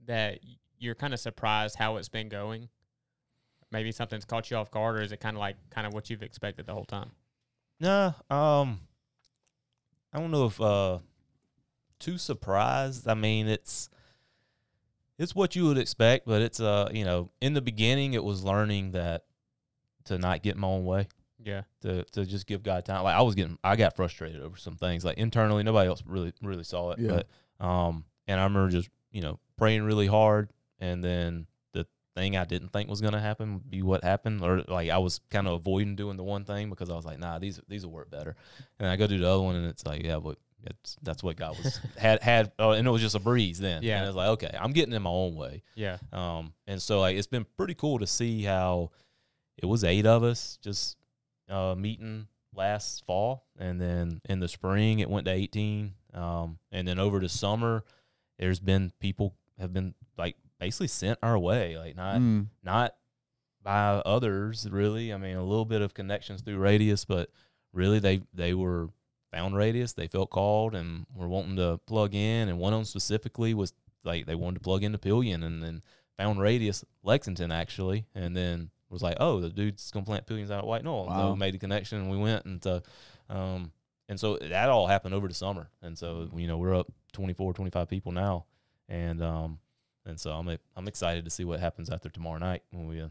that 0.05 0.39
you're 0.77 0.95
kind 0.95 1.13
of 1.13 1.19
surprised 1.19 1.75
how 1.77 1.97
it's 1.97 2.09
been 2.09 2.29
going? 2.29 2.69
Maybe 3.71 3.91
something's 3.91 4.25
caught 4.25 4.49
you 4.49 4.57
off 4.57 4.71
guard, 4.71 4.97
or 4.97 5.01
is 5.01 5.11
it 5.11 5.19
kind 5.19 5.35
of 5.35 5.39
like 5.39 5.55
kind 5.69 5.85
of 5.85 5.93
what 5.93 6.09
you've 6.09 6.23
expected 6.23 6.65
the 6.65 6.73
whole 6.73 6.85
time? 6.85 7.11
Nah, 7.79 8.13
um, 8.29 8.79
I 10.11 10.19
don't 10.19 10.31
know 10.31 10.45
if 10.47 10.59
uh, 10.59 10.99
too 11.99 12.17
surprised. 12.17 13.07
I 13.07 13.13
mean, 13.13 13.47
it's 13.47 13.89
it's 15.17 15.35
what 15.35 15.55
you 15.55 15.65
would 15.65 15.77
expect, 15.77 16.25
but 16.25 16.41
it's 16.41 16.59
uh, 16.59 16.89
you 16.93 17.03
know, 17.05 17.29
in 17.41 17.53
the 17.53 17.61
beginning, 17.61 18.13
it 18.13 18.23
was 18.23 18.43
learning 18.43 18.91
that 18.91 19.25
to 20.05 20.17
not 20.17 20.41
get 20.41 20.57
my 20.57 20.67
own 20.67 20.85
way, 20.85 21.07
Yeah, 21.43 21.61
to 21.81 22.03
to 22.05 22.25
just 22.25 22.47
give 22.47 22.63
God 22.63 22.85
time. 22.85 23.03
Like 23.03 23.15
I 23.15 23.21
was 23.21 23.35
getting, 23.35 23.57
I 23.63 23.75
got 23.75 23.95
frustrated 23.95 24.41
over 24.41 24.57
some 24.57 24.75
things. 24.77 25.05
Like 25.05 25.17
internally, 25.17 25.61
nobody 25.63 25.87
else 25.89 26.01
really 26.05 26.33
really 26.41 26.63
saw 26.63 26.91
it, 26.91 26.99
Yeah. 26.99 27.21
but 27.59 27.65
um, 27.65 28.05
and 28.27 28.39
I 28.39 28.43
remember 28.45 28.69
just 28.69 28.89
you 29.11 29.21
know 29.21 29.39
praying 29.57 29.83
really 29.83 30.07
hard, 30.07 30.49
and 30.79 31.03
then 31.03 31.45
the 31.45 31.45
thing 32.19 32.37
I 32.37 32.45
didn't 32.45 32.69
think 32.69 32.89
was 32.89 33.01
gonna 33.01 33.19
happen 33.19 33.61
be 33.67 33.81
what 33.81 34.03
happened, 34.03 34.41
or 34.43 34.61
like 34.67 34.89
I 34.89 34.97
was 34.99 35.19
kind 35.29 35.47
of 35.47 35.53
avoiding 35.53 35.95
doing 35.95 36.17
the 36.17 36.23
one 36.23 36.43
thing 36.45 36.69
because 36.69 36.89
I 36.89 36.95
was 36.95 37.05
like, 37.05 37.19
nah, 37.19 37.39
these 37.39 37.59
these 37.67 37.85
will 37.85 37.93
work 37.93 38.11
better, 38.11 38.35
and 38.79 38.89
I 38.89 38.95
go 38.95 39.07
do 39.07 39.17
the 39.17 39.29
other 39.29 39.41
one, 39.43 39.55
and 39.55 39.65
it's 39.67 39.85
like, 39.85 40.03
yeah, 40.03 40.19
but 40.19 40.37
it's 40.65 40.97
that's 41.01 41.23
what 41.23 41.37
God 41.37 41.57
was 41.57 41.79
had 41.97 42.21
had, 42.21 42.51
uh, 42.59 42.71
and 42.71 42.85
it 42.87 42.91
was 42.91 43.01
just 43.01 43.15
a 43.15 43.19
breeze 43.19 43.59
then. 43.59 43.81
Yeah. 43.81 43.95
and 43.97 44.05
it 44.05 44.07
was 44.07 44.15
like, 44.15 44.29
okay, 44.29 44.55
I'm 44.59 44.71
getting 44.73 44.93
in 44.93 45.01
my 45.01 45.09
own 45.09 45.35
way. 45.35 45.63
yeah, 45.75 45.97
Um, 46.11 46.53
and 46.67 46.81
so 46.81 46.99
like 46.99 47.15
it's 47.17 47.27
been 47.27 47.45
pretty 47.57 47.73
cool 47.75 47.99
to 47.99 48.07
see 48.07 48.43
how 48.43 48.91
it 49.57 49.65
was 49.65 49.83
eight 49.83 50.05
of 50.05 50.23
us 50.23 50.57
just 50.61 50.97
uh, 51.49 51.75
meeting 51.77 52.27
last 52.53 53.05
fall, 53.05 53.45
and 53.57 53.79
then 53.79 54.21
in 54.27 54.39
the 54.39 54.47
spring 54.47 54.99
it 54.99 55.09
went 55.09 55.25
to 55.25 55.31
eighteen. 55.31 55.93
Um, 56.13 56.57
and 56.71 56.87
then 56.87 56.97
over 56.99 57.19
the 57.19 57.29
summer, 57.29 57.83
there's 58.39 58.59
been 58.59 58.91
people 58.99 59.35
have 59.59 59.71
been 59.71 59.93
like 60.17 60.35
basically 60.59 60.87
sent 60.87 61.19
our 61.23 61.37
way, 61.37 61.77
like 61.77 61.95
not 61.95 62.17
Mm. 62.17 62.47
not 62.63 62.95
by 63.61 64.01
others 64.05 64.67
really. 64.69 65.13
I 65.13 65.17
mean, 65.17 65.35
a 65.35 65.43
little 65.43 65.65
bit 65.65 65.81
of 65.81 65.93
connections 65.93 66.41
through 66.41 66.57
Radius, 66.57 67.05
but 67.05 67.29
really 67.73 67.99
they 67.99 68.21
they 68.33 68.53
were 68.53 68.89
found 69.31 69.55
Radius. 69.55 69.93
They 69.93 70.07
felt 70.07 70.29
called 70.29 70.73
and 70.75 71.05
were 71.15 71.27
wanting 71.27 71.55
to 71.57 71.79
plug 71.85 72.15
in. 72.15 72.49
And 72.49 72.57
one 72.59 72.73
of 72.73 72.79
them 72.79 72.85
specifically 72.85 73.53
was 73.53 73.73
like 74.03 74.25
they 74.25 74.35
wanted 74.35 74.55
to 74.55 74.61
plug 74.61 74.83
into 74.83 74.97
Pelion, 74.97 75.43
and 75.43 75.61
then 75.61 75.81
found 76.17 76.39
Radius 76.41 76.83
Lexington 77.03 77.51
actually, 77.51 78.05
and 78.15 78.35
then 78.35 78.71
was 78.89 79.03
like, 79.03 79.17
oh, 79.19 79.39
the 79.39 79.49
dude's 79.49 79.91
gonna 79.91 80.05
plant 80.05 80.25
Pelion's 80.25 80.49
out 80.51 80.59
at 80.59 80.65
White 80.67 80.83
Knoll. 80.83 81.05
Wow. 81.05 81.29
So 81.31 81.35
made 81.35 81.53
the 81.53 81.59
connection, 81.59 81.99
and 81.99 82.09
we 82.09 82.17
went 82.17 82.45
and 82.45 82.59
to, 82.63 82.81
um, 83.29 83.71
and 84.07 84.19
so 84.19 84.37
that 84.37 84.69
all 84.69 84.87
happened 84.87 85.13
over 85.13 85.27
the 85.27 85.33
summer. 85.35 85.69
And 85.83 85.95
so 85.97 86.27
you 86.35 86.47
know 86.47 86.57
we're 86.57 86.73
up 86.75 86.87
24, 87.13 87.53
25 87.53 87.87
people 87.87 88.11
now, 88.13 88.45
and 88.87 89.21
um, 89.21 89.59
and 90.09 90.19
so 90.19 90.31
I'm 90.31 90.49
I'm 90.75 90.87
excited 90.87 91.23
to 91.25 91.31
see 91.31 91.45
what 91.45 91.59
happens 91.59 91.89
after 91.89 92.09
tomorrow 92.09 92.39
night 92.39 92.63
when 92.71 92.87
we 92.87 92.99
uh, 93.01 93.07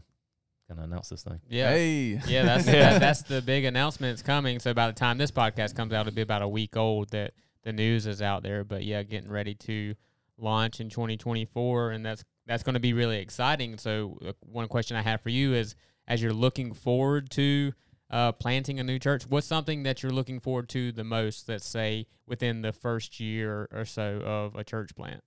gonna 0.69 0.83
announce 0.83 1.09
this 1.09 1.23
thing. 1.23 1.39
yeah. 1.49 1.69
Hey. 1.71 2.21
Yeah, 2.27 2.43
that's 2.43 2.67
Yeah. 2.67 2.91
that, 2.91 2.99
that's 2.99 3.21
the 3.23 3.41
big 3.41 3.65
announcement. 3.65 4.13
It's 4.13 4.21
coming. 4.21 4.59
So 4.59 4.73
by 4.73 4.87
the 4.87 4.93
time 4.93 5.17
this 5.17 5.31
podcast 5.31 5.75
comes 5.75 5.93
out, 5.93 6.07
it'll 6.07 6.15
be 6.15 6.21
about 6.21 6.41
a 6.43 6.47
week 6.47 6.77
old 6.77 7.09
that 7.09 7.33
the 7.63 7.73
news 7.73 8.05
is 8.05 8.21
out 8.21 8.43
there. 8.43 8.63
But 8.63 8.83
yeah, 8.83 9.01
getting 9.03 9.29
ready 9.29 9.55
to 9.55 9.95
launch 10.37 10.79
in 10.79 10.89
2024, 10.89 11.91
and 11.91 12.05
that's 12.05 12.23
that's 12.45 12.63
going 12.63 12.73
to 12.75 12.79
be 12.79 12.93
really 12.93 13.17
exciting. 13.19 13.77
So 13.77 14.17
uh, 14.25 14.33
one 14.41 14.67
question 14.67 14.95
I 14.97 15.01
have 15.01 15.21
for 15.21 15.29
you 15.29 15.53
is, 15.53 15.75
as 16.07 16.21
you're 16.21 16.33
looking 16.33 16.73
forward 16.73 17.29
to 17.31 17.73
uh, 18.09 18.31
planting 18.31 18.79
a 18.79 18.83
new 18.83 18.97
church, 18.97 19.23
what's 19.27 19.45
something 19.47 19.83
that 19.83 20.01
you're 20.01 20.11
looking 20.11 20.39
forward 20.39 20.67
to 20.69 20.91
the 20.91 21.03
most? 21.03 21.47
Let's 21.49 21.67
say 21.67 22.07
within 22.25 22.61
the 22.61 22.73
first 22.73 23.19
year 23.19 23.67
or 23.71 23.85
so 23.85 24.21
of 24.25 24.55
a 24.55 24.63
church 24.63 24.95
plant. 24.95 25.21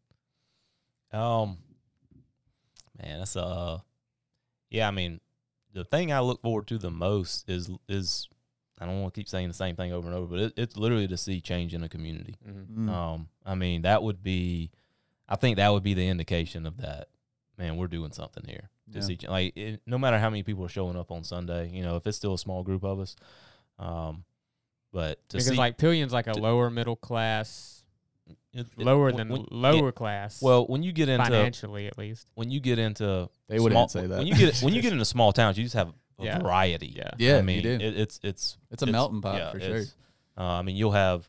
Um, 1.13 1.59
man, 3.03 3.19
that's 3.19 3.37
uh, 3.37 3.79
yeah. 4.71 4.89
I 4.89 4.91
mean, 4.91 5.21
the 5.73 5.85
thing 5.85 6.13
I 6.13 6.21
look 6.21 6.41
forward 6.43 6.67
to 6.69 6.79
the 6.79 6.91
most 6.91 7.49
is 7.49 7.71
is 7.89 8.29
I 8.81 8.87
don't 8.87 9.01
want 9.03 9.15
to 9.15 9.21
keep 9.21 9.29
saying 9.29 9.49
the 9.49 9.55
same 9.55 9.77
thing 9.77 9.93
over 9.93 10.09
and 10.09 10.17
over, 10.17 10.27
but 10.27 10.39
it, 10.41 10.53
it's 10.57 10.77
literally 10.77 11.09
to 11.09 11.17
see 11.17 11.41
change 11.41 11.75
in 11.75 11.83
a 11.85 11.89
community. 11.89 12.37
Mm-hmm. 12.49 12.89
Mm. 12.89 12.93
Um, 12.93 13.29
I 13.45 13.55
mean, 13.55 13.83
that 13.83 14.03
would 14.03 14.23
be, 14.23 14.71
I 15.29 15.37
think 15.37 15.57
that 15.57 15.69
would 15.73 15.83
be 15.85 15.95
the 15.95 16.09
indication 16.09 16.67
of 16.67 16.79
that. 16.79 17.09
Man, 17.59 17.77
we're 17.77 17.87
doing 17.87 18.11
something 18.13 18.43
here 18.47 18.71
to 18.93 18.99
Yeah. 18.99 19.05
see. 19.05 19.17
ch- 19.17 19.29
Like, 19.29 19.57
it, 19.57 19.83
no 19.87 19.99
matter 19.99 20.19
how 20.19 20.31
many 20.31 20.43
people 20.43 20.65
are 20.65 20.69
showing 20.69 20.97
up 20.97 21.13
on 21.13 21.23
Sunday, 21.23 21.69
you 21.71 21.83
know, 21.83 21.95
if 21.97 22.07
it's 22.09 22.17
still 22.17 22.35
a 22.35 22.39
small 22.39 22.63
group 22.65 22.83
of 22.83 22.99
us, 22.99 23.15
um, 23.79 24.25
but 24.91 25.19
to 25.29 25.37
Because 25.37 25.47
see 25.49 25.55
like 25.55 25.77
Pelion's 25.79 26.13
like 26.13 26.27
a 26.27 26.33
to- 26.33 26.41
lower 26.41 26.69
middle 26.71 26.97
class, 26.97 27.82
it- 28.27 28.37
it- 28.53 28.79
lower 28.79 29.07
when- 29.07 29.17
than 29.17 29.29
when- 29.29 29.47
lower 29.51 29.87
yeah, 29.87 29.91
class. 29.93 30.43
well, 30.43 30.67
when 30.67 30.83
you 30.83 30.93
get 30.93 31.09
into 31.09 31.25
financially 31.25 31.87
at 31.87 31.97
least. 31.99 32.29
when 32.35 32.51
you 32.51 32.61
get 32.61 32.79
into 32.79 33.29
They 33.49 33.59
wouldn't 33.61 33.91
say 33.91 34.07
that. 34.07 34.19
when 34.19 34.27
you 34.27 34.35
get 34.35 34.61
when 34.63 34.75
you 34.75 34.83
get 34.87 34.93
into 34.93 35.05
small 35.05 35.33
towns, 35.33 35.57
you 35.59 35.65
just 35.65 35.75
have 35.75 35.89
a 36.19 36.25
Yeah. 36.25 36.39
variety. 36.39 36.89
Yeah. 36.89 37.11
Yeah, 37.19 37.35
I 37.35 37.37
you 37.39 37.43
mean, 37.43 37.63
do. 37.63 37.71
It, 37.71 37.83
it's 37.99 38.21
it's 38.23 38.59
It's 38.71 38.83
a 38.83 38.87
melting 38.87 39.21
pot 39.23 39.37
yeah, 39.39 39.51
for 39.53 39.61
sure. 39.61 39.83
Uh, 40.37 40.43
I 40.45 40.63
mean, 40.63 40.77
you'll 40.77 40.93
have 40.93 41.29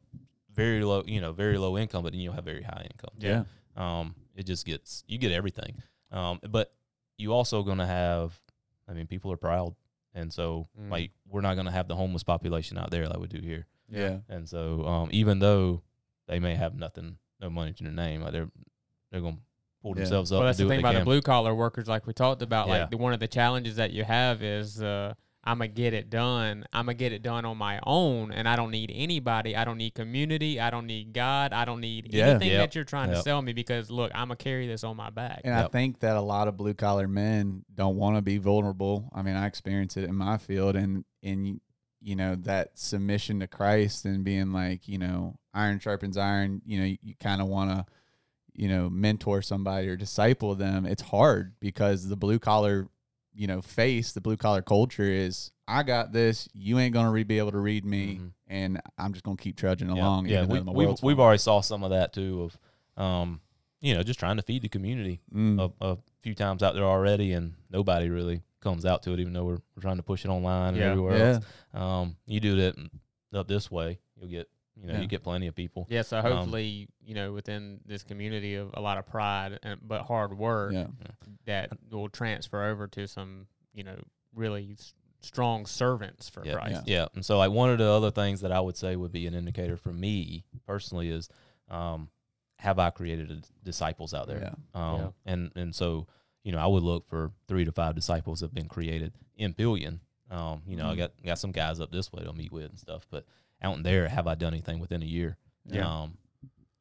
very 0.53 0.83
low, 0.83 1.03
you 1.05 1.19
know, 1.19 1.31
very 1.33 1.57
low 1.57 1.77
income, 1.77 2.03
but 2.03 2.13
then 2.13 2.21
you'll 2.21 2.33
have 2.33 2.45
very 2.45 2.63
high 2.63 2.87
income. 2.91 3.15
Yeah. 3.19 3.43
Um, 3.75 4.15
it 4.35 4.43
just 4.45 4.65
gets 4.65 5.03
you 5.07 5.17
get 5.17 5.31
everything. 5.31 5.81
Um, 6.11 6.39
but 6.49 6.73
you 7.17 7.33
also 7.33 7.63
gonna 7.63 7.87
have, 7.87 8.39
I 8.87 8.93
mean, 8.93 9.07
people 9.07 9.31
are 9.31 9.37
proud, 9.37 9.75
and 10.13 10.31
so 10.31 10.67
Mm. 10.79 10.91
like 10.91 11.11
we're 11.27 11.41
not 11.41 11.55
gonna 11.55 11.71
have 11.71 11.87
the 11.87 11.95
homeless 11.95 12.23
population 12.23 12.77
out 12.77 12.91
there 12.91 13.07
like 13.07 13.17
we 13.19 13.27
do 13.27 13.39
here. 13.41 13.65
Yeah. 13.89 14.19
And 14.29 14.47
so, 14.47 14.85
um, 14.85 15.09
even 15.11 15.39
though 15.39 15.81
they 16.28 16.39
may 16.39 16.55
have 16.55 16.76
nothing, 16.76 17.17
no 17.39 17.49
money 17.49 17.74
to 17.74 17.84
their 17.84 17.91
name, 17.93 18.21
like 18.21 18.32
they're 18.34 18.49
they're 19.11 19.21
gonna 19.21 19.38
pull 19.82 19.91
Yeah. 19.91 20.01
themselves 20.03 20.32
up. 20.32 20.39
Well, 20.39 20.47
that's 20.47 20.57
the 20.57 20.63
thing 20.63 20.82
they 20.82 20.89
about 20.89 20.95
the 20.99 21.05
blue 21.05 21.21
collar 21.21 21.53
workers, 21.53 21.88
like 21.88 22.07
we 22.07 22.13
talked 22.13 22.41
about. 22.41 22.67
Yeah. 22.67 22.80
Like 22.82 22.89
the, 22.91 22.97
one 22.97 23.13
of 23.13 23.19
the 23.19 23.28
challenges 23.28 23.76
that 23.76 23.91
you 23.91 24.03
have 24.03 24.41
is 24.41 24.82
uh, 24.82 25.13
I'm 25.43 25.57
gonna 25.57 25.67
get 25.67 25.93
it 25.93 26.09
done. 26.09 26.65
I'm 26.71 26.86
gonna 26.86 26.93
get 26.95 27.11
it 27.11 27.21
done 27.21 27.43
on 27.43 27.57
my 27.57 27.80
own, 27.86 28.32
and 28.32 28.47
I 28.47 28.55
don't 28.55 28.71
need 28.71 28.91
anybody. 28.95 29.55
I 29.57 29.65
don't 29.65 29.78
need 29.78 29.93
community. 29.93 30.57
I 30.59 30.69
don't 30.69 30.88
need 30.88 31.11
God. 31.13 31.51
I 31.51 31.65
don't 31.65 31.82
need 31.82 32.13
Yeah. 32.13 32.28
anything 32.28 32.51
Yep. 32.51 32.59
that 32.61 32.76
you're 32.76 32.86
trying 32.86 33.09
to 33.09 33.21
sell 33.21 33.41
me 33.41 33.51
because 33.51 33.91
look, 33.91 34.09
I'm 34.15 34.30
gonna 34.30 34.38
carry 34.38 34.67
this 34.67 34.84
on 34.86 34.95
my 34.95 35.09
back. 35.09 35.41
And 35.43 35.53
I 35.53 35.67
think 35.67 35.99
that 35.99 36.15
a 36.15 36.21
lot 36.21 36.47
of 36.47 36.55
blue 36.55 36.74
collar 36.74 37.07
men 37.09 37.65
don't 37.76 37.97
want 37.97 38.15
to 38.15 38.21
be 38.21 38.38
vulnerable. 38.38 39.09
I 39.13 39.21
mean, 39.21 39.36
I 39.36 39.45
experience 39.47 39.97
it 39.97 40.05
in 40.05 40.15
my 40.15 40.38
field, 40.38 40.76
and 40.78 41.03
and 41.21 41.59
you 42.01 42.15
know 42.15 42.36
that 42.36 42.78
submission 42.80 43.41
to 43.41 43.47
Christ 43.47 44.05
and 44.05 44.24
being 44.24 44.53
like, 44.53 44.88
you 44.88 44.97
know, 44.97 45.38
iron 45.53 45.79
sharpens 45.79 46.17
iron. 46.17 46.61
You 46.65 46.79
know, 46.79 46.85
you, 46.85 46.97
you 47.01 47.13
kind 47.19 47.41
of 47.41 47.47
want 47.47 47.71
to, 47.71 47.85
you 48.53 48.67
know, 48.67 48.89
mentor 48.89 49.41
somebody 49.41 49.87
or 49.87 49.95
disciple 49.95 50.55
them. 50.55 50.85
It's 50.85 51.01
hard 51.01 51.53
because 51.59 52.07
the 52.07 52.15
blue 52.15 52.39
collar, 52.39 52.87
you 53.35 53.47
know, 53.47 53.61
face 53.61 54.11
the 54.13 54.21
blue 54.21 54.37
collar 54.37 54.61
culture 54.61 55.03
is. 55.03 55.51
I 55.67 55.83
got 55.83 56.11
this. 56.11 56.49
You 56.53 56.77
ain't 56.79 56.93
gonna 56.93 57.09
re- 57.11 57.23
be 57.23 57.37
able 57.39 57.51
to 57.51 57.57
read 57.59 57.85
me, 57.85 58.15
Mhm. 58.17 58.31
and 58.47 58.81
I'm 58.97 59.13
just 59.13 59.23
gonna 59.23 59.37
keep 59.37 59.55
trudging 59.55 59.87
Yeah, 59.87 59.95
along. 60.03 60.27
yeah. 60.27 60.45
We, 60.45 60.59
the 60.59 60.71
we've 60.71 61.01
we've 61.01 61.19
already 61.21 61.37
saw 61.37 61.61
some 61.61 61.83
of 61.83 61.91
that 61.91 62.11
too 62.11 62.49
of, 62.97 63.01
um, 63.01 63.39
you 63.79 63.93
know, 63.95 64.03
just 64.03 64.19
trying 64.19 64.35
to 64.35 64.41
feed 64.43 64.61
the 64.61 64.67
community 64.69 65.21
Mm. 65.33 65.71
a, 65.81 65.85
a 65.85 65.97
few 66.21 66.35
times 66.35 66.63
out 66.63 66.75
there 66.75 66.83
already, 66.83 67.31
and 67.31 67.53
nobody 67.69 68.09
really 68.09 68.41
comes 68.59 68.85
out 68.85 69.03
to 69.03 69.13
it, 69.13 69.19
even 69.21 69.31
though 69.33 69.45
we're, 69.45 69.61
we're 69.75 69.81
trying 69.81 69.97
to 69.97 70.03
push 70.03 70.25
it 70.25 70.29
online 70.29 70.75
Yeah. 70.75 70.81
and 70.83 70.91
everywhere 70.91 71.17
yeah. 71.17 71.33
else. 71.35 71.45
Um, 71.73 72.15
you 72.25 72.39
do 72.41 72.55
that 72.57 72.75
up 73.33 73.47
this 73.47 73.71
way, 73.71 73.99
you'll 74.17 74.29
get 74.29 74.49
you 74.76 74.88
know 74.88 74.93
Yeah. 74.93 75.01
you 75.01 75.07
get 75.07 75.24
plenty 75.24 75.47
of 75.47 75.55
people. 75.55 75.86
Yeah, 75.89 76.01
so 76.01 76.17
Um, 76.17 76.24
hopefully, 76.24 76.88
you 77.01 77.13
know, 77.15 77.32
within 77.34 77.80
this 77.86 78.03
community 78.03 78.55
of 78.55 78.71
a 78.74 78.82
lot 78.82 78.97
of 78.97 79.05
pride 79.05 79.59
and 79.63 79.80
but 79.88 80.03
hard 80.03 80.38
work, 80.38 80.74
Yeah. 80.74 80.88
that 81.45 81.71
will 81.91 82.09
transfer 82.09 82.63
over 82.63 82.88
to 82.88 83.07
some, 83.07 83.47
you 83.74 83.84
know, 83.84 83.97
really 84.34 84.74
s- 84.74 84.93
strong 85.21 85.65
servants 85.65 86.28
for 86.30 86.45
Yeah. 86.45 86.53
Christ. 86.53 86.88
Yeah, 86.88 87.07
and 87.13 87.26
so 87.26 87.38
like 87.38 87.51
one 87.51 87.69
of 87.69 87.78
the 87.78 87.86
other 87.89 88.11
things 88.11 88.41
that 88.41 88.51
I 88.51 88.59
would 88.59 88.76
say 88.78 88.95
would 88.95 89.11
be 89.11 89.28
an 89.28 89.34
indicator 89.36 89.78
for 89.78 89.93
me 89.93 90.43
personally 90.65 91.09
is, 91.09 91.30
um, 91.69 92.09
have 92.59 92.80
I 92.80 92.89
created 92.89 93.30
a- 93.32 93.41
disciples 93.65 94.13
out 94.13 94.28
there? 94.28 94.39
Yeah. 94.39 94.55
Um, 94.74 94.99
Yeah. 94.99 95.09
and 95.26 95.51
and 95.55 95.76
so 95.76 96.07
you 96.43 96.51
know 96.51 96.57
I 96.59 96.67
would 96.67 96.84
look 96.84 97.05
for 97.07 97.32
three 97.47 97.63
to 97.65 97.71
five 97.71 97.95
disciples 97.95 98.41
have 98.41 98.53
been 98.53 98.67
created 98.67 99.13
in 99.36 99.53
Pelion. 99.53 99.99
Um, 100.32 100.63
you 100.65 100.76
know 100.76 100.88
I 100.89 100.93
Mhm. 100.95 100.97
got 100.97 101.24
got 101.24 101.39
some 101.39 101.51
guys 101.51 101.80
up 101.80 101.91
this 101.91 102.11
way 102.11 102.24
to 102.24 102.34
meet 102.34 102.51
with 102.51 102.69
and 102.71 102.80
stuff, 102.80 103.05
but 103.09 103.26
out 103.64 103.78
in 103.78 103.84
there, 103.84 104.07
have 104.07 104.28
I 104.28 104.36
done 104.36 104.53
anything 104.53 104.80
within 104.80 105.01
a 105.01 105.05
year? 105.05 105.38
Yeah. 105.66 106.01
Um, 106.03 106.18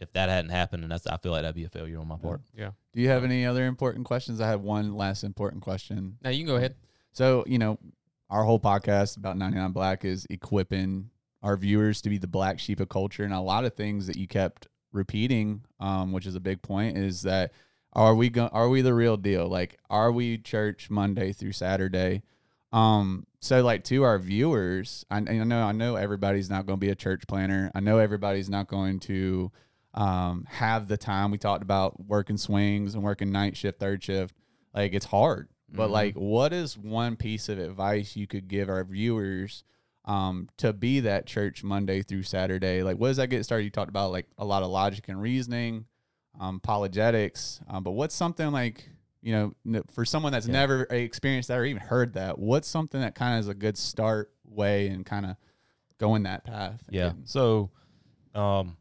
if 0.00 0.12
that 0.14 0.28
hadn't 0.28 0.50
happened, 0.50 0.82
and 0.82 0.90
that's 0.90 1.06
I 1.06 1.16
feel 1.18 1.30
like 1.32 1.42
that'd 1.42 1.54
be 1.54 1.64
a 1.64 1.68
failure 1.68 1.98
on 2.00 2.08
my 2.08 2.16
Yeah. 2.16 2.20
part. 2.22 2.40
Yeah. 2.54 2.70
Do 2.92 3.00
you 3.00 3.08
have 3.08 3.22
any 3.24 3.46
other 3.46 3.66
important 3.66 4.04
questions? 4.04 4.40
I 4.40 4.48
have 4.48 4.60
one 4.60 4.94
last 4.96 5.22
important 5.22 5.62
question. 5.62 6.18
Now 6.22 6.30
you 6.30 6.38
can 6.38 6.46
go 6.48 6.56
ahead. 6.56 6.74
So, 7.12 7.44
you 7.46 7.58
know, 7.58 7.78
our 8.28 8.42
whole 8.44 8.58
podcast 8.58 9.16
about 9.16 9.36
99 9.36 9.70
Black 9.72 10.04
is 10.04 10.26
equipping 10.28 11.10
our 11.42 11.56
viewers 11.56 12.00
to 12.02 12.08
be 12.10 12.18
the 12.18 12.26
black 12.26 12.58
sheep 12.58 12.80
of 12.80 12.88
culture. 12.88 13.22
And 13.24 13.32
a 13.32 13.40
lot 13.40 13.64
of 13.64 13.74
things 13.74 14.06
that 14.08 14.16
you 14.16 14.26
kept 14.26 14.66
repeating, 14.92 15.62
um, 15.80 16.12
which 16.12 16.26
is 16.26 16.34
a 16.34 16.40
big 16.40 16.62
point, 16.62 16.96
is 16.98 17.22
that 17.22 17.52
are 17.92 18.14
we 18.14 18.28
go- 18.30 18.48
are 18.48 18.68
we 18.70 18.80
the 18.82 18.94
real 18.94 19.16
deal? 19.16 19.46
Like, 19.48 19.78
are 19.90 20.10
we 20.10 20.38
church 20.38 20.88
Monday 20.90 21.32
through 21.32 21.52
Saturday? 21.52 22.22
Um, 22.72 23.26
so 23.40 23.62
like 23.62 23.84
to 23.84 24.02
our 24.04 24.18
viewers, 24.18 25.04
I, 25.10 25.18
I 25.18 25.20
know 25.44 25.62
I 25.62 25.72
know 25.72 25.96
everybody's 25.96 26.48
not 26.48 26.66
going 26.66 26.78
to 26.78 26.80
be 26.80 26.90
a 26.90 26.94
church 26.94 27.24
planner. 27.28 27.70
I 27.74 27.80
know 27.80 27.98
everybody's 27.98 28.48
not 28.48 28.68
going 28.68 29.00
to 29.00 29.50
um, 29.94 30.46
have 30.48 30.88
the 30.88 30.96
time. 30.96 31.30
We 31.30 31.38
talked 31.38 31.62
about 31.62 32.06
working 32.06 32.38
swings 32.38 32.94
and 32.94 33.02
working 33.02 33.30
night 33.30 33.56
shift, 33.56 33.78
third 33.78 34.02
shift. 34.02 34.34
Like 34.74 34.94
it's 34.94 35.04
hard. 35.06 35.48
But 35.74 35.88
Mhm. 35.88 35.92
like, 35.92 36.14
what 36.14 36.52
is 36.52 36.76
one 36.78 37.16
piece 37.16 37.48
of 37.48 37.58
advice 37.58 38.14
you 38.16 38.26
could 38.26 38.46
give 38.48 38.68
our 38.68 38.84
viewers 38.84 39.64
um, 40.04 40.48
to 40.58 40.72
be 40.72 41.00
that 41.00 41.26
church 41.26 41.62
Monday 41.64 42.02
through 42.02 42.22
Saturday? 42.24 42.82
Like, 42.82 42.96
what 42.98 43.08
does 43.08 43.16
that 43.18 43.28
get 43.28 43.44
started? 43.44 43.64
You 43.64 43.70
talked 43.70 43.88
about 43.88 44.12
like 44.12 44.26
a 44.38 44.44
lot 44.44 44.62
of 44.62 44.70
logic 44.70 45.08
and 45.08 45.20
reasoning, 45.20 45.84
um, 46.40 46.56
apologetics. 46.56 47.60
Um, 47.68 47.82
but 47.84 47.92
what's 47.92 48.14
something 48.14 48.50
like 48.50 48.88
you 49.22 49.54
know 49.64 49.82
for 49.92 50.04
someone 50.04 50.32
that's 50.32 50.46
Yeah. 50.46 50.52
never 50.52 50.82
experienced 50.84 51.48
that 51.48 51.58
or 51.58 51.64
even 51.64 51.80
heard 51.82 52.14
that? 52.14 52.38
What's 52.38 52.68
something 52.68 53.00
that 53.00 53.14
kind 53.14 53.34
of 53.34 53.40
is 53.40 53.48
a 53.48 53.54
good 53.54 53.76
start 53.78 54.32
way 54.44 54.88
and 54.88 55.06
kind 55.06 55.26
of 55.26 55.36
going 55.98 56.24
that 56.24 56.44
path? 56.44 56.82
Yeah. 56.90 57.08
getting- 57.10 57.26
So, 57.26 57.70
um, 58.34 58.76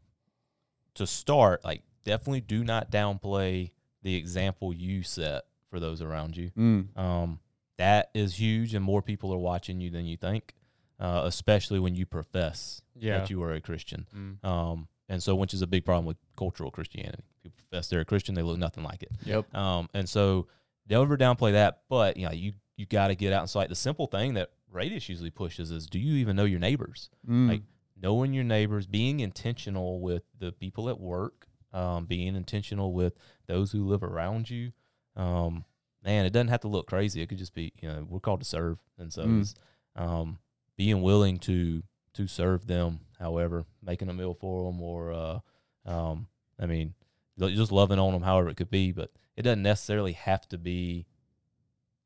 to 0.94 1.06
start, 1.06 1.64
like, 1.64 1.82
definitely 2.04 2.40
do 2.42 2.64
not 2.64 2.90
downplay 2.90 3.70
the 4.02 4.14
example 4.16 4.72
you 4.74 5.02
set 5.02 5.44
for 5.70 5.78
those 5.80 6.02
around 6.02 6.36
you. 6.36 6.50
Mm, 6.50 6.96
Um, 6.98 7.40
that 7.78 8.10
is 8.14 8.38
huge, 8.38 8.74
and 8.74 8.84
more 8.84 9.00
people 9.00 9.32
are 9.32 9.38
watching 9.38 9.80
you 9.80 9.90
than 9.90 10.04
you 10.04 10.16
think, 10.16 10.54
uh, 10.98 11.22
especially 11.24 11.78
when 11.78 11.94
you 11.94 12.04
profess 12.04 12.82
Yeah. 12.96 13.18
that 13.18 13.30
you 13.30 13.42
are 13.42 13.52
a 13.52 13.60
Christian. 13.60 14.06
Mm. 14.14 14.44
Um, 14.44 14.88
and 15.08 15.22
so, 15.22 15.34
which 15.34 15.54
is 15.54 15.62
a 15.62 15.66
big 15.66 15.84
problem 15.84 16.04
with 16.04 16.16
cultural 16.36 16.70
Christianity. 16.70 17.22
People 17.42 17.56
profess 17.68 17.88
they're 17.88 18.00
a 18.00 18.04
Christian, 18.04 18.34
they 18.34 18.42
look 18.42 18.58
nothing 18.58 18.84
like 18.84 19.02
it. 19.02 19.10
yep. 19.24 19.52
Um, 19.54 19.88
and 19.94 20.08
so, 20.08 20.46
they'll 20.86 21.02
never 21.02 21.16
downplay 21.16 21.52
that. 21.52 21.82
But 21.88 22.16
you 22.16 22.26
know, 22.26 22.32
you 22.32 22.52
you 22.76 22.86
got 22.86 23.08
to 23.08 23.14
get 23.14 23.32
out 23.32 23.42
and 23.42 23.54
like 23.54 23.68
the 23.68 23.74
simple 23.74 24.06
thing 24.06 24.34
that 24.34 24.50
Radius 24.70 25.08
usually 25.08 25.30
pushes 25.30 25.70
is, 25.70 25.86
do 25.86 25.98
you 25.98 26.14
even 26.14 26.36
know 26.36 26.44
your 26.44 26.58
neighbors? 26.60 27.10
Mm, 27.28 27.48
like 27.48 27.62
knowing 28.00 28.32
your 28.32 28.44
neighbors, 28.44 28.86
being 28.86 29.20
intentional 29.20 30.00
with 30.00 30.22
the 30.38 30.50
people 30.52 30.88
at 30.88 30.98
work, 30.98 31.46
um, 31.72 32.06
being 32.06 32.34
intentional 32.34 32.92
with 32.92 33.14
those 33.46 33.70
who 33.72 33.86
live 33.86 34.02
around 34.02 34.48
you. 34.50 34.72
Um, 35.14 35.64
man, 36.02 36.24
it 36.26 36.32
doesn't 36.32 36.48
have 36.48 36.60
to 36.60 36.68
look 36.68 36.86
crazy. 36.86 37.20
It 37.22 37.28
could 37.28 37.38
just 37.38 37.54
be, 37.54 37.72
you 37.80 37.88
know, 37.88 38.06
we're 38.08 38.18
called 38.20 38.40
to 38.40 38.46
serve, 38.46 38.78
and 38.98 39.12
so 39.12 39.24
Mm. 39.26 39.40
it's, 39.42 39.54
um, 39.96 40.38
being 40.76 41.02
willing 41.02 41.38
to 41.40 41.82
to 42.14 42.26
serve 42.26 42.66
them. 42.66 43.00
However, 43.18 43.64
making 43.82 44.08
a 44.08 44.12
meal 44.14 44.34
for 44.34 44.70
them, 44.70 44.80
or 44.82 45.12
uh, 45.12 45.38
um, 45.86 46.26
I 46.58 46.66
mean, 46.66 46.94
just 47.38 47.72
loving 47.72 47.98
on 47.98 48.12
them, 48.12 48.22
however 48.22 48.48
it 48.48 48.56
could 48.56 48.70
be. 48.70 48.92
But 48.92 49.10
it 49.36 49.42
doesn't 49.42 49.62
necessarily 49.62 50.12
have 50.12 50.48
to 50.48 50.58
be, 50.58 51.06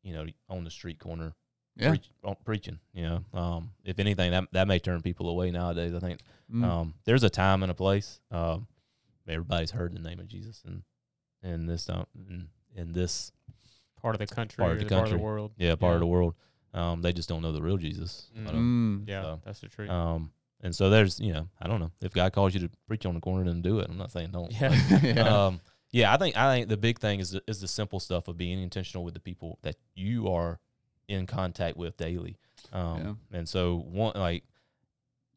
you 0.03 0.12
know, 0.14 0.27
on 0.49 0.64
the 0.64 0.70
street 0.70 0.99
corner 0.99 1.35
yeah. 1.77 1.89
preach, 1.91 2.11
on- 2.24 2.37
preaching. 2.45 2.79
You 2.93 3.03
know, 3.03 3.24
um, 3.39 3.70
if 3.85 3.99
anything, 3.99 4.31
that 4.31 4.45
that 4.53 4.68
may 4.68 4.79
turn 4.79 5.03
people 5.03 5.29
away 5.29 5.51
nowadays. 5.51 5.95
I 5.95 6.01
think 6.01 6.20
Mm, 6.53 6.62
um, 6.64 6.95
there's 7.05 7.24
a 7.24 7.29
time 7.31 7.64
and 7.64 7.72
a 7.72 7.74
place. 7.74 8.20
Um, 8.31 8.68
everybody's 9.27 9.72
heard 9.72 9.93
the 9.93 9.99
name 10.01 10.20
of 10.20 10.29
Jesus, 10.29 10.62
and 10.64 10.83
in 11.43 11.66
this 11.66 11.89
um, 11.91 12.07
in, 12.29 12.49
in 12.74 12.93
this 12.93 13.33
Part 14.01 14.14
of 14.14 14.20
the 14.20 14.33
country, 14.33 14.62
Part 14.62 14.72
of 14.77 14.79
or 14.79 14.85
the 14.85 14.89
part 14.95 15.07
of 15.09 15.11
the 15.14 15.18
world. 15.18 15.53
yeah 15.57 15.74
part 15.74 15.91
Yeah. 15.91 15.95
of 15.95 16.01
the 16.01 16.07
world, 16.07 16.35
um, 16.72 17.03
they 17.03 17.12
just 17.12 17.29
don't 17.29 17.43
know 17.43 17.51
the 17.51 17.61
real 17.62 17.79
Jesus. 17.79 18.31
I 18.37 18.51
mm, 18.51 19.09
Yeah, 19.09 19.22
So, 19.22 19.41
that's 19.45 19.59
the 19.61 19.66
truth. 19.68 19.91
And 20.63 20.75
so 20.75 20.91
there's 20.91 21.21
you 21.21 21.33
know 21.33 21.49
I 21.61 21.69
don't 21.69 21.81
know 21.81 21.93
if 22.01 22.13
God 22.13 22.33
calls 22.33 22.55
you 22.55 22.61
to 22.61 22.71
preach 22.87 23.07
on 23.07 23.15
the 23.15 23.21
corner, 23.21 23.45
then 23.45 23.63
do 23.63 23.79
it. 23.81 23.89
I'm 23.89 23.99
not 23.99 24.11
saying 24.13 24.31
don't. 24.33 24.53
yeah. 24.53 24.75
yeah. 25.03 25.47
Um, 25.47 25.61
yeah, 25.93 26.13
I 26.13 26.17
think 26.17 26.37
I 26.37 26.55
think 26.55 26.69
the 26.69 26.77
big 26.77 26.99
thing 26.99 27.21
is 27.21 27.31
the, 27.31 27.43
is 27.47 27.61
the 27.61 27.69
simple 27.69 28.01
stuff 28.01 28.29
of 28.29 28.37
being 28.37 28.61
intentional 28.61 29.05
with 29.05 29.15
the 29.15 29.21
people 29.21 29.59
that 29.63 29.77
you 29.95 30.29
are 30.33 30.59
in 31.09 31.27
contact 31.27 31.77
with 31.77 31.97
daily. 31.97 32.37
Um, 32.73 33.19
and 33.33 33.49
so 33.49 33.77
one 33.79 34.15
like 34.17 34.45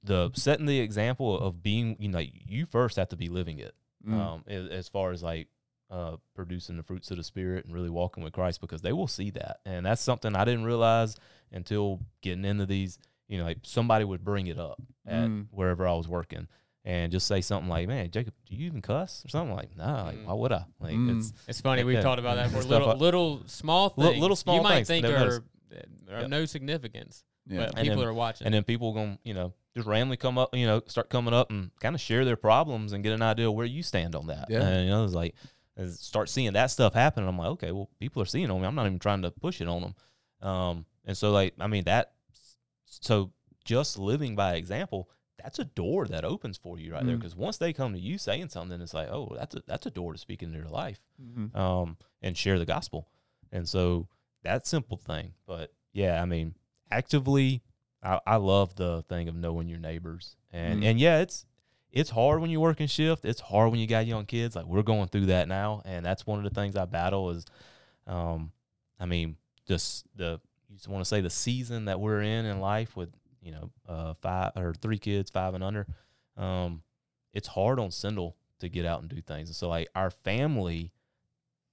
the 0.03 0.32
setting 0.34 0.65
the 0.65 0.80
example 0.80 1.39
of 1.39 1.61
being, 1.61 1.97
you 1.99 2.07
know, 2.09 2.20
you 2.47 2.65
first 2.65 2.95
have 2.97 3.09
to 3.09 3.17
be 3.17 3.28
living 3.30 3.59
it. 3.59 3.76
Mm, 4.07 4.13
Um, 4.13 4.43
as, 4.47 4.67
as 4.70 4.89
far 4.89 5.11
as 5.11 5.22
like 5.22 5.47
uh, 5.91 6.15
producing 6.34 6.78
the 6.78 6.84
fruits 6.84 7.11
of 7.11 7.17
the 7.17 7.24
spirit 7.24 7.65
and 7.65 7.74
really 7.74 7.89
walking 7.89 8.24
with 8.24 8.34
Christ, 8.34 8.61
because 8.61 8.82
they 8.82 8.93
will 8.93 9.07
see 9.07 9.30
that, 9.32 9.59
and 9.65 9.86
that's 9.86 10.01
something 10.01 10.36
I 10.36 10.45
didn't 10.45 10.63
realize 10.63 11.17
until 11.51 11.99
getting 12.22 12.45
into 12.45 12.65
these. 12.65 12.97
You 13.30 13.38
know, 13.38 13.45
like 13.45 13.59
somebody 13.63 14.03
would 14.03 14.23
bring 14.25 14.47
it 14.47 14.59
up 14.59 14.82
at 15.07 15.23
Mm. 15.30 15.47
wherever 15.51 15.88
I 15.88 15.93
was 15.93 16.07
working, 16.07 16.47
and 16.84 17.11
just 17.11 17.27
say 17.27 17.39
something 17.41 17.69
like, 17.69 17.88
"Man, 17.88 18.09
Jacob, 18.11 18.34
do 18.49 18.55
you 18.55 18.65
even 18.65 18.82
cuss?" 18.82 19.23
or 19.23 19.30
something 19.30 19.55
like, 19.55 19.77
"Nah, 19.77 20.05
like 20.05 20.17
Mm. 20.17 20.25
why 20.25 20.34
would 20.34 20.51
I?" 20.51 20.65
Like 20.80 20.95
Mm. 20.95 21.17
it's 21.17 21.32
It's 21.47 21.61
funny. 21.61 21.82
Yeah, 21.82 21.86
We've 21.86 21.95
yeah. 21.95 22.01
talked 22.01 22.19
about 22.19 22.36
that 22.36 22.45
before. 22.47 22.63
Stuff 22.63 22.71
Little, 22.71 22.88
like- 22.88 22.97
little 22.99 23.41
small 23.45 23.93
Li- 23.95 24.07
things. 24.09 24.21
little 24.21 24.36
small 24.36 24.55
you 24.57 24.61
might 24.63 24.86
think 24.88 25.03
never 25.03 25.43
are, 26.11 26.15
are 26.15 26.21
Yep. 26.21 26.30
no 26.30 26.45
significance, 26.45 27.23
yeah. 27.47 27.57
but 27.59 27.69
And 27.77 27.84
people 27.86 27.99
then- 27.99 28.07
are 28.07 28.13
watching. 28.13 28.45
and 28.45 28.53
then 28.53 28.63
people 28.63 28.91
going 28.93 29.19
you 29.23 29.36
know 29.36 29.53
just 29.75 29.86
randomly 29.88 30.17
come 30.17 30.39
up 30.39 30.55
you 30.55 30.65
know 30.65 30.82
start 30.88 31.09
coming 31.11 31.34
up 31.36 31.51
and 31.51 31.69
kind 31.80 31.93
of 31.93 32.01
share 32.01 32.25
their 32.25 32.36
problems 32.36 32.91
and 32.93 33.03
get 33.03 33.13
an 33.13 33.21
idea 33.21 33.47
of 33.47 33.53
where 33.53 33.67
you 33.67 33.84
stand 33.84 34.15
on 34.15 34.25
that 34.27 34.47
Yeah. 34.49 34.61
and 34.67 34.86
you 34.86 34.89
know 34.89 35.05
it's 35.05 35.13
like 35.13 35.36
as 35.77 35.99
start 35.99 36.27
seeing 36.30 36.53
that 36.53 36.71
stuff 36.71 36.95
happen 36.95 37.25
i'm 37.27 37.38
like 37.38 37.49
okay 37.49 37.71
well 37.71 37.88
people 37.99 38.19
are 38.21 38.25
seeing 38.25 38.49
on 38.49 38.59
me 38.59 38.65
i'm 38.67 38.73
not 38.75 38.88
even 38.88 38.97
trying 38.99 39.21
to 39.21 39.30
push 39.32 39.61
it 39.61 39.67
on 39.67 39.82
them 39.84 39.95
um 40.41 40.86
and 41.05 41.15
so 41.15 41.32
like 41.32 41.53
i 41.59 41.67
mean 41.67 41.84
that 41.84 42.13
so 42.99 43.31
just 43.65 43.97
living 43.97 44.35
by 44.35 44.55
example 44.55 45.09
that's 45.41 45.59
a 45.59 45.63
door 45.63 46.05
that 46.05 46.25
opens 46.25 46.57
for 46.57 46.77
you 46.79 46.91
right 46.93 47.05
there 47.05 47.15
Mm. 47.15 47.19
because 47.19 47.35
once 47.35 47.57
they 47.57 47.71
come 47.71 47.93
to 47.93 47.99
you 47.99 48.17
saying 48.17 48.49
something 48.49 48.81
it's 48.81 48.93
like 48.93 49.07
oh 49.09 49.33
that's 49.37 49.55
a 49.55 49.61
that's 49.67 49.85
a 49.85 49.91
door 49.91 50.11
to 50.13 50.19
speak 50.19 50.43
into 50.43 50.57
their 50.59 50.67
life 50.69 50.99
Mhm. 51.21 51.55
um, 51.55 51.97
and 52.21 52.35
share 52.37 52.59
the 52.59 52.65
gospel. 52.65 53.07
And 53.51 53.67
so 53.67 54.07
that 54.43 54.67
simple 54.67 54.97
thing. 54.97 55.33
But 55.45 55.73
yeah, 55.93 56.21
I 56.21 56.25
mean, 56.25 56.55
actively, 56.91 57.61
I, 58.03 58.19
I 58.25 58.35
love 58.37 58.75
the 58.75 59.03
thing 59.09 59.27
of 59.29 59.35
knowing 59.35 59.67
your 59.69 59.79
neighbors. 59.79 60.35
And 60.51 60.81
Mm. 60.81 60.85
and 60.85 60.99
yeah, 60.99 61.19
it's 61.19 61.45
it's 61.91 62.09
hard 62.11 62.39
when 62.41 62.49
you 62.51 62.59
work 62.59 62.79
in 62.81 62.87
shift. 62.87 63.25
It's 63.25 63.39
hard 63.41 63.71
when 63.71 63.79
you 63.79 63.87
got 63.87 64.05
young 64.07 64.25
kids. 64.25 64.55
Like 64.55 64.65
we're 64.65 64.83
going 64.83 65.07
through 65.07 65.27
that 65.27 65.47
now, 65.47 65.81
and 65.85 66.05
that's 66.05 66.25
one 66.27 66.37
of 66.39 66.43
the 66.43 66.53
things 66.59 66.75
I 66.75 66.85
battle 66.85 67.29
is, 67.31 67.45
um, 68.07 68.51
I 68.99 69.05
mean, 69.05 69.37
just 69.67 70.05
the 70.15 70.39
you 70.70 70.76
just 70.76 70.88
want 70.88 71.01
to 71.03 71.07
say 71.09 71.22
the 71.22 71.30
season 71.30 71.86
that 71.86 71.99
we're 71.99 72.22
in 72.22 72.45
in 72.45 72.59
life 72.59 72.95
with 72.95 73.09
you 73.41 73.51
know 73.51 73.72
uh, 73.88 74.13
five 74.22 74.51
or 74.55 74.74
three 74.74 74.97
kids, 74.99 75.30
five 75.32 75.53
and 75.53 75.63
under. 75.63 75.88
Um, 76.38 76.84
it's 77.34 77.47
hard 77.47 77.80
on 77.80 77.89
Sindel 77.89 78.34
to 78.59 78.70
get 78.70 78.86
out 78.86 79.01
and 79.01 79.09
do 79.09 79.22
things, 79.22 79.49
and 79.49 79.55
so 79.55 79.70
like 79.70 79.88
our 79.95 80.09
family 80.09 80.91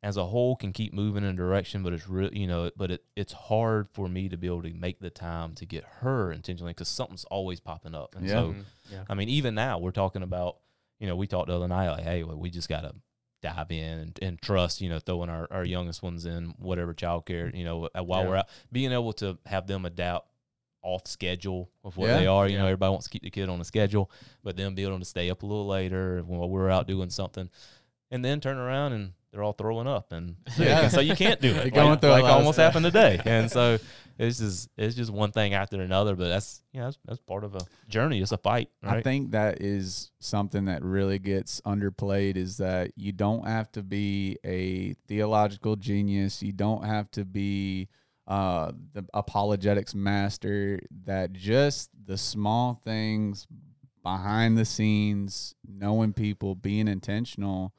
as 0.03 0.16
a 0.16 0.24
whole 0.26 0.55
can 0.55 0.72
keep 0.72 0.92
moving 0.92 1.24
in 1.24 1.30
a 1.30 1.32
direction, 1.32 1.82
but 1.82 1.92
it's 1.92 2.09
real, 2.09 2.32
you 2.32 2.47
know, 2.47 2.70
but 2.76 2.90
it, 2.92 3.05
it's 3.16 3.32
hard 3.32 3.88
for 3.92 4.09
me 4.09 4.28
to 4.28 4.36
be 4.36 4.47
able 4.47 4.62
to 4.62 4.72
make 4.72 5.01
the 5.01 5.11
time 5.11 5.53
to 5.55 5.64
get 5.66 5.82
her 6.01 6.30
intentionally 6.30 6.70
because 6.70 6.86
something's 6.88 7.24
always 7.24 7.59
popping 7.59 7.94
up. 7.94 8.14
And 8.14 8.24
Yeah. 8.26 8.34
so, 8.34 8.47
Mhm. 8.53 8.64
yeah. 8.92 9.05
I 9.09 9.14
mean, 9.14 9.28
even 9.30 9.55
now 9.57 9.78
we're 9.78 9.90
talking 9.90 10.22
about, 10.22 10.59
you 11.01 11.09
know, 11.09 11.16
we 11.16 11.26
talked 11.26 11.49
the 11.49 11.57
other 11.57 11.66
night, 11.66 11.88
like, 11.90 12.05
hey, 12.05 12.22
well, 12.22 12.36
we 12.36 12.51
just 12.51 12.68
got 12.68 12.82
to 12.82 12.94
dive 13.55 13.70
in 13.70 13.99
and, 13.99 14.18
and 14.22 14.42
trust, 14.42 14.80
you 14.80 14.88
know, 14.88 14.99
throwing 14.99 15.30
our, 15.30 15.47
our 15.51 15.64
youngest 15.64 16.03
ones 16.03 16.26
in 16.26 16.55
whatever 16.59 16.94
childcare, 16.94 17.53
mm. 17.53 17.57
you 17.57 17.64
know, 17.64 17.88
while 17.94 18.22
Yeah. 18.22 18.28
we're 18.28 18.36
out, 18.36 18.49
being 18.72 18.92
able 18.92 19.12
to 19.14 19.38
have 19.47 19.66
them 19.66 19.84
adapt 19.84 20.28
off 20.82 21.07
schedule 21.07 21.70
of 21.84 21.97
what 21.97 22.09
Yeah. 22.09 22.18
they 22.18 22.26
are. 22.26 22.49
You 22.49 22.59
know, 22.59 22.66
everybody 22.66 22.90
wants 22.90 23.07
to 23.07 23.11
keep 23.11 23.22
the 23.22 23.30
kid 23.30 23.49
on 23.49 23.61
a 23.61 23.64
schedule, 23.64 24.11
but 24.42 24.57
then 24.57 24.74
be 24.74 24.84
able 24.84 24.99
to 24.99 25.05
stay 25.05 25.30
up 25.30 25.42
a 25.42 25.47
little 25.47 25.66
later 25.66 26.22
while 26.26 26.49
we're 26.49 26.70
out 26.70 26.86
doing 26.86 27.11
something 27.11 27.51
and 28.11 28.24
then 28.24 28.40
turn 28.40 28.57
around 28.57 28.92
and 28.92 29.12
they're 29.37 29.45
all 29.45 29.53
throwing 29.53 29.87
up 29.87 30.12
and 30.12 30.37
Yeah. 30.59 30.89
so 30.89 31.01
you 31.01 31.14
can't 31.14 31.41
do 31.41 31.55
it 31.55 31.74
like, 31.74 32.03
like 32.03 32.24
almost 32.24 32.59
happened 32.59 32.84
today 32.87 33.20
and 33.26 33.51
so 33.51 33.78
it's 34.18 34.39
just 34.39 34.70
it's 34.78 34.95
just 34.95 35.12
one 35.12 35.30
thing 35.30 35.53
after 35.53 35.78
another 35.82 36.16
but 36.16 36.28
that's 36.28 36.62
you 36.72 36.80
know 36.80 36.87
that's, 36.87 36.99
that's 37.05 37.20
part 37.20 37.45
of 37.45 37.55
a 37.55 37.61
journey 37.87 38.22
it's 38.22 38.32
a 38.32 38.39
fight 38.39 38.70
I 38.82 39.03
think 39.03 39.32
that 39.32 39.61
is 39.61 40.11
something 40.20 40.64
that 40.64 40.82
really 40.82 41.18
gets 41.18 41.61
underplayed 41.62 42.37
is 42.37 42.57
that 42.57 42.93
you 42.97 43.12
don't 43.12 43.47
have 43.47 43.70
to 43.72 43.82
be 43.82 44.39
a 44.45 44.95
theological 45.07 45.76
genius. 45.76 46.43
You 46.43 46.53
don't 46.53 46.84
have 46.84 47.11
to 47.12 47.24
be 47.24 47.89
uh, 48.26 48.72
the 48.95 49.05
apologetics 49.12 49.95
master. 49.95 50.80
That 51.05 51.32
just 51.32 51.91
the 52.07 52.16
small 52.16 52.80
things 52.84 53.47
behind 54.03 54.57
the 54.57 54.64
scenes, 54.64 55.55
knowing 55.66 56.12
people, 56.12 56.55
being 56.55 56.87
intentional, 56.89 57.74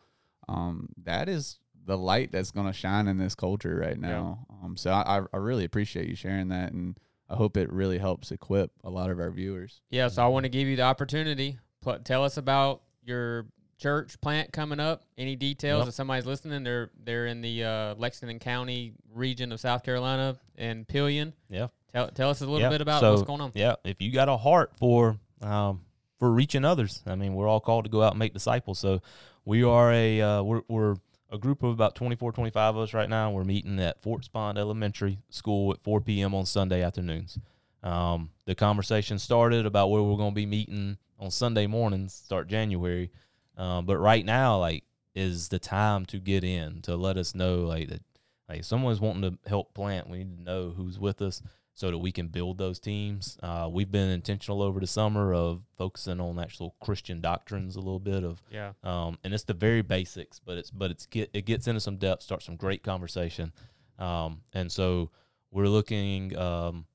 um, 0.47 0.89
that 1.03 1.27
is 1.29 1.59
the 1.85 1.97
light 1.97 2.31
that's 2.31 2.51
going 2.51 2.67
to 2.67 2.73
shine 2.73 3.07
in 3.07 3.17
this 3.17 3.33
culture 3.35 3.75
right 3.75 3.97
now. 3.99 4.45
Um, 4.63 4.75
so 4.75 4.91
I, 4.91 5.21
I 5.33 5.37
really 5.37 5.63
appreciate 5.63 6.09
you 6.09 6.15
sharing 6.15 6.49
that, 6.49 6.73
and 6.73 6.97
I 7.29 7.35
hope 7.35 7.55
it 7.57 7.71
really 7.71 7.97
helps 7.97 8.31
equip 8.31 8.71
a 8.83 8.89
lot 8.89 9.09
of 9.09 9.19
our 9.19 9.31
viewers. 9.31 9.81
Yeah, 9.89 10.07
so 10.09 10.23
I 10.23 10.27
want 10.27 10.43
to 10.43 10.49
give 10.49 10.67
you 10.67 10.75
the 10.75 10.81
opportunity. 10.83 11.57
Pl- 11.81 11.99
tell 11.99 12.23
us 12.23 12.37
about 12.37 12.81
your 13.03 13.45
church 13.77 14.19
plant 14.21 14.51
coming 14.51 14.79
up. 14.79 15.05
Any 15.17 15.35
details? 15.35 15.81
Yep. 15.81 15.87
If 15.89 15.93
somebody's 15.93 16.25
listening, 16.25 16.63
they're 16.63 16.89
they're 17.05 17.27
in 17.27 17.41
the 17.41 17.63
uh, 17.63 17.95
Lexington 17.95 18.39
County 18.39 18.93
region 19.13 19.51
of 19.51 19.59
South 19.59 19.83
Carolina 19.83 20.35
and 20.57 20.85
Pelion. 20.87 21.31
yeah 21.49 21.67
Tell 21.93 22.09
tell 22.09 22.29
us 22.31 22.41
a 22.41 22.45
little 22.45 22.59
Yeah, 22.59 22.69
bit 22.69 22.81
about 22.81 22.99
so, 22.99 23.11
what's 23.11 23.23
going 23.23 23.39
on. 23.39 23.51
yeah 23.55 23.75
if 23.85 24.01
you 24.01 24.11
got 24.11 24.27
a 24.29 24.35
heart 24.37 24.71
for 24.77 25.17
um 25.41 25.81
for 26.18 26.32
reaching 26.32 26.65
others. 26.65 27.01
I 27.05 27.15
mean 27.15 27.34
we're 27.34 27.47
all 27.47 27.59
called 27.59 27.86
to 27.86 27.89
go 27.89 28.03
out 28.03 28.13
and 28.13 28.20
make 28.20 28.34
disciples. 28.34 28.80
So 28.80 29.01
we 29.45 29.63
are 29.63 29.91
a 29.91 30.22
uh, 30.22 30.43
we're, 30.43 30.61
we're 30.68 30.95
a 31.30 31.38
group 31.38 31.63
of 31.63 31.72
about 31.72 31.95
24 31.95 32.32
25 32.32 32.76
of 32.76 32.82
us 32.82 32.93
right 32.93 33.09
now. 33.09 33.32
We're 33.32 33.43
meeting 33.43 33.80
at 33.80 34.01
Forts 34.01 34.28
Pond 34.28 34.57
elementary 34.57 35.20
school 35.30 35.72
at 35.74 35.82
4 35.82 36.01
p.m 36.01 36.34
on 36.34 36.45
sunday 36.45 36.84
afternoons. 36.84 37.38
Um, 37.84 38.32
the 38.45 38.55
conversation 38.55 39.20
started 39.20 39.65
about 39.65 39.89
where 39.89 40.01
we're 40.01 40.18
going 40.18 40.32
to 40.32 40.36
be 40.36 40.45
meeting 40.45 40.97
on 41.20 41.32
sunday 41.32 41.68
mornings 41.68 42.13
start 42.13 42.47
january. 42.47 43.11
Um, 43.57 43.86
but 43.86 43.97
right 43.97 44.26
now 44.26 44.59
like 44.59 44.84
is 45.15 45.49
the 45.49 45.57
time 45.57 46.05
to 46.05 46.20
get 46.20 46.43
in 46.43 46.82
to 46.84 46.95
let 46.95 47.18
us 47.18 47.34
know 47.34 47.61
like 47.61 47.89
that 47.89 48.01
like 48.47 48.63
someone's 48.63 49.01
wanting 49.01 49.24
to 49.24 49.49
help 49.49 49.74
plant. 49.74 50.09
We 50.09 50.20
need 50.20 50.38
to 50.38 50.43
know 50.43 50.74
who's 50.76 50.99
with 50.99 51.22
us 51.22 51.41
so 51.78 51.91
that 51.91 51.97
we 51.99 52.11
can 52.11 52.28
build 52.28 52.57
those 52.57 52.80
teams. 52.80 53.38
Uh, 53.43 53.69
we've 53.71 53.91
been 53.91 54.09
intentional 54.09 54.63
over 54.63 54.80
the 54.80 54.88
summer 54.88 55.32
of 55.32 55.61
focusing 55.78 56.19
on 56.19 56.39
actual 56.39 56.73
Christian 56.84 57.21
doctrines 57.21 57.75
a 57.75 57.80
little 57.80 57.99
bit 57.99 58.23
of, 58.23 58.41
Yeah. 58.51 58.71
um, 58.82 59.19
and 59.23 59.32
it's 59.32 59.43
the 59.43 59.53
very 59.53 59.84
basics, 59.84 60.39
but 60.39 60.57
it's 60.57 60.71
but 60.71 60.89
it's 60.89 61.05
get 61.05 61.30
it 61.34 61.45
gets 61.45 61.67
into 61.67 61.80
some 61.80 61.97
depth, 61.97 62.23
starts 62.23 62.45
some 62.47 62.55
great 62.55 62.82
conversation, 62.82 63.53
um, 63.99 64.41
and 64.53 64.71
so 64.71 65.11
we're 65.51 65.67
looking 65.67 66.36
um, 66.36 66.88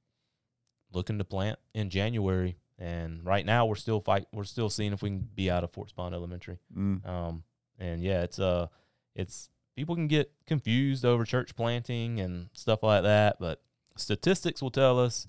looking 0.92 1.18
to 1.18 1.24
plant 1.24 1.60
in 1.74 1.88
January, 1.88 2.56
and 2.76 3.24
right 3.24 3.46
now 3.46 3.66
we're 3.66 3.76
still 3.76 4.00
fight 4.00 4.26
we're 4.32 4.42
still 4.42 4.68
seeing 4.68 4.92
if 4.92 5.00
we 5.00 5.10
can 5.10 5.28
be 5.34 5.48
out 5.48 5.62
of 5.62 5.70
Forts 5.70 5.92
Pond 5.92 6.12
Elementary. 6.12 6.58
Mm. 6.76 7.06
Um, 7.08 7.44
and 7.78 8.02
yeah, 8.02 8.22
it's 8.22 8.40
uh, 8.40 8.66
it's 9.14 9.48
people 9.76 9.94
can 9.94 10.08
get 10.08 10.32
confused 10.46 11.04
over 11.04 11.24
church 11.24 11.54
planting 11.54 12.18
and 12.18 12.48
stuff 12.52 12.82
like 12.82 13.04
that, 13.04 13.36
but 13.38 13.62
statistics 13.96 14.62
will 14.62 14.70
tell 14.70 14.98
us 14.98 15.26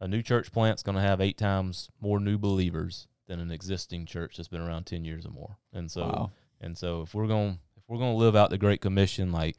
a 0.00 0.08
new 0.08 0.22
church 0.22 0.52
plant's 0.52 0.82
going 0.82 0.96
to 0.96 1.00
have 1.02 1.20
eight 1.20 1.38
times 1.38 1.88
more 2.00 2.18
new 2.20 2.38
believers 2.38 3.06
than 3.28 3.38
an 3.40 3.50
existing 3.52 4.04
church 4.06 4.36
that's 4.36 4.48
been 4.48 4.60
around 4.60 4.84
ten 4.84 5.04
years 5.04 5.24
or 5.26 5.30
more. 5.30 5.56
And 5.72 5.90
so, 5.90 6.02
Wow. 6.02 6.30
and 6.60 6.76
so 6.76 7.02
if 7.02 7.14
we're 7.14 7.26
going 7.28 7.58
if 7.76 7.82
we're 7.88 7.98
going 7.98 8.12
to 8.12 8.18
live 8.18 8.36
out 8.36 8.50
the 8.50 8.58
Great 8.58 8.80
Commission, 8.80 9.32
like 9.32 9.56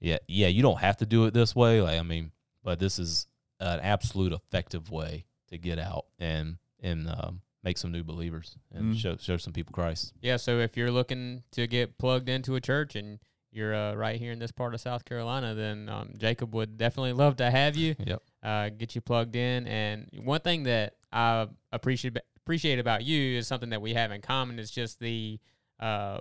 yeah, 0.00 0.18
yeah, 0.26 0.48
you 0.48 0.62
don't 0.62 0.80
have 0.80 0.96
to 0.98 1.06
do 1.06 1.24
it 1.26 1.34
this 1.34 1.54
way. 1.54 1.80
Like 1.80 1.98
I 1.98 2.02
mean, 2.02 2.32
but 2.64 2.78
this 2.78 2.98
is 2.98 3.26
an 3.60 3.80
absolute 3.80 4.32
effective 4.32 4.90
way 4.90 5.26
to 5.48 5.58
get 5.58 5.78
out 5.78 6.06
and 6.18 6.56
and 6.80 7.08
um, 7.08 7.40
make 7.62 7.78
some 7.78 7.92
new 7.92 8.02
believers 8.02 8.56
and 8.72 8.94
Mm. 8.94 8.98
show 8.98 9.16
show 9.16 9.36
some 9.36 9.52
people 9.52 9.72
Christ. 9.72 10.12
Yeah, 10.20 10.36
so 10.36 10.58
if 10.58 10.76
you're 10.76 10.90
looking 10.90 11.42
to 11.52 11.66
get 11.66 11.98
plugged 11.98 12.28
into 12.28 12.54
a 12.56 12.60
church 12.60 12.94
and 12.96 13.18
you're 13.52 13.74
uh, 13.74 13.94
right 13.94 14.18
here 14.18 14.32
in 14.32 14.38
this 14.38 14.50
part 14.52 14.74
of 14.74 14.80
South 14.80 15.04
Carolina, 15.04 15.54
then 15.54 15.88
um, 15.88 16.10
Jacob 16.18 16.54
would 16.54 16.76
definitely 16.78 17.12
love 17.12 17.36
to 17.36 17.50
have 17.50 17.76
you. 17.76 17.94
Yep. 18.04 18.22
uh, 18.42 18.68
get 18.70 18.94
you 18.94 19.00
plugged 19.00 19.36
in. 19.36 19.66
And 19.66 20.08
one 20.24 20.40
thing 20.40 20.64
that 20.64 20.94
I 21.12 21.48
appreciate 21.70 22.16
appreciate 22.38 22.78
about 22.78 23.04
you 23.04 23.38
is 23.38 23.46
something 23.46 23.70
that 23.70 23.80
we 23.82 23.94
have 23.94 24.10
in 24.10 24.20
common. 24.22 24.58
Is 24.58 24.70
just 24.70 24.98
the 25.00 25.38
uh, 25.78 26.18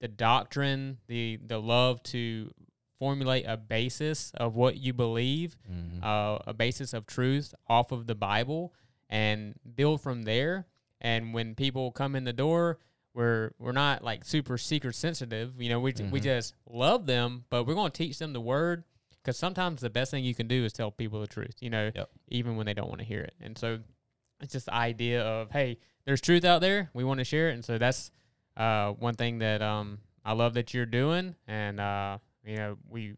the 0.00 0.08
doctrine, 0.08 0.98
the 1.06 1.38
the 1.46 1.60
love 1.60 2.02
to 2.04 2.50
formulate 2.98 3.44
a 3.46 3.56
basis 3.56 4.30
of 4.36 4.54
what 4.56 4.76
you 4.76 4.92
believe, 4.92 5.56
Mhm. 5.70 6.02
uh, 6.02 6.38
a 6.46 6.54
basis 6.54 6.92
of 6.94 7.06
truth 7.06 7.54
off 7.68 7.92
of 7.92 8.06
the 8.06 8.14
Bible, 8.14 8.72
and 9.08 9.54
build 9.74 10.00
from 10.00 10.22
there. 10.22 10.66
And 11.00 11.34
when 11.34 11.54
people 11.54 11.90
come 11.92 12.14
in 12.16 12.24
the 12.24 12.32
door, 12.32 12.78
we're 13.14 13.52
we're 13.58 13.72
not 13.72 14.02
like 14.02 14.24
super 14.24 14.58
secret 14.58 14.94
sensitive. 14.94 15.54
You 15.60 15.68
know, 15.70 15.80
we 15.80 15.92
we 16.10 16.20
Mhm. 16.20 16.22
just 16.22 16.54
love 16.68 17.06
them, 17.06 17.44
but 17.50 17.64
we're 17.64 17.74
going 17.74 17.90
to 17.92 17.96
teach 17.96 18.18
them 18.18 18.32
the 18.32 18.40
word 18.40 18.84
because 19.22 19.36
sometimes 19.38 19.80
the 19.80 19.88
best 19.90 20.10
thing 20.10 20.24
you 20.24 20.34
can 20.34 20.48
do 20.48 20.64
is 20.64 20.72
tell 20.72 20.90
people 20.90 21.20
the 21.20 21.26
truth. 21.26 21.56
You 21.60 21.70
know, 21.70 21.90
Yep. 21.94 22.10
even 22.28 22.56
when 22.56 22.66
they 22.66 22.74
don't 22.74 22.88
want 22.88 22.98
to 23.00 23.06
hear 23.06 23.20
it. 23.20 23.34
And 23.40 23.56
so 23.56 23.78
it's 24.40 24.52
just 24.52 24.66
the 24.66 24.74
idea 24.74 25.22
of 25.22 25.50
hey, 25.52 25.78
there's 26.04 26.20
truth 26.20 26.44
out 26.44 26.60
there. 26.60 26.90
We 26.92 27.04
want 27.04 27.18
to 27.18 27.24
share 27.24 27.48
it, 27.50 27.54
and 27.54 27.64
so 27.64 27.78
that's 27.78 28.10
uh, 28.56 28.92
one 28.92 29.14
thing 29.14 29.38
that 29.38 29.62
um, 29.62 29.98
I 30.24 30.32
love 30.32 30.54
that 30.54 30.74
you're 30.74 30.84
doing, 30.86 31.34
and 31.46 31.80
uh, 31.80 32.18
you 32.44 32.56
know 32.56 32.78
we 32.88 33.14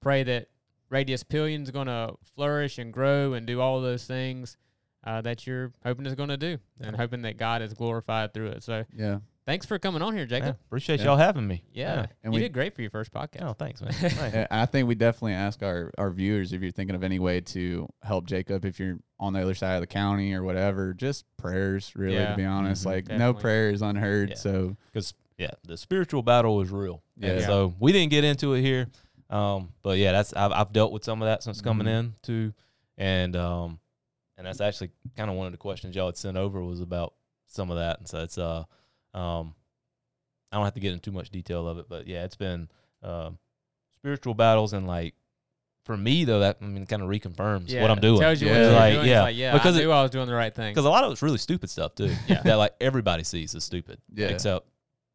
pray 0.00 0.22
that 0.22 0.48
Radius 0.88 1.22
Pelion's 1.22 1.70
going 1.70 1.86
to 1.88 2.14
flourish 2.34 2.78
and 2.78 2.92
grow 2.92 3.32
and 3.34 3.46
do 3.46 3.60
all 3.60 3.80
those 3.80 4.04
things 4.06 4.56
uh, 5.04 5.20
that 5.22 5.46
you're 5.46 5.72
hoping 5.84 6.06
is 6.06 6.14
going 6.14 6.28
to 6.30 6.36
do, 6.36 6.58
and 6.80 6.96
hoping 6.96 7.22
that 7.22 7.36
God 7.36 7.62
is 7.62 7.74
glorified 7.74 8.32
through 8.32 8.48
it. 8.48 8.62
So 8.62 8.84
Yeah. 8.96 9.18
Thanks 9.50 9.66
for 9.66 9.78
coming 9.80 10.00
on 10.00 10.12
here, 10.12 10.22
Yeah, 10.22 10.38
Jacob. 10.38 10.56
appreciate 10.66 11.00
Yeah. 11.00 11.06
y'all 11.06 11.16
having 11.16 11.44
me. 11.46 11.64
Yeah, 11.72 12.06
And 12.22 12.32
you 12.32 12.38
we- 12.38 12.42
did 12.44 12.52
great 12.52 12.72
for 12.74 12.82
your 12.82 12.90
first 12.90 13.12
podcast. 13.12 13.42
Oh, 13.42 13.52
thanks, 13.52 13.82
man. 13.82 14.46
I 14.50 14.64
think 14.66 14.86
we 14.86 14.94
definitely 14.94 15.32
ask 15.32 15.60
our, 15.64 15.90
our 15.98 16.10
viewers 16.10 16.52
if 16.52 16.62
you're 16.62 16.70
thinking 16.70 16.94
of 16.94 17.02
any 17.02 17.18
way 17.18 17.40
to 17.40 17.88
help 18.04 18.26
Jacob, 18.26 18.64
if 18.64 18.78
you're 18.78 18.98
on 19.18 19.32
the 19.32 19.42
other 19.42 19.54
side 19.54 19.74
of 19.74 19.80
the 19.80 19.86
county 19.88 20.32
or 20.34 20.44
whatever, 20.44 20.94
just 20.94 21.24
prayers, 21.36 21.92
really, 21.96 22.14
Yeah. 22.14 22.30
to 22.30 22.36
be 22.36 22.44
honest. 22.44 22.82
Mhm. 22.84 22.86
Like, 22.86 23.08
no 23.08 23.18
Definitely. 23.18 23.40
prayer 23.42 23.70
is 23.70 23.82
unheard. 23.82 24.28
Yeah. 24.30 24.34
So, 24.36 24.76
because 24.86 25.14
yeah, 25.36 25.50
the 25.64 25.76
spiritual 25.76 26.22
battle 26.22 26.60
is 26.60 26.70
real. 26.70 27.02
And 27.20 27.40
Yeah. 27.40 27.46
so 27.46 27.74
we 27.80 27.90
didn't 27.92 28.10
get 28.10 28.22
into 28.24 28.54
it 28.54 28.62
here, 28.62 28.86
um, 29.30 29.72
but 29.82 29.98
yeah, 29.98 30.12
that's 30.12 30.32
I've, 30.34 30.52
I've 30.52 30.72
dealt 30.72 30.92
with 30.92 31.02
some 31.04 31.22
of 31.22 31.26
that 31.26 31.42
since 31.42 31.60
coming 31.60 31.86
Mhm. 31.88 31.98
in 31.98 32.14
too, 32.22 32.52
and 32.98 33.34
um, 33.36 33.80
and 34.38 34.46
that's 34.46 34.60
actually 34.60 34.90
kind 35.16 35.28
of 35.30 35.36
one 35.36 35.46
of 35.46 35.52
the 35.52 35.58
questions 35.58 35.96
y'all 35.96 36.06
had 36.06 36.16
sent 36.16 36.36
over 36.36 36.62
was 36.62 36.80
about 36.80 37.14
some 37.46 37.70
of 37.70 37.76
that, 37.78 37.98
and 37.98 38.08
so 38.08 38.20
it's 38.22 38.38
uh, 38.38 38.64
um, 39.14 39.54
I 40.52 40.56
don't 40.56 40.64
have 40.64 40.74
to 40.74 40.80
get 40.80 40.92
into 40.92 41.10
too 41.10 41.14
much 41.14 41.30
detail 41.30 41.66
of 41.68 41.78
it, 41.78 41.86
but 41.88 42.06
yeah, 42.06 42.24
it's 42.24 42.36
been 42.36 42.68
um, 43.02 43.38
spiritual 43.94 44.34
battles 44.34 44.72
and 44.72 44.86
like. 44.86 45.14
For 45.86 45.96
me 45.96 46.24
though, 46.24 46.40
that 46.40 46.58
I 46.60 46.64
mean, 46.66 46.84
kind 46.86 47.00
of 47.02 47.08
reconfirms 47.08 47.64
Yeah, 47.68 47.80
what 47.80 47.90
I'm 47.90 48.00
doing. 48.00 48.20
Tells 48.20 48.40
you 48.40 48.48
Yeah. 48.48 48.52
what 48.52 48.60
you're 48.60 48.72
Like, 48.72 48.94
doing. 48.94 49.06
yeah, 49.08 49.22
like, 49.22 49.36
yeah, 49.36 49.52
because 49.54 49.76
I 49.76 49.80
it- 49.80 49.84
I 49.88 50.02
was 50.02 50.10
doing 50.10 50.26
the 50.26 50.34
right 50.34 50.54
thing. 50.54 50.72
because 50.72 50.84
a 50.84 50.90
lot 50.90 51.04
of 51.04 51.10
it's 51.10 51.22
really 51.22 51.38
stupid 51.38 51.70
stuff 51.70 51.94
too. 51.94 52.14
Yeah. 52.28 52.42
that 52.42 52.56
like 52.56 52.74
everybody 52.82 53.24
sees 53.24 53.54
as 53.54 53.64
stupid. 53.64 53.98
Yeah. 54.14 54.28
except 54.28 54.66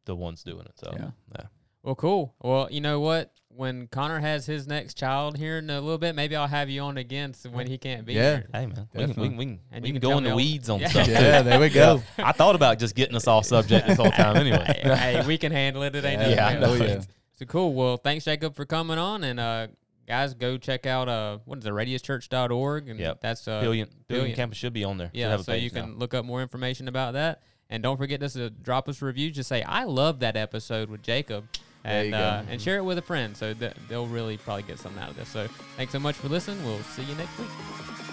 the 0.06 0.14
ones 0.16 0.42
doing 0.42 0.66
it. 0.66 0.72
So 0.74 0.92
Yeah. 0.92 1.10
yeah. 1.38 1.46
Well, 1.84 1.94
cool. 1.94 2.34
Well, 2.42 2.66
you 2.70 2.80
know 2.80 2.98
what? 2.98 3.32
When 3.56 3.86
Connor 3.88 4.20
has 4.20 4.44
his 4.46 4.66
next 4.66 4.94
child 4.98 5.36
here 5.38 5.58
in 5.58 5.70
a 5.70 5.80
little 5.80 5.98
bit, 5.98 6.14
maybe 6.14 6.36
I'll 6.36 6.46
have 6.46 6.68
you 6.68 6.82
on 6.82 6.96
again 6.98 7.32
so 7.34 7.48
when 7.50 7.66
he 7.66 7.78
can't 7.78 8.04
be 8.04 8.12
Yeah. 8.14 8.22
here. 8.36 8.48
Hey 8.52 8.66
man, 8.66 8.88
we 8.94 9.00
can, 9.06 9.08
we 9.08 9.14
can, 9.28 9.36
we 9.38 9.44
can, 9.46 9.60
And 9.72 9.82
we 9.82 9.92
can 9.92 10.00
can 10.00 10.10
go 10.10 10.18
in 10.18 10.24
the 10.24 10.34
weeds 10.36 10.68
on 10.68 10.80
Yeah. 10.80 10.88
stuff. 10.88 11.08
yeah, 11.08 11.38
too. 11.42 11.48
there 11.48 11.60
we 11.60 11.68
go. 11.70 12.02
I 12.18 12.32
thought 12.32 12.54
about 12.54 12.78
just 12.78 12.94
getting 12.94 13.16
us 13.16 13.26
off 13.26 13.46
subject 13.46 13.86
this 13.86 13.96
whole 13.96 14.10
time 14.10 14.36
anyway. 14.36 14.64
hey, 14.84 15.14
hey, 15.14 15.26
we 15.26 15.38
can 15.38 15.52
handle 15.52 15.82
it. 15.84 15.94
It 15.96 16.04
ain't 16.04 16.20
Yeah, 16.20 16.34
nothing 16.34 16.40
I 16.64 16.66
else. 16.66 16.78
know 16.78 16.84
Yeah. 16.86 17.00
So 17.38 17.44
cool. 17.46 17.72
Well, 17.74 17.96
thanks, 17.96 18.24
Jacob, 18.24 18.54
for 18.56 18.64
coming 18.64 18.98
on, 18.98 19.22
and 19.24 19.38
uh, 19.40 19.66
guys, 20.06 20.34
go 20.34 20.56
check 20.58 20.86
out 20.86 21.08
uh 21.08 21.38
what 21.44 21.58
is 21.58 21.66
it, 21.66 21.70
radiuschurch.org 21.72 22.88
and 22.88 22.98
Yep. 23.00 23.20
that's 23.20 23.46
uh 23.48 23.60
Pelion, 23.62 23.88
Pelion 24.08 24.22
Pelion. 24.30 24.34
Campus 24.34 24.58
should 24.58 24.72
be 24.72 24.84
on 24.84 24.98
there. 24.98 25.10
Yeah, 25.12 25.36
so 25.38 25.52
you 25.52 25.70
page 25.70 25.74
now. 25.74 25.82
can 25.82 25.98
look 25.98 26.14
up 26.14 26.24
more 26.24 26.42
information 26.42 26.88
about 26.88 27.14
that. 27.14 27.42
And 27.68 27.82
don't 27.82 27.96
forget 27.96 28.20
just 28.20 28.36
to 28.36 28.48
drop 28.50 28.88
us 28.88 29.02
a 29.02 29.06
review. 29.06 29.30
Just 29.30 29.48
say 29.48 29.62
I 29.62 29.84
love 29.84 30.20
that 30.20 30.36
episode 30.36 30.88
with 30.88 31.02
Jacob, 31.02 31.46
There 31.52 31.60
and 31.86 32.14
uh, 32.14 32.42
and 32.50 32.60
share 32.60 32.78
it 32.78 32.84
with 32.84 32.98
a 32.98 33.02
friend. 33.02 33.36
So 33.36 33.54
that 33.54 33.76
they'll 33.88 34.06
really 34.06 34.36
probably 34.36 34.64
get 34.64 34.78
something 34.78 35.02
out 35.02 35.10
of 35.10 35.16
this. 35.16 35.28
So 35.28 35.46
thanks 35.76 35.92
so 35.92 35.98
much 35.98 36.16
for 36.16 36.28
listening. 36.28 36.64
We'll 36.64 36.78
see 36.80 37.02
you 37.02 37.14
next 37.14 37.38
week. 37.38 38.05